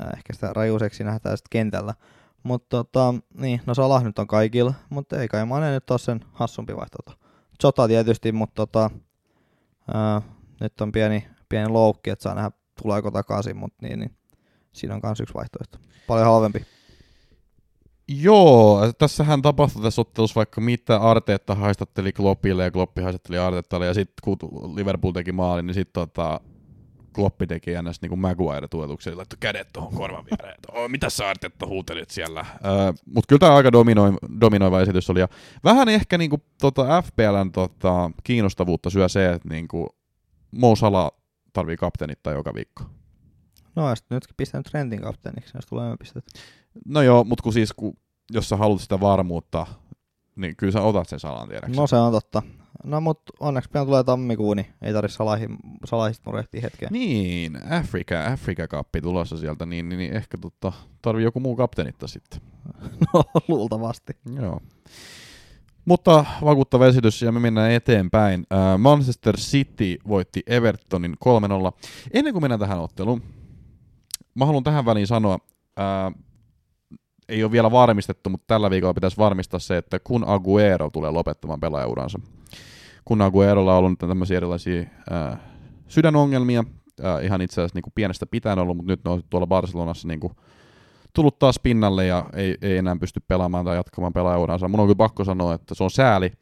[0.00, 1.94] Äh, ehkä sitä rajuiseksi nähdään sitten kentällä.
[2.42, 6.20] Mutta tota, niin, no Salah nyt on kaikilla, mutta ei kai Mane nyt ole sen
[6.32, 7.26] hassumpi vaihtoehto.
[7.62, 8.90] Jota tietysti, mutta tota,
[9.94, 10.22] ää,
[10.60, 12.50] nyt on pieni, pieni loukki, että saa nähdä
[12.82, 14.16] tuleeko takaisin, mutta niin, niin,
[14.72, 15.78] siinä on myös yksi vaihtoehto.
[16.06, 16.66] Paljon halvempi.
[18.08, 23.94] Joo, tässähän tapahtui tässä ottelussa vaikka mitä Arteetta haistatteli Kloppille ja Kloppi haistatteli Arteettalle ja
[23.94, 26.40] sitten kun Liverpool teki maalin, niin sitten tota,
[27.18, 28.02] Kloppi teki ns.
[28.02, 32.46] niin kuin Maguire-tuotuksen, laittoi kädet tuohon korvan viereen, että oh, mitä sä Arteetta huutelit siellä.
[32.64, 35.20] Öö, Mutta kyllä tämä aika dominoi, dominoiva esitys oli.
[35.20, 35.28] Ja
[35.64, 39.88] vähän ehkä niin kuin, tota FPLn tota, kiinnostavuutta syö se, että niin kuin,
[40.50, 41.10] Mo Salah
[41.52, 42.84] tarvii kapteenittaa joka viikko.
[43.76, 46.40] No ja sitten nytkin pistänyt trendin kapteeniksi, jos tulee enemmän pistettä.
[46.86, 47.94] No joo, mutta kun siis, kun,
[48.30, 49.66] jos sä haluat sitä varmuutta,
[50.36, 51.76] niin kyllä sä otat sen salan tiedäksi.
[51.76, 52.42] No se on totta.
[52.84, 55.46] No mut onneksi pian tulee tammikuu, niin ei tarvitse salahi,
[55.84, 56.88] salahista murehtia hetkeä.
[56.92, 60.72] Niin, Afrika, Afrika kappi tulossa sieltä, niin, niin, niin ehkä tota,
[61.02, 62.40] tarvii joku muu kapteenitta sitten.
[63.14, 64.12] No luultavasti.
[64.40, 64.60] Joo.
[65.84, 68.46] Mutta vakuuttava esitys ja me mennään eteenpäin.
[68.52, 71.72] Äh, Manchester City voitti Evertonin 3-0.
[72.12, 73.22] Ennen kuin mennään tähän otteluun,
[74.34, 75.38] mä haluan tähän väliin sanoa,
[75.76, 76.12] ää,
[77.28, 81.60] ei ole vielä varmistettu, mutta tällä viikolla pitäisi varmistaa se, että kun Aguero tulee lopettamaan
[81.60, 82.20] pelaajauransa.
[83.04, 85.38] Kun Aguerolla on ollut tämmöisiä erilaisia ää,
[85.88, 86.64] sydänongelmia,
[87.02, 90.08] ää, ihan itse asiassa niin kuin pienestä pitäen ollut, mutta nyt ne on tuolla Barcelonassa
[90.08, 90.32] niin kuin
[91.12, 94.68] tullut taas pinnalle ja ei, ei enää pysty pelaamaan tai jatkamaan pelaajauransa.
[94.68, 96.32] Mun on kyllä pakko sanoa, että se on sääli,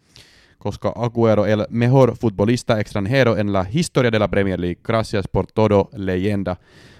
[0.59, 4.81] koska Aguero el mejor futbolista extranjero en la historia de la Premier League.
[4.85, 6.57] Gracias por todo, leyenda.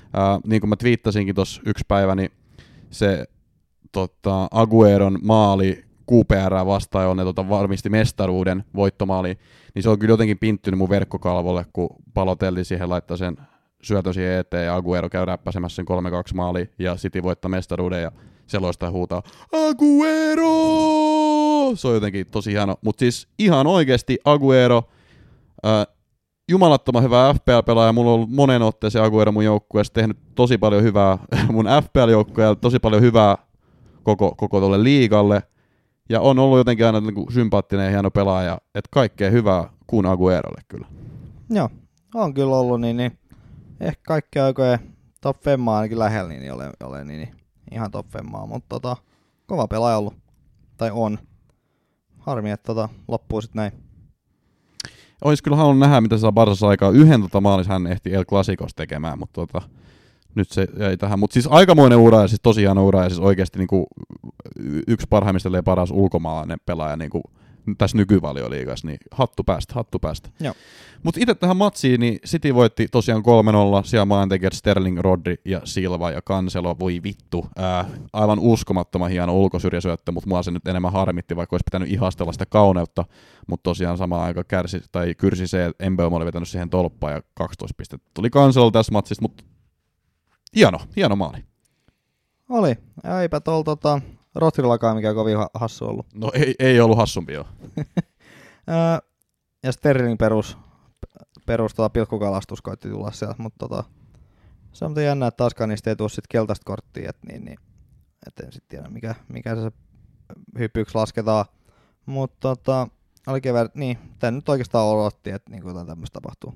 [0.07, 2.31] Uh, niin kuin mä twiittasinkin tuossa yksi päivä, niin
[2.91, 3.27] se
[3.97, 9.39] tota, Agueron maali QPR vastaan, jonne tota, varmisti mestaruuden voittomaali,
[9.75, 13.37] niin se on kyllä jotenkin pinttynyt mun verkkokalvolle, kun palotelli siihen laittaa sen
[13.83, 15.87] syötön siihen eteen ja Aguero käy räppäsemässä sen
[16.33, 18.13] 3-2 maali ja City voittaa mestaruuden ja
[18.47, 19.23] seloista huutaa
[19.53, 20.47] Aguero!
[21.77, 24.83] Se on jotenkin tosi hieno, mutta siis ihan oikeasti Aguero,
[25.67, 25.87] äh,
[26.51, 31.19] jumalattoman hyvä FPL-pelaaja, mulla on ollut monen otteeseen Aguero mun joukkueessa, tehnyt tosi paljon hyvää
[31.53, 33.46] mun FPL-joukkueelle, tosi paljon hyvää
[34.07, 35.43] koko, koko tuolle liigalle,
[36.09, 40.07] ja on ollut jotenkin aina niin kuin sympaattinen ja hieno pelaaja, että kaikkea hyvää kuin
[40.07, 40.87] Aguerolle kyllä.
[41.51, 41.71] Joo,
[42.15, 43.19] on kyllä ollut, niin, niin
[43.81, 44.79] ehkä kaikki aikojen
[45.21, 47.35] top femmaa ainakin lähellä, niin ole, ole niin, niin,
[47.73, 48.97] ihan top femmaa, mutta tota,
[49.47, 50.15] kova pelaaja ollut,
[50.77, 51.19] tai on.
[52.19, 53.73] Harmi, että tota, loppuu sitten näin.
[55.25, 56.91] Olisi kyllä halunnut nähdä, mitä se saa Barsassa aikaa.
[56.91, 59.69] Yhden tota maalis hän ehti El Clasicos tekemään, mutta tota,
[60.37, 61.19] nyt se jäi tähän.
[61.19, 63.87] Mutta siis aikamoinen ura ja siis tosi hieno ura ja siis oikeasti niinku
[64.89, 67.23] yksi parhaimmista paras ulkomaalainen pelaaja niinku
[67.79, 70.31] tässä nykyvalioliigassa, niin hattu päästä, hattu päästä.
[71.03, 73.23] Mutta itse tähän matsiin, niin City voitti tosiaan
[73.83, 77.47] 3-0, siellä maailmantekijät Sterling, Rodri ja Silva ja Cancelo, voi vittu.
[77.57, 82.33] Ää, aivan uskomattoman hieno ulkosyrjäsyöttö, mutta mua se nyt enemmän harmitti, vaikka olisi pitänyt ihastella
[82.33, 83.05] sitä kauneutta,
[83.47, 87.75] mutta tosiaan samaan aika kärsi, tai kyrsi se, että oli vetänyt siihen tolppaan ja 12
[87.77, 89.45] pistettä tuli Cancelo tässä matsissa, mutta
[90.55, 91.45] hieno, hieno maali.
[92.49, 92.77] Oli.
[93.23, 94.01] Eipä tuolla tota,
[94.35, 96.07] Rotrillakaan mikään kovin ha- hassu ollut.
[96.15, 97.47] No ei, ei ollut hassumpi joo.
[99.63, 100.59] Ja Sterling perus,
[101.47, 103.85] perus tota, pilkkukalastus koitti tulla sieltä, mutta tota,
[104.73, 107.59] se on jännä, että taaskaan niistä ei tule sit keltaista korttia, et, niin, niin,
[108.27, 109.73] et en sitten tiedä mikä, mikä se
[110.59, 111.45] hyppyksi lasketaan.
[112.07, 112.89] Mutta tota,
[113.27, 116.55] oli kevät, niin, tän nyt oikeastaan odotti, että niin jotain tämmöistä tapahtuu.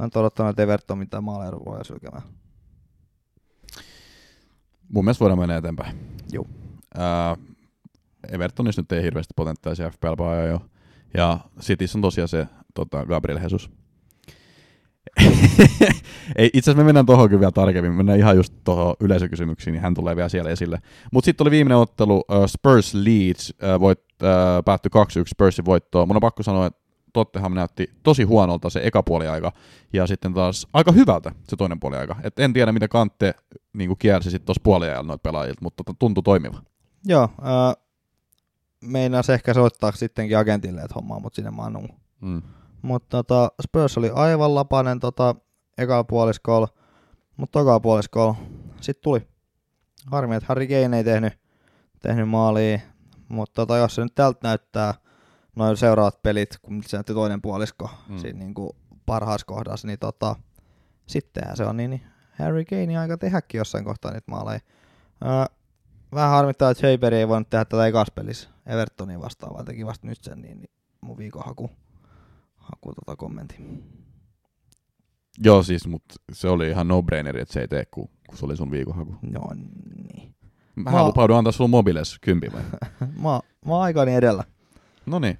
[0.00, 2.22] Mä en odottanut, että Everton mitään maaleja voi sylkemään.
[4.88, 5.96] Mun mielestä voidaan mennä eteenpäin.
[6.32, 6.48] Juu.
[6.94, 7.36] Ää,
[8.28, 10.60] Evertonissa nyt ei hirveästi potentiaalisia FPL-pelaajia jo.
[11.14, 13.70] Ja Cityssä on tosiaan se tota, Gabriel Jesus.
[16.36, 17.92] Ei, itse asiassa me mennään tuohon vielä tarkemmin.
[17.92, 20.78] Mennään ihan just tuohon yleisökysymyksiin, niin hän tulee vielä siellä esille.
[21.12, 24.90] Mutta sitten oli viimeinen ottelu, uh, Spurs Leeds, uh, voit, uh, päättyi
[25.24, 26.08] 2-1 Spursin voittoon.
[26.08, 26.79] Mun on pakko sanoa, että
[27.12, 29.52] Tottenham näytti tosi huonolta se eka puoliaika,
[29.92, 32.16] ja sitten taas aika hyvältä se toinen puoliaika.
[32.22, 33.34] Et en tiedä, mitä Kantte
[33.72, 36.62] niin kiersi sitten tuossa puoliajalla noita pelaajilta, mutta tuntui toimiva.
[37.04, 37.84] Joo, äh,
[38.80, 41.88] meinas ehkä soittaa sittenkin agentille, että hommaa mut sinne Manuun.
[42.20, 42.42] Mm.
[42.82, 45.34] Mutta tota, Spurs oli aivan lapanen tota,
[45.78, 46.68] eka puoliskolla,
[47.36, 48.34] mutta toka puoliskolla
[48.80, 49.28] sitten tuli.
[50.06, 51.32] Harmi, että Harry Kane ei tehnyt,
[52.02, 52.78] tehnyt maalia,
[53.28, 54.94] mutta tota, jos se nyt tältä näyttää
[55.56, 58.18] noin seuraavat pelit, kun se toinen puolisko mm.
[58.18, 58.70] siinä niin kuin
[59.06, 60.36] parhaassa kohdassa, niin tota,
[61.06, 62.02] sittenhän se on niin, niin
[62.38, 64.60] Harry Kane aika tehdäkin jossain kohtaa niitä maaleja.
[65.24, 65.56] Öö,
[66.14, 70.06] vähän harmittaa, että Höiberi ei voinut tehdä tätä ekas pelissä Evertonin vastaan, vaan teki vasta
[70.06, 70.70] nyt sen, niin, niin
[71.00, 71.70] mun viikon haku,
[72.54, 73.56] haku tota kommentti.
[75.44, 78.56] Joo siis, mutta se oli ihan no-braineri, että se ei tee, kun, kun se oli
[78.56, 79.14] sun viikonhaku.
[79.22, 80.34] No niin.
[80.76, 82.62] Mä, mä lupaudun antaa sulla mobiles kympi vai?
[83.22, 84.44] mä, mä oon aikani edellä.
[85.10, 85.38] No niin.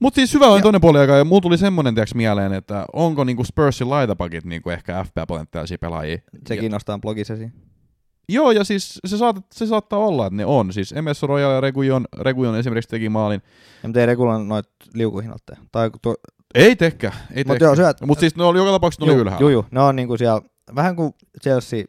[0.00, 3.24] Mutta siis hyvä on toinen puoli aikaa, ja mulla tuli semmonen tiiäks mieleen, että onko
[3.24, 6.18] niinku Spursin laitapakit niinku ehkä FPA-potentiaalisia pelaajia.
[6.48, 7.52] Se kiinnostaa blogisesi.
[8.28, 10.72] Joo, ja siis se, saat, se saattaa olla, että ne on.
[10.72, 13.42] Siis MS Royal ja Regujon, Regujon esimerkiksi teki maalin.
[13.82, 15.58] Ja mutta ei Regulan noit liukuhinnoitteja.
[15.72, 16.14] Tai tuo...
[16.54, 17.76] Ei tehkä, ei Mut tehkä.
[17.76, 18.00] Syöt...
[18.06, 19.42] Mutta siis ne oli joka tapauksessa ne oli ylhäällä.
[19.42, 20.40] Juu, juu, ne on niinku siellä,
[20.74, 21.84] vähän kuin Chelsea,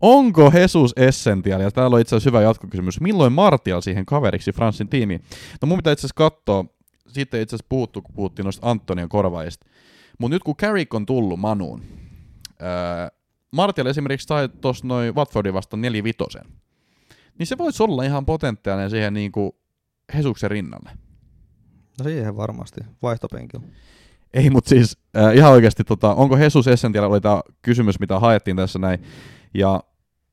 [0.00, 4.88] Onko Jesus Essential, ja täällä on itse asiassa hyvä jatkokysymys, milloin Martial siihen kaveriksi Fransin
[4.88, 5.22] tiimiin?
[5.62, 6.64] No mun pitää itse asiassa katsoa,
[7.16, 9.66] siitä itse asiassa puhuttu, kun puhuttiin noista Antonian korvaajista.
[10.18, 11.82] Mutta nyt kun Carrick on tullut Manuun,
[12.60, 13.10] ää,
[13.52, 16.44] Martial esimerkiksi sai tuossa noin Watfordin vasta 4 vitosen,
[17.38, 19.52] niin se voisi olla ihan potentiaalinen siihen niin kuin
[20.14, 20.90] Hesuksen rinnalle.
[21.98, 23.66] No siihen varmasti, vaihtopenkillä.
[24.34, 28.56] Ei, mutta siis äh, ihan oikeasti, tota, onko Jesus Essential oli tämä kysymys, mitä haettiin
[28.56, 29.02] tässä näin.
[29.54, 29.80] Ja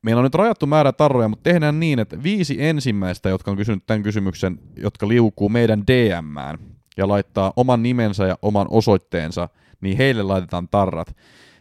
[0.02, 3.86] meillä on nyt rajattu määrä tarroja, mutta tehdään niin, että viisi ensimmäistä, jotka on kysynyt
[3.86, 6.58] tämän kysymyksen, jotka liukuu meidän DMään
[6.96, 9.48] ja laittaa oman nimensä ja oman osoitteensa,
[9.80, 11.16] niin heille laitetaan tarrat.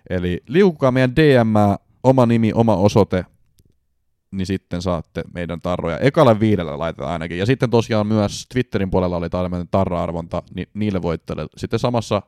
[0.10, 1.54] Eli liukukaa meidän DM,
[2.04, 3.26] oma nimi, oma osoite,
[4.32, 5.98] niin sitten saatte meidän tarroja.
[5.98, 7.38] Ekalle viidellä laitetaan ainakin.
[7.38, 12.22] Ja sitten tosiaan myös Twitterin puolella oli tällainen tarra-arvonta, niin niille voitte sitten samassa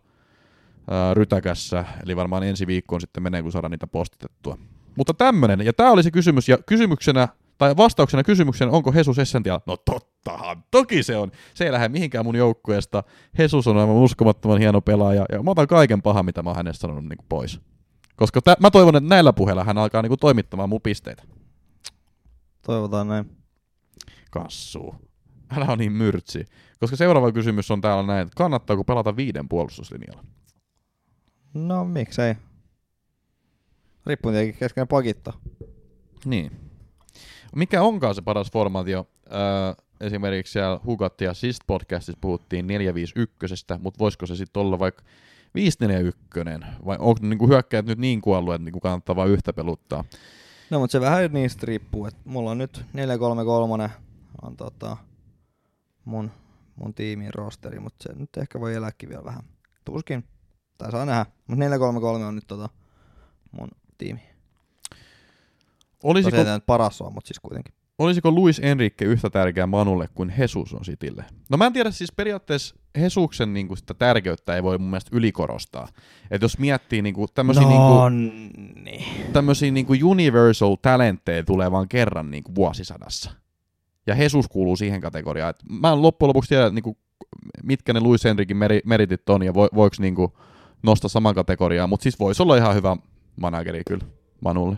[0.89, 4.57] ää, rytäkässä, eli varmaan ensi viikkoon sitten menee, kun saadaan niitä postitettua.
[4.97, 7.27] Mutta tämmönen, ja tämä oli se kysymys, ja kysymyksenä,
[7.57, 9.59] tai vastauksena kysymykseen, onko Jesus Essential?
[9.65, 9.77] No
[10.25, 11.31] tottahan, toki se on.
[11.53, 13.03] Se ei lähde mihinkään mun joukkueesta.
[13.37, 16.81] Jesus on aivan uskomattoman hieno pelaaja, ja mä otan kaiken pahan, mitä mä oon hänestä
[16.81, 17.59] sanonut niin pois.
[18.15, 21.23] Koska tä- mä toivon, että näillä puheilla hän alkaa niin toimittamaan mun pisteitä.
[22.61, 23.37] Toivotaan näin.
[24.31, 24.95] Kassu.
[25.57, 26.45] Älä on niin myrtsi.
[26.79, 30.23] Koska seuraava kysymys on täällä näin, että kannattaako pelata viiden puolustuslinjalla?
[31.53, 32.35] No miksei.
[34.05, 35.33] Riippuu tietenkin kesken pakitta.
[36.25, 36.51] Niin.
[37.55, 39.07] Mikä onkaan se paras formaatio?
[39.31, 45.03] Öö, esimerkiksi siellä Hugat ja Sist podcastissa puhuttiin 451, mutta voisiko se sitten olla vaikka
[45.55, 46.21] 541,
[46.85, 50.03] vai onko niinku hyökkäät nyt niin kuollut, että niinku kannattaa vain yhtä peluttaa?
[50.69, 53.91] No mutta se vähän niistä riippuu, että mulla on nyt 433
[54.41, 54.97] on tota
[56.05, 56.31] mun,
[56.75, 59.43] mun tiimin rosteri, mutta se nyt ehkä voi elääkin vielä vähän.
[59.85, 60.23] Tuskin,
[60.77, 62.69] tai saa nähdä, mutta 433 on nyt tota
[63.51, 64.19] mun tiimi.
[64.19, 64.35] Olisiko...
[66.03, 67.73] Olisiko, Se ei nyt paras ole, mutta siis kuitenkin.
[67.99, 71.25] Olisiko Luis Enrique yhtä tärkeä Manulle kuin Jesus on Sitille?
[71.49, 75.87] No mä en tiedä, siis periaatteessa Hesuksen niinku sitä tärkeyttä ei voi mun mielestä ylikorostaa.
[76.31, 78.09] Et jos miettii niinku tämmöisiä no, niinku,
[78.83, 79.05] niin.
[79.33, 83.31] tämmöisiä niinku universal talentteja tulee vaan kerran niinku vuosisadassa.
[84.07, 85.49] Ja Jesus kuuluu siihen kategoriaan.
[85.49, 86.97] Et mä en loppujen lopuksi tiedä, niinku,
[87.63, 90.37] mitkä ne Luis Enriquin meri, meritit on ja vo, voiko niinku
[90.83, 92.97] nostaa saman kategoriaan, mutta siis voisi olla ihan hyvä
[93.35, 94.05] manageri kyllä
[94.41, 94.77] Manulle.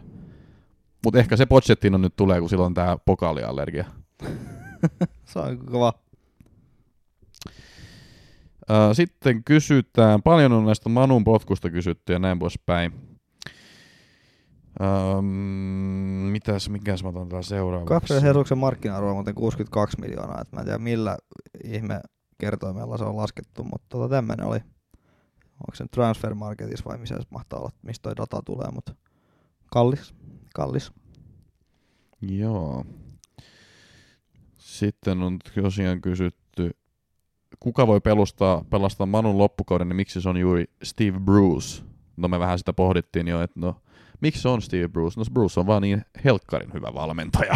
[1.03, 3.85] Mutta ehkä se Pochettino nyt tulee, kun silloin tää pokaaliallergia.
[5.25, 5.93] Se on kova.
[8.93, 12.93] Sitten kysytään, paljon on näistä Manun potkusta kysytty ja näin poispäin.
[14.81, 15.25] Ähm,
[16.31, 17.87] mitäs, mikäs mä otan täällä seuraavaksi?
[17.87, 21.17] Gabriel Hesuksen markkina-arvo on muuten 62 miljoonaa, että mä en tiedä millä
[21.63, 22.01] ihme
[22.37, 24.59] kertoimella se on laskettu, mutta tota tämmönen oli.
[25.53, 28.95] Onko se transfer marketissa vai missä se mahtaa olla, mistä toi data tulee, mutta
[29.71, 30.15] kallis,
[30.57, 30.91] kallis.
[32.21, 32.85] Joo.
[34.57, 36.71] Sitten on tosiaan kysytty,
[37.59, 41.83] kuka voi pelustaa, pelastaa Manun loppukauden, niin miksi se on juuri Steve Bruce?
[42.17, 43.81] No me vähän sitä pohdittiin jo, että no,
[44.21, 45.19] miksi se on Steve Bruce?
[45.19, 47.55] No Bruce on vaan niin helkkarin hyvä valmentaja.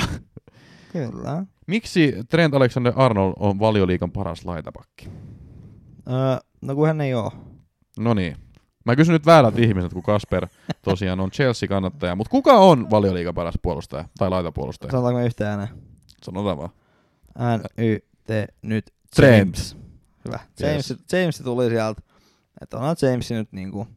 [0.91, 1.45] Kyllä.
[1.67, 5.09] Miksi Trent Alexander-Arnold on valioliikan paras laitapakki?
[6.07, 7.31] Öö, no kun hän ei oo.
[7.99, 8.35] No niin.
[8.85, 10.47] Mä kysyn nyt väärät ihmiset, kun Kasper
[10.81, 12.15] tosiaan on Chelsea-kannattaja.
[12.15, 14.91] Mutta kuka on valioliigan paras puolustaja tai laitapuolustaja?
[14.91, 15.69] Sanotaanko me yhteen ääneen?
[16.23, 16.69] Sanotaan vaan.
[17.39, 18.29] N-Y-T
[18.61, 19.55] nyt Trent.
[19.57, 19.77] James.
[20.25, 20.39] Hyvä.
[20.59, 20.99] James, Yes.
[21.13, 22.01] James tuli sieltä.
[22.61, 23.87] Että onhan James nyt niinku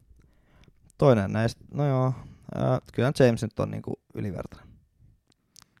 [0.97, 1.65] toinen näistä.
[1.73, 2.13] No joo.
[2.55, 2.63] Öö,
[2.93, 4.69] kyllä James nyt on niinku ylivertainen.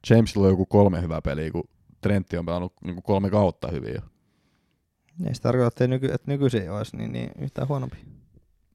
[0.09, 1.63] Jamesilla on joku kolme hyvää peliä, kun
[2.01, 4.01] Trentti on pelannut niinku kolme kautta hyvin jo.
[5.27, 7.97] Ei se tarkoita, että, nyky, että nykyisin ei olisi niin, niin yhtään huonompi.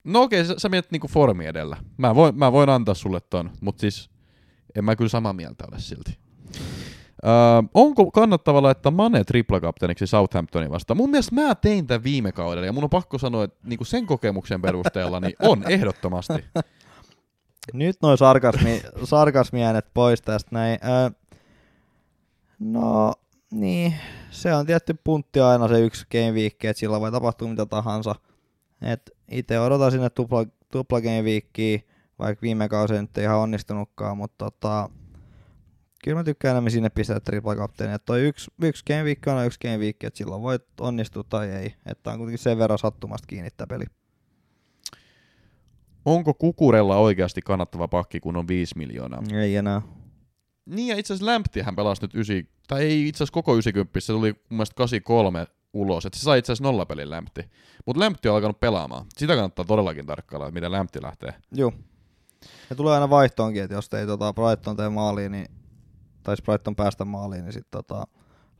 [0.04, 1.76] No okei, sä, sä mietit niinku formi edellä.
[1.96, 4.10] Mä voin, mä voin antaa sulle ton, mutta siis
[4.74, 6.18] en mä kyllä samaa mieltä ole silti.
[7.26, 7.32] Öö,
[7.74, 10.96] onko kannattava laittaa Mane triplakapteeniksi Southamptonin vastaan?
[10.96, 14.06] Mun mielestä mä tein tämän viime kaudella ja mun on pakko sanoa, että niinku sen
[14.06, 16.44] kokemuksen perusteella niin on ehdottomasti.
[17.72, 20.78] Nyt noin sarkasmi, sarkasmiäänet pois tästä näin.
[20.84, 21.10] Öö,
[22.58, 23.12] no,
[23.50, 23.94] niin.
[24.30, 28.14] Se on tietty puntti aina se yksi game week, että sillä voi tapahtua mitä tahansa.
[28.82, 31.78] Et itse odotan sinne tupla, tupla game weekia,
[32.18, 34.90] vaikka viime kausi ei nyt ihan onnistunutkaan, mutta tota,
[36.04, 37.94] kyllä mä tykkään enemmän sinne pistää triple kapteeni.
[37.94, 41.50] Että toi yksi, yksi game week on yksi game week, että silloin voi onnistua tai
[41.50, 41.74] ei.
[41.86, 43.84] Että on kuitenkin sen verran sattumasta kiinnittää peli.
[46.04, 49.22] Onko Kukurella oikeasti kannattava pakki, kun on 5 miljoonaa?
[49.32, 49.82] Ei enää.
[50.66, 54.12] Niin ja itse asiassa Lämptihän pelasi nyt 9, tai ei itse asiassa koko 90, se
[54.12, 57.50] tuli mun mielestä 83 ulos, että se sai itse asiassa nollapelin Lämpti.
[57.86, 59.06] Mutta Lämpti on alkanut pelaamaan.
[59.16, 61.34] Sitä kannattaa todellakin tarkkailla, että miten Lämpti lähtee.
[61.52, 61.72] Joo.
[62.70, 65.46] Ja tulee aina vaihtoonkin, että jos ei tota Brighton tee maaliin, niin,
[66.22, 68.06] tai jos Brighton päästä maaliin, niin sitten tota,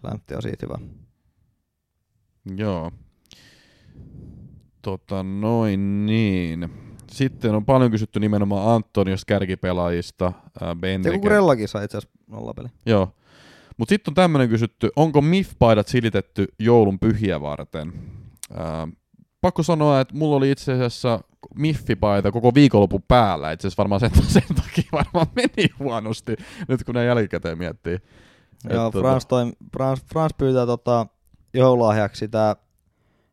[0.02, 0.78] Lämpti on siitä hyvä.
[2.56, 2.90] Joo.
[4.82, 6.70] Tota noin niin.
[7.10, 11.16] Sitten on paljon kysytty nimenomaan Antonios kärkipelaajista, Ja Benteke.
[11.16, 12.68] Kukurellakin sai itse asiassa nollapeli.
[12.86, 13.14] Joo.
[13.80, 17.92] Mutta sitten on tämmöinen kysytty, onko MIF-paidat silitetty joulun pyhiä varten?
[18.54, 18.88] Ää,
[19.40, 21.20] pakko sanoa, että mulla oli itse asiassa
[21.54, 23.52] Miffi-paita koko viikonlopun päällä.
[23.52, 26.36] Itse asiassa varmaan sen, sen takia varmaan meni huonosti,
[26.68, 27.94] nyt kun ne jälkikäteen miettii.
[27.94, 28.02] Et
[28.70, 31.06] Joo, tota- Frans, toi, Frans, Frans pyytää tota,
[31.54, 32.56] joululahjaksi sitä,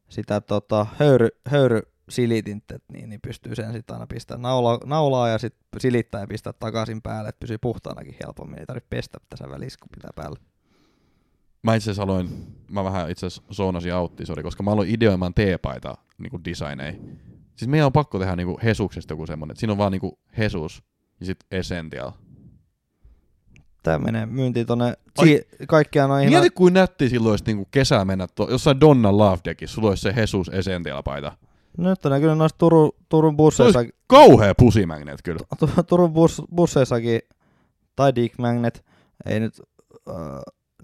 [0.10, 5.38] sitä tota, höyry, höyry silitintet, niin, niin pystyy sen sitten aina pistämään naula, naulaa ja
[5.38, 8.60] sitten silittää ja pistää takaisin päälle, että pysyy puhtaanakin helpommin.
[8.60, 10.40] Ei tarvitse pestä tässä välissä, kun pitää päällä.
[11.64, 12.30] Mä itse asiassa aloin,
[12.70, 17.00] mä vähän itse asiassa zoonasin autti, sorry, koska mä aloin ideoimaan teepaita niinku designei.
[17.56, 20.84] Siis meidän on pakko tehdä niinku Hesuksesta joku semmonen, että siinä on vaan niinku Hesus
[21.20, 22.12] ja sit Essential.
[23.84, 28.28] Tää menee myyntiin tonne, si- kaikkia noin Mieti kuin nätti silloin olisi niinku kesällä mennä
[28.36, 31.38] to, jossain Donna Love Deckissa, sulla olisi se Hesus Essential paita.
[31.78, 35.40] Nyt on kyllä noissa Turun, Turun Se busseissa, kauhea pusimagnet kyllä.
[35.60, 37.20] Tu- Turun bus, busseissakin,
[37.95, 38.86] tai Dick Magnet,
[39.26, 39.60] ei nyt,
[40.10, 40.16] uh,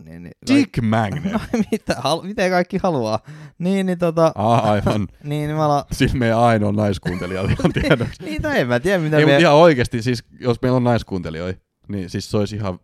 [0.04, 1.34] niin, niin, Dick Magnet.
[1.34, 1.40] No,
[1.72, 3.20] mitä, hal, miten kaikki haluaa.
[3.58, 5.02] Niin, niin tota, Ah, aivan.
[5.24, 8.24] niin, niin mä ala, Siis meidän ainoa naiskuuntelija ihan tiedoksi.
[8.24, 11.62] niin, no en mä tiedä mitä Ei, me, ihan oikeesti, siis jos meillä on naiskuuntelijoita,
[11.88, 12.80] niin siis se olisi ihan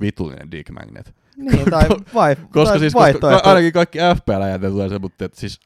[0.00, 1.14] vitullinen Dick Magnet.
[1.36, 3.42] niin, tai, vai, Koska tai siis koska vaihtoehto.
[3.42, 5.60] ka- ainakin kaikki FPL-jätet tulee se, mutta että siis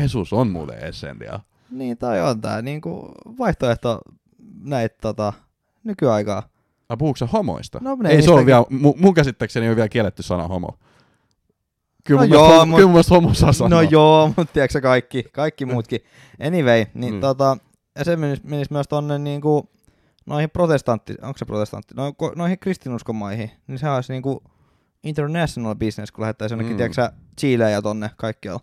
[0.00, 1.40] Jesus on muuten Essentia.
[1.70, 4.00] Niin, tai on tää niinku vaihtoehto
[4.64, 5.32] näitä tota,
[5.84, 6.42] nykyaikaa.
[6.88, 7.78] Ai puhuuko sä homoista?
[7.82, 10.78] No, ne ei se ole vielä, mu, mun käsittääkseni ole vielä kielletty sana homo.
[12.04, 13.68] Kyllä, No mun, joo, mielestä, mut- kyllä mun homo saa sanoa.
[13.68, 16.00] No joo, mutta tiedätkö kaikki, kaikki muutkin.
[16.46, 17.20] Anyway, niin Mm.
[17.20, 17.56] tota,
[17.98, 19.68] ja se menisi, menisi myös tonne niinku
[20.26, 24.42] noihin protestantti, onko se protestantti, no, ko- noihin kristinuskon maihin, niin se olisi niinku
[25.04, 26.74] international business, kun lähettäisiin jonnekin, Mm.
[26.74, 26.92] mm.
[26.92, 28.60] tiedätkö Chileen ja tonne kaikkialla.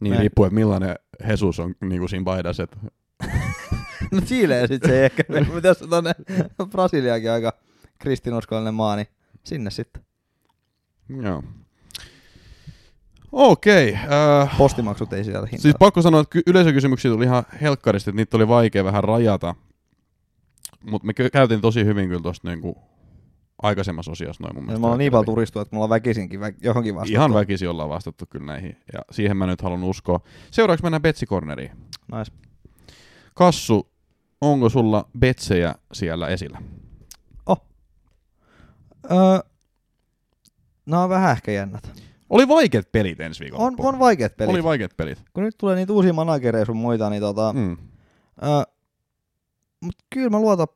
[0.00, 0.20] Niin Näin.
[0.20, 0.96] riippuu, että millainen
[1.28, 2.62] Jesus on niinku siinä paidassa.
[2.62, 2.76] Et...
[4.12, 6.12] No Chileen sit se ei ehkä, mutta jos on tonne
[6.70, 7.52] Brasiliakin aika
[7.98, 9.06] kristinuskollinen maa, niin
[9.44, 10.02] sinne sitten.
[11.22, 11.42] Joo.
[13.32, 13.94] Okei.
[13.94, 15.58] Äh, Postimaksut ei sieltä hintaa.
[15.58, 19.54] siis pakko sanoa, että ky- yleisökysymyksiä tuli ihan helkkaristi, että niitä oli vaikea vähän rajata.
[20.90, 22.78] Mutta me käytiin tosi hyvin kyllä tuosta niinku
[23.62, 24.80] aikaisemmassa osiossa noin mun Ja mielestä.
[24.80, 27.12] me ollaan niin paljon turistua, että me ollaan väkisinkin vä- johonkin vastattu.
[27.12, 30.20] Ihan väkisin ollaan vastattu kyllä näihin, ja siihen mä nyt haluan uskoa.
[30.50, 31.70] Seuraavaksi mennään Betsi Corneriin.
[32.12, 32.32] Nice.
[33.34, 33.88] Kassu,
[34.40, 36.62] onko sulla betsejä siellä esillä?
[39.10, 39.38] Öö,
[40.86, 42.02] no on vähän ehkä jännät.
[42.30, 43.64] Oli vaikeat pelit ensi viikolla.
[43.64, 44.54] On, on vaikeat pelit.
[44.54, 45.22] Oli vaikeat pelit.
[45.32, 47.52] Kun nyt tulee niitä uusia managereja sun muita, niin tota...
[47.52, 47.76] Mm.
[48.42, 48.62] Öö,
[49.80, 50.66] mut kyllä mä luotan,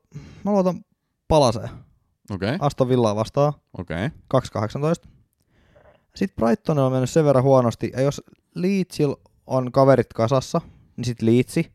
[0.45, 0.85] mä luotan
[1.29, 1.69] palaseen.
[2.31, 2.67] Okei, okay.
[2.67, 3.53] Aston Villaa vastaan.
[3.79, 4.07] okei.
[4.07, 4.69] Okay.
[5.05, 5.11] 2.18.
[6.15, 8.23] Sitten Brightonilla on mennyt sen verran huonosti, ja jos
[8.55, 9.15] Leedsil
[9.47, 10.61] on kaverit kasassa,
[10.97, 11.73] niin sitten Leedsi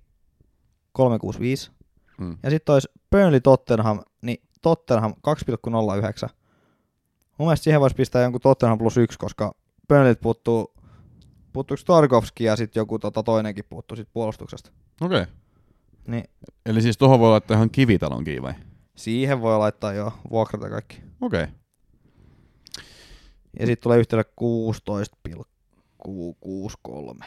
[0.91, 1.71] 365.
[2.17, 2.37] Mm.
[2.43, 6.29] Ja sitten olisi Burnley Tottenham, niin Tottenham 2,09.
[7.37, 9.55] Mun mielestä siihen voisi pistää jonkun Tottenham plus yksi, koska
[9.87, 10.73] Burnleyt puuttuu,
[11.53, 14.71] puuttuuko Tarkovski ja sitten joku tota toinenkin puuttuu sit puolustuksesta.
[15.01, 15.21] Okei.
[15.21, 15.33] Okay.
[16.07, 16.23] Niin
[16.65, 18.53] Eli siis tuohon voi laittaa ihan kivitalonkin vai?
[18.95, 21.01] Siihen voi laittaa jo vuokrata kaikki.
[21.21, 21.43] Okei.
[21.43, 21.55] Okay.
[23.59, 24.31] Ja sitten tulee yhteydellä
[27.21, 27.25] 16,63.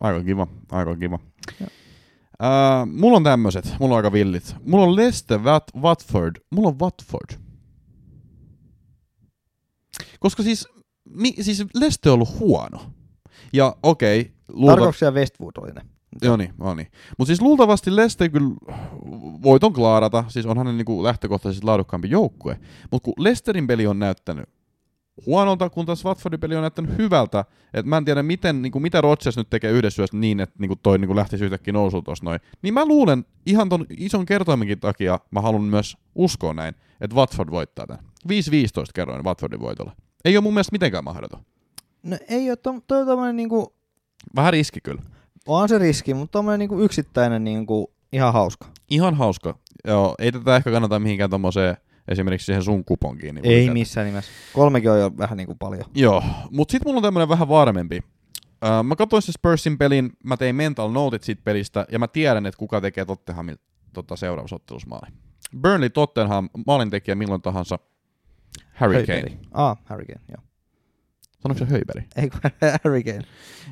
[0.00, 1.18] Aika kiva, aika kiva.
[1.60, 1.68] Joo.
[2.42, 4.56] Uh, mulla on tämmöset, mulla on aika villit.
[4.64, 7.38] Mulla on Leicester, Wat- Watford, mulla on Watford.
[10.20, 10.68] Koska siis,
[11.04, 12.92] mi, siis Leicester on ollut huono.
[13.52, 14.76] Ja okei, okay, luulta...
[14.76, 15.82] Tarkovski ja Westwood oli ne.
[16.22, 16.88] Joo niin, joo niin.
[17.18, 18.54] Mutta siis luultavasti Leicester kyllä
[19.42, 22.58] voiton klaarata, siis on hänen niinku lähtökohtaisesti laadukkaampi joukkue.
[22.90, 24.48] Mutta kun Leicesterin peli on näyttänyt
[25.26, 29.00] huonolta, kun taas Watfordin peli on näyttänyt hyvältä, että mä en tiedä miten, niinku, mitä
[29.00, 32.40] Rodgers nyt tekee yhdessä yössä niin, että niinku toi niinku lähtisi yhtäkkiä nousuun tuossa noin.
[32.62, 37.50] Niin mä luulen, ihan ton ison kertoimenkin takia mä haluan myös uskoa näin, että Watford
[37.50, 38.04] voittaa tämän.
[38.28, 38.30] 5-15
[38.94, 39.92] kerroin Watfordin voitolle.
[40.24, 41.40] Ei ole mun mielestä mitenkään mahdoton.
[42.02, 43.74] No ei ole, to, toi on tommonen niinku,
[44.36, 45.02] Vähän riski kyllä.
[45.48, 48.66] On se riski, mutta tommonen niinku yksittäinen niinku ihan hauska.
[48.90, 49.58] Ihan hauska.
[49.84, 51.76] Joo, ei tätä ehkä kannata mihinkään tommoseen
[52.08, 53.34] esimerkiksi siihen sun kuponkiin.
[53.34, 54.30] Niin Ei missään nimessä.
[54.52, 55.84] Kolmekin on jo vähän niinku paljon.
[55.94, 58.00] Joo, mutta sitten mulla on tämmönen vähän varmempi.
[58.64, 62.46] Öö, mä katsoin se Spursin pelin, mä tein mental notit siitä pelistä, ja mä tiedän,
[62.46, 63.56] että kuka tekee Tottenhamin
[63.92, 64.56] tota, seuraavassa.
[65.60, 67.78] Burnley Tottenham, maalintekijä milloin tahansa,
[68.74, 69.38] Harry Kane.
[69.52, 70.43] Ah, Harry Kane, joo.
[71.44, 72.04] Sanoiko se Höyberi?
[72.16, 72.40] Ei kun
[72.84, 73.22] Harry Kane.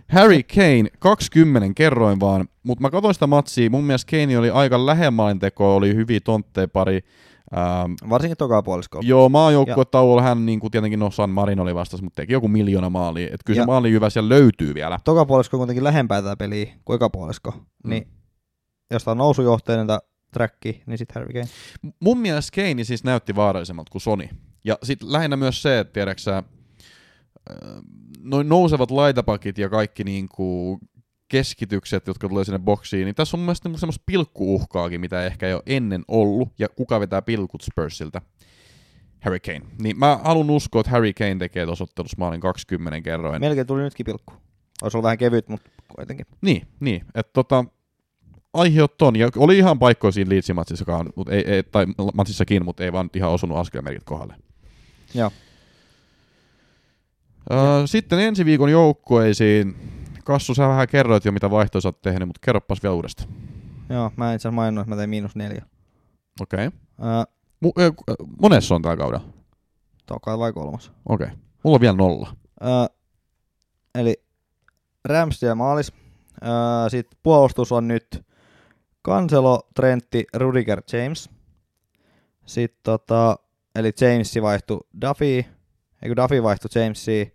[0.08, 4.86] Harry Kane, 20 kerroin vaan, mutta mä katsoin sitä matsia, mun mielestä Kane oli aika
[4.86, 7.00] lähellä maalintekoa, oli hyviä tontteja pari.
[7.56, 9.08] Ähm, Varsinkin toka puoliskolla.
[9.08, 12.90] Joo, maajoukkuetauolla hän niin kuin tietenkin no San Marin oli vastas, mutta teki joku miljoona
[12.90, 13.26] maalia.
[13.26, 14.98] Että kyllä Ja- se maali hyvä siellä löytyy vielä.
[15.04, 17.50] Toka puolisko on kuitenkin lähempää tätä peliä kuin eka puolisko.
[17.84, 17.90] Mm.
[17.90, 18.08] Niin
[18.90, 19.98] jos tää on nousujohteinen tää
[20.32, 21.48] tracki, niin sit Harry Kane.
[21.82, 24.28] M- Mun mielestä Kane siis näytti vaarallisemmalta kuin Sony.
[24.64, 26.44] Ja sitten lähinnä myös se, että tiedäksä, äh,
[28.22, 30.78] noin nousevat laitapakit ja kaikki niinku
[31.28, 35.48] keskitykset, jotka tulee sinne boksiin, niin tässä on mun mielestä niinku semmoista pilkkuuhkaakin, mitä ehkä
[35.48, 38.22] ei ole ennen ollut, ja kuka vetää pilkut Spursilta?
[39.20, 39.62] Harry Kane.
[39.82, 43.40] Niin mä haluan uskoa, että Harry Kane tekee tuossa ottelussa maalin 20 kerroin.
[43.40, 44.34] Melkein tuli nytkin pilkku.
[44.82, 46.26] Olisi ollut vähän kevyt, mutta kuitenkin.
[46.40, 47.04] Niin, niin.
[47.14, 47.64] Että tota,
[48.52, 49.16] aiheut ton.
[49.16, 53.30] Ja oli ihan paikkoja siinä Leedsin-matsissakaan, mut ei, ei, tai matsissakin, mutta ei vaan ihan
[53.30, 54.34] osunut askelmerkit kohdalle.
[55.14, 55.30] Joo.
[57.50, 59.76] Öö, sitten ensi viikon joukkueisiin.
[60.24, 63.28] Kassu, sä vähän kerroit jo, mitä vaihtoja sä oot tehnyt, mutta kerropas vielä uudestaan.
[63.88, 65.66] Joo, mä en itse asiassa maininnut, että mä tein miinus neljä.
[66.40, 66.66] Okei.
[66.66, 66.78] Okay.
[67.02, 67.22] Öö,
[67.64, 69.24] Mu- ö, ö, monessa on tää kaudella?
[70.06, 70.92] toka vai kolmas.
[71.08, 71.24] Okei.
[71.24, 71.38] Okay.
[71.64, 72.36] Mulla on vielä nolla.
[72.62, 72.96] Öö,
[73.94, 74.24] eli
[75.04, 75.92] Rams ja maalis.
[76.42, 78.22] Öö, Sitten puolustus on nyt
[79.06, 81.30] Cancelo, Trentti, Rudiger, James.
[82.46, 83.36] Sitten tota,
[83.74, 85.44] eli Jamesi vaihtui Duffy,
[86.02, 87.32] eikö Duffy vaihtui Jamesiin.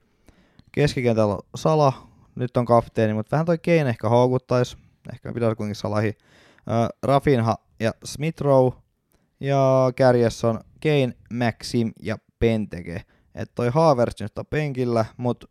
[0.72, 4.77] Keskikentällä Sala, nyt on kapteeni, mutta vähän toi Kane ehkä houkuttaisi.
[5.14, 6.18] Ehkä pitäisi kuitenkin Salahi.
[6.69, 8.72] Öö, Rafinha ja Smith Rowe.
[9.39, 13.02] Ja kärjessä on Kane, Maxim ja Penteke.
[13.35, 15.48] Että toi Havertz nyt on penkillä, mutta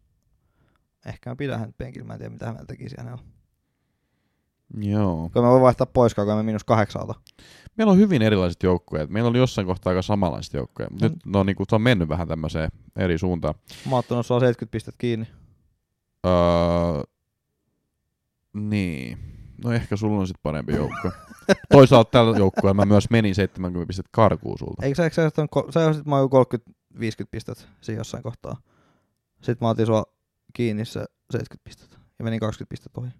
[1.07, 3.36] ehkä mä pidän hänet penkillä, mä en tiedä mitä hän tekisi hänellä.
[4.75, 5.31] Joo.
[5.33, 7.15] Kun mä voin vaihtaa pois, kun mä miinus kahdeksalta.
[7.79, 9.11] Meillä on hyvin erilaiset joukkueet.
[9.11, 11.13] Meillä oli jossain kohtaa aika samanlaiset joukkueet, mutta Mm.
[11.13, 13.55] nyt ne on, niinku, se on mennyt vähän tämmöiseen eri suuntaan.
[13.87, 15.27] Mä oon ottanut sua 70 pistettä kiinni.
[16.27, 16.33] Öö,
[18.55, 19.19] niin.
[19.65, 21.11] No ehkä sulla on sitten parempi joukko.
[21.73, 24.83] Toisaalta tällä joukkueella mä myös menin 70 pistettä karkuun sulta.
[24.87, 26.17] Eikö sä, sä, sä, sä johdatit mä
[26.97, 26.99] 30-50
[27.31, 28.57] pistettä siinä jossain kohtaa.
[29.37, 30.03] Sitten mä otin sua
[30.53, 31.97] kiinni se 70 pistettä.
[32.19, 33.11] Ja menin 20 pistettä ohi.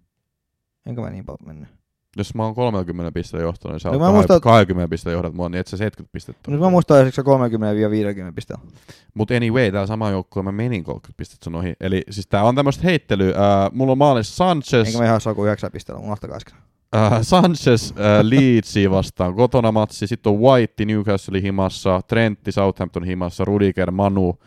[0.87, 1.69] Enkä mä niin paljon mennyt.
[2.17, 5.49] Jos mä oon 30 pistettä johtanut, niin sä No oot muistan- 20 pistettä johdat mua,
[5.49, 6.51] niin et sä 70 pistettä.
[6.51, 8.67] Nyt mä muistan, että se 30-50 pistettä.
[9.13, 11.73] Mutta anyway, tää sama joukkue mä menin 30 pistettä sun ohi.
[11.79, 13.29] Eli siis tää on tämmöistä heittelyä.
[13.29, 16.55] Äh, mulla on maalissa Sanchez, Enkä mä ihan saa kuin 9 pistettä, unohtakaa äsken.
[16.95, 20.07] äh, Sanchez äh, Leedsia vastaan kotona matsi.
[20.07, 24.39] Sitten on White Newcastle himassa, Trentti Southampton himassa, Rudiger, Manu.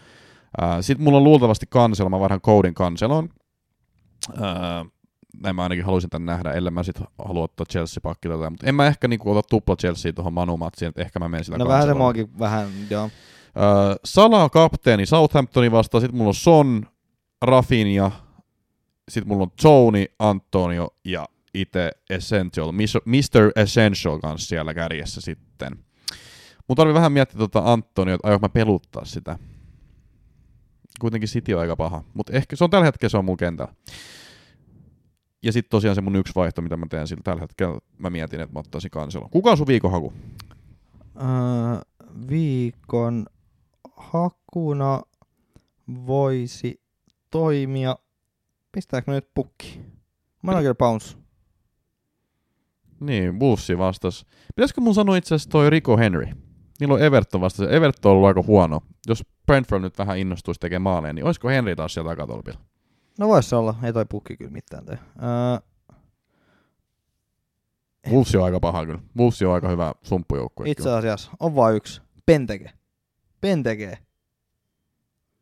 [0.62, 3.28] Äh, Sitten mulla on luultavasti kanselo, mä varhaan koodin kanselon.
[4.42, 4.86] Äh,
[5.42, 8.50] näin mä ainakin haluaisin tän nähdä, ellei mä sit halua ottaa Chelsea-pakki tätä.
[8.50, 11.58] Mutta en mä ehkä niinku ota tupla Chelsea tuohon Manu-matsiin, että ehkä mä menen sillä
[11.58, 13.10] No vähän se muakin vähän, joo.
[13.56, 16.86] Öö, Sala kapteeni Southamptoni vastaan, sitten mulla on Son,
[17.42, 18.10] Rafinha,
[19.08, 23.52] sitten mulla on Tony, Antonio ja itse Essential, Mr.
[23.56, 25.78] Essential kanssa siellä kärjessä sitten.
[26.68, 29.38] Mun tarvii vähän miettiä tuota Antonio, että aion mä peluttaa sitä.
[31.00, 33.74] Kuitenkin City on aika paha, mutta ehkä se on tällä hetkellä se on mun kentällä.
[35.42, 38.40] Ja sitten tosiaan se mun yksi vaihto, mitä mä teen sillä tällä hetkellä, mä mietin,
[38.40, 39.28] että mä ottaisin kanselo.
[39.30, 40.12] Kuka on sun viikonhaku?
[41.16, 41.80] Öö,
[42.28, 43.26] viikon
[43.96, 45.02] hakuna
[46.06, 46.80] voisi
[47.30, 47.96] toimia.
[48.72, 49.80] Pistääkö me nyt pukki?
[50.42, 51.16] Mä kyllä bounce.
[53.00, 54.26] Niin, Wolvesi vastas.
[54.56, 56.26] Pitäisikö mun sanoa itse asiassa toi Rico Henry?
[56.80, 57.68] Niillä on Everton vastas.
[57.68, 58.80] Everton on ollut aika huono.
[59.06, 62.60] Jos Brentford nyt vähän innostuisi tekemään maaleja, niin olisiko Henry taas sieltä takatolpilla?
[63.20, 64.98] No vois se olla, ei toi pukki kyllä mitään tee.
[65.22, 65.70] Öö,
[68.12, 69.00] Wolves on aika paha kyllä.
[69.18, 70.70] Wolves on aika hyvä sumppujoukkue.
[70.70, 72.02] itse asiassa on vain yksi.
[72.26, 72.70] Penteke.
[73.40, 73.98] Penteke.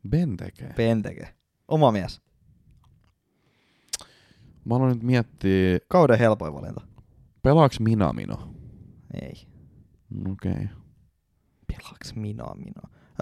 [0.09, 0.65] Benteke.
[0.75, 1.35] Penteke.
[1.67, 2.21] Oma mies.
[4.65, 6.81] Mä aloin nyt miettiä, Kauden helpoin valinta.
[7.41, 8.53] pelaaks Minamino?
[9.21, 9.33] Ei.
[10.31, 10.51] Okei.
[10.51, 10.67] Okay.
[11.67, 12.43] Pelaaks minä?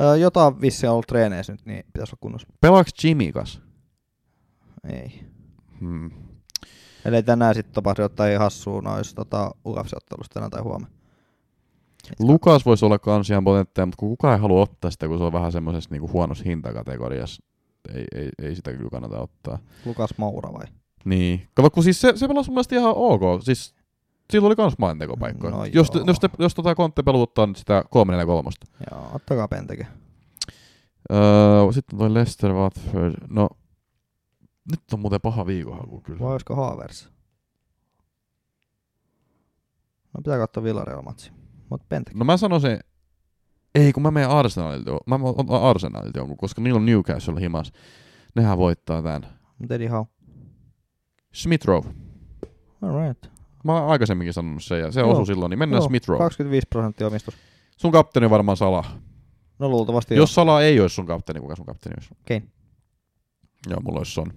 [0.01, 2.47] Öö, jota vissi on ollut treeneissä nyt, niin pitäisi olla kunnossa.
[2.61, 3.66] Pelaaks Jimikas?
[4.87, 5.21] Ei.
[5.79, 6.11] Hmm.
[7.05, 10.97] Eli tänään sitten tapahtuu jotain hassua noissa tota, UFC-ottelusta tänään tai huomenna.
[12.19, 15.33] Lukas voisi olla kans ihan potentteja, mutta kukaan ei halua ottaa sitä, kun se on
[15.33, 17.43] vähän semmoisessa niinku huonossa hintakategoriassa.
[17.93, 19.59] Ei, ei, ei sitä kyllä kannata ottaa.
[19.85, 20.65] Lukas Moura vai?
[21.05, 21.47] Niin.
[21.53, 23.21] Kato, kun siis se, se pelasi mun mielestä ihan ok.
[23.43, 23.75] Siis
[24.31, 25.51] sillä oli kans maalintekopaikkoja.
[25.51, 26.03] No jos, joo.
[26.07, 28.49] jos, te, jos tota Kontte peluttaa nyt sitä 343.
[28.91, 29.87] Joo, ottakaa Penteke.
[31.11, 33.13] Öö, sitten toi Leicester Watford.
[33.29, 33.49] No,
[34.71, 36.19] nyt on muuten paha viikonhaku kyllä.
[36.19, 37.09] Vai olisiko Havers?
[40.13, 41.31] No pitää katsoa Villareal-matsi.
[41.69, 42.17] Mut Penteke.
[42.17, 42.79] No mä sanoisin,
[43.75, 47.71] ei kun mä menen Arsenalilta, jo- mä otan Arsenalilta jonkun, koska niillä on Newcastle himas.
[48.35, 49.27] Nehän voittaa tän.
[49.59, 50.05] Mut Eddie Howe.
[51.33, 51.93] Smith Rowe.
[52.81, 53.27] Alright.
[53.63, 55.11] Mä oon aikaisemminkin sanonut sen ja se Joo.
[55.11, 56.19] osui silloin, niin mennään Joo, Smith Rowe.
[56.19, 57.35] 25 prosenttia omistus.
[57.77, 58.83] Sun kapteeni on varmaan Sala.
[59.59, 62.15] No luultavasti Jos Sala ei olisi sun kapteeni, kuka sun kapteeni olisi?
[62.27, 62.43] Kane.
[63.69, 64.33] Joo, mulla olisi Son.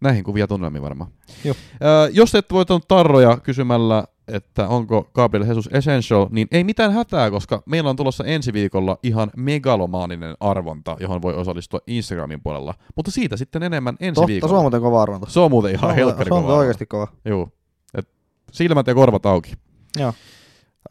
[0.00, 1.10] Näihin kuvia tunnelmiin varmaan.
[1.44, 1.54] Joo.
[1.84, 7.30] Öö, jos et voitanut tarroja kysymällä, että onko Gabriel Jesus Essential, niin ei mitään hätää,
[7.30, 12.74] koska meillä on tulossa ensi viikolla ihan megalomaaninen arvonta, johon voi osallistua Instagramin puolella.
[12.96, 14.52] Mutta siitä sitten enemmän ensi Totta, viikolla.
[14.52, 15.30] se on muuten kova arvonta.
[15.30, 17.08] Se on muuten ihan helkkari Se on kova oikeasti kova.
[17.24, 17.48] Joo.
[17.94, 18.08] Et
[18.52, 19.52] silmät ja korvat auki.
[19.98, 20.12] Joo.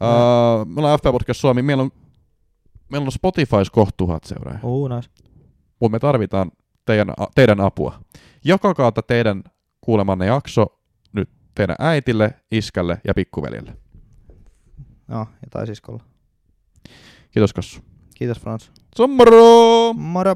[0.02, 1.62] Öö, me ollaan FP Podcast Suomi.
[1.62, 1.90] Meillä on,
[2.90, 4.60] meillä on Spotifys kohta tuhat seuraajaa.
[4.64, 5.10] Uu, nice.
[5.80, 6.50] Mutta me tarvitaan
[6.84, 8.00] teidän, teidän apua.
[8.44, 9.44] Jakakaa teidän
[9.80, 10.80] kuulemanne jakso
[11.12, 13.76] nyt teidän äitille, iskälle ja pikkuveljelle.
[15.08, 16.04] Joo, ja tai siskolla.
[17.30, 17.80] Kiitos Kassu.
[18.14, 18.72] Kiitos Frans.
[18.96, 19.92] Sommaro!
[19.92, 20.34] Moro!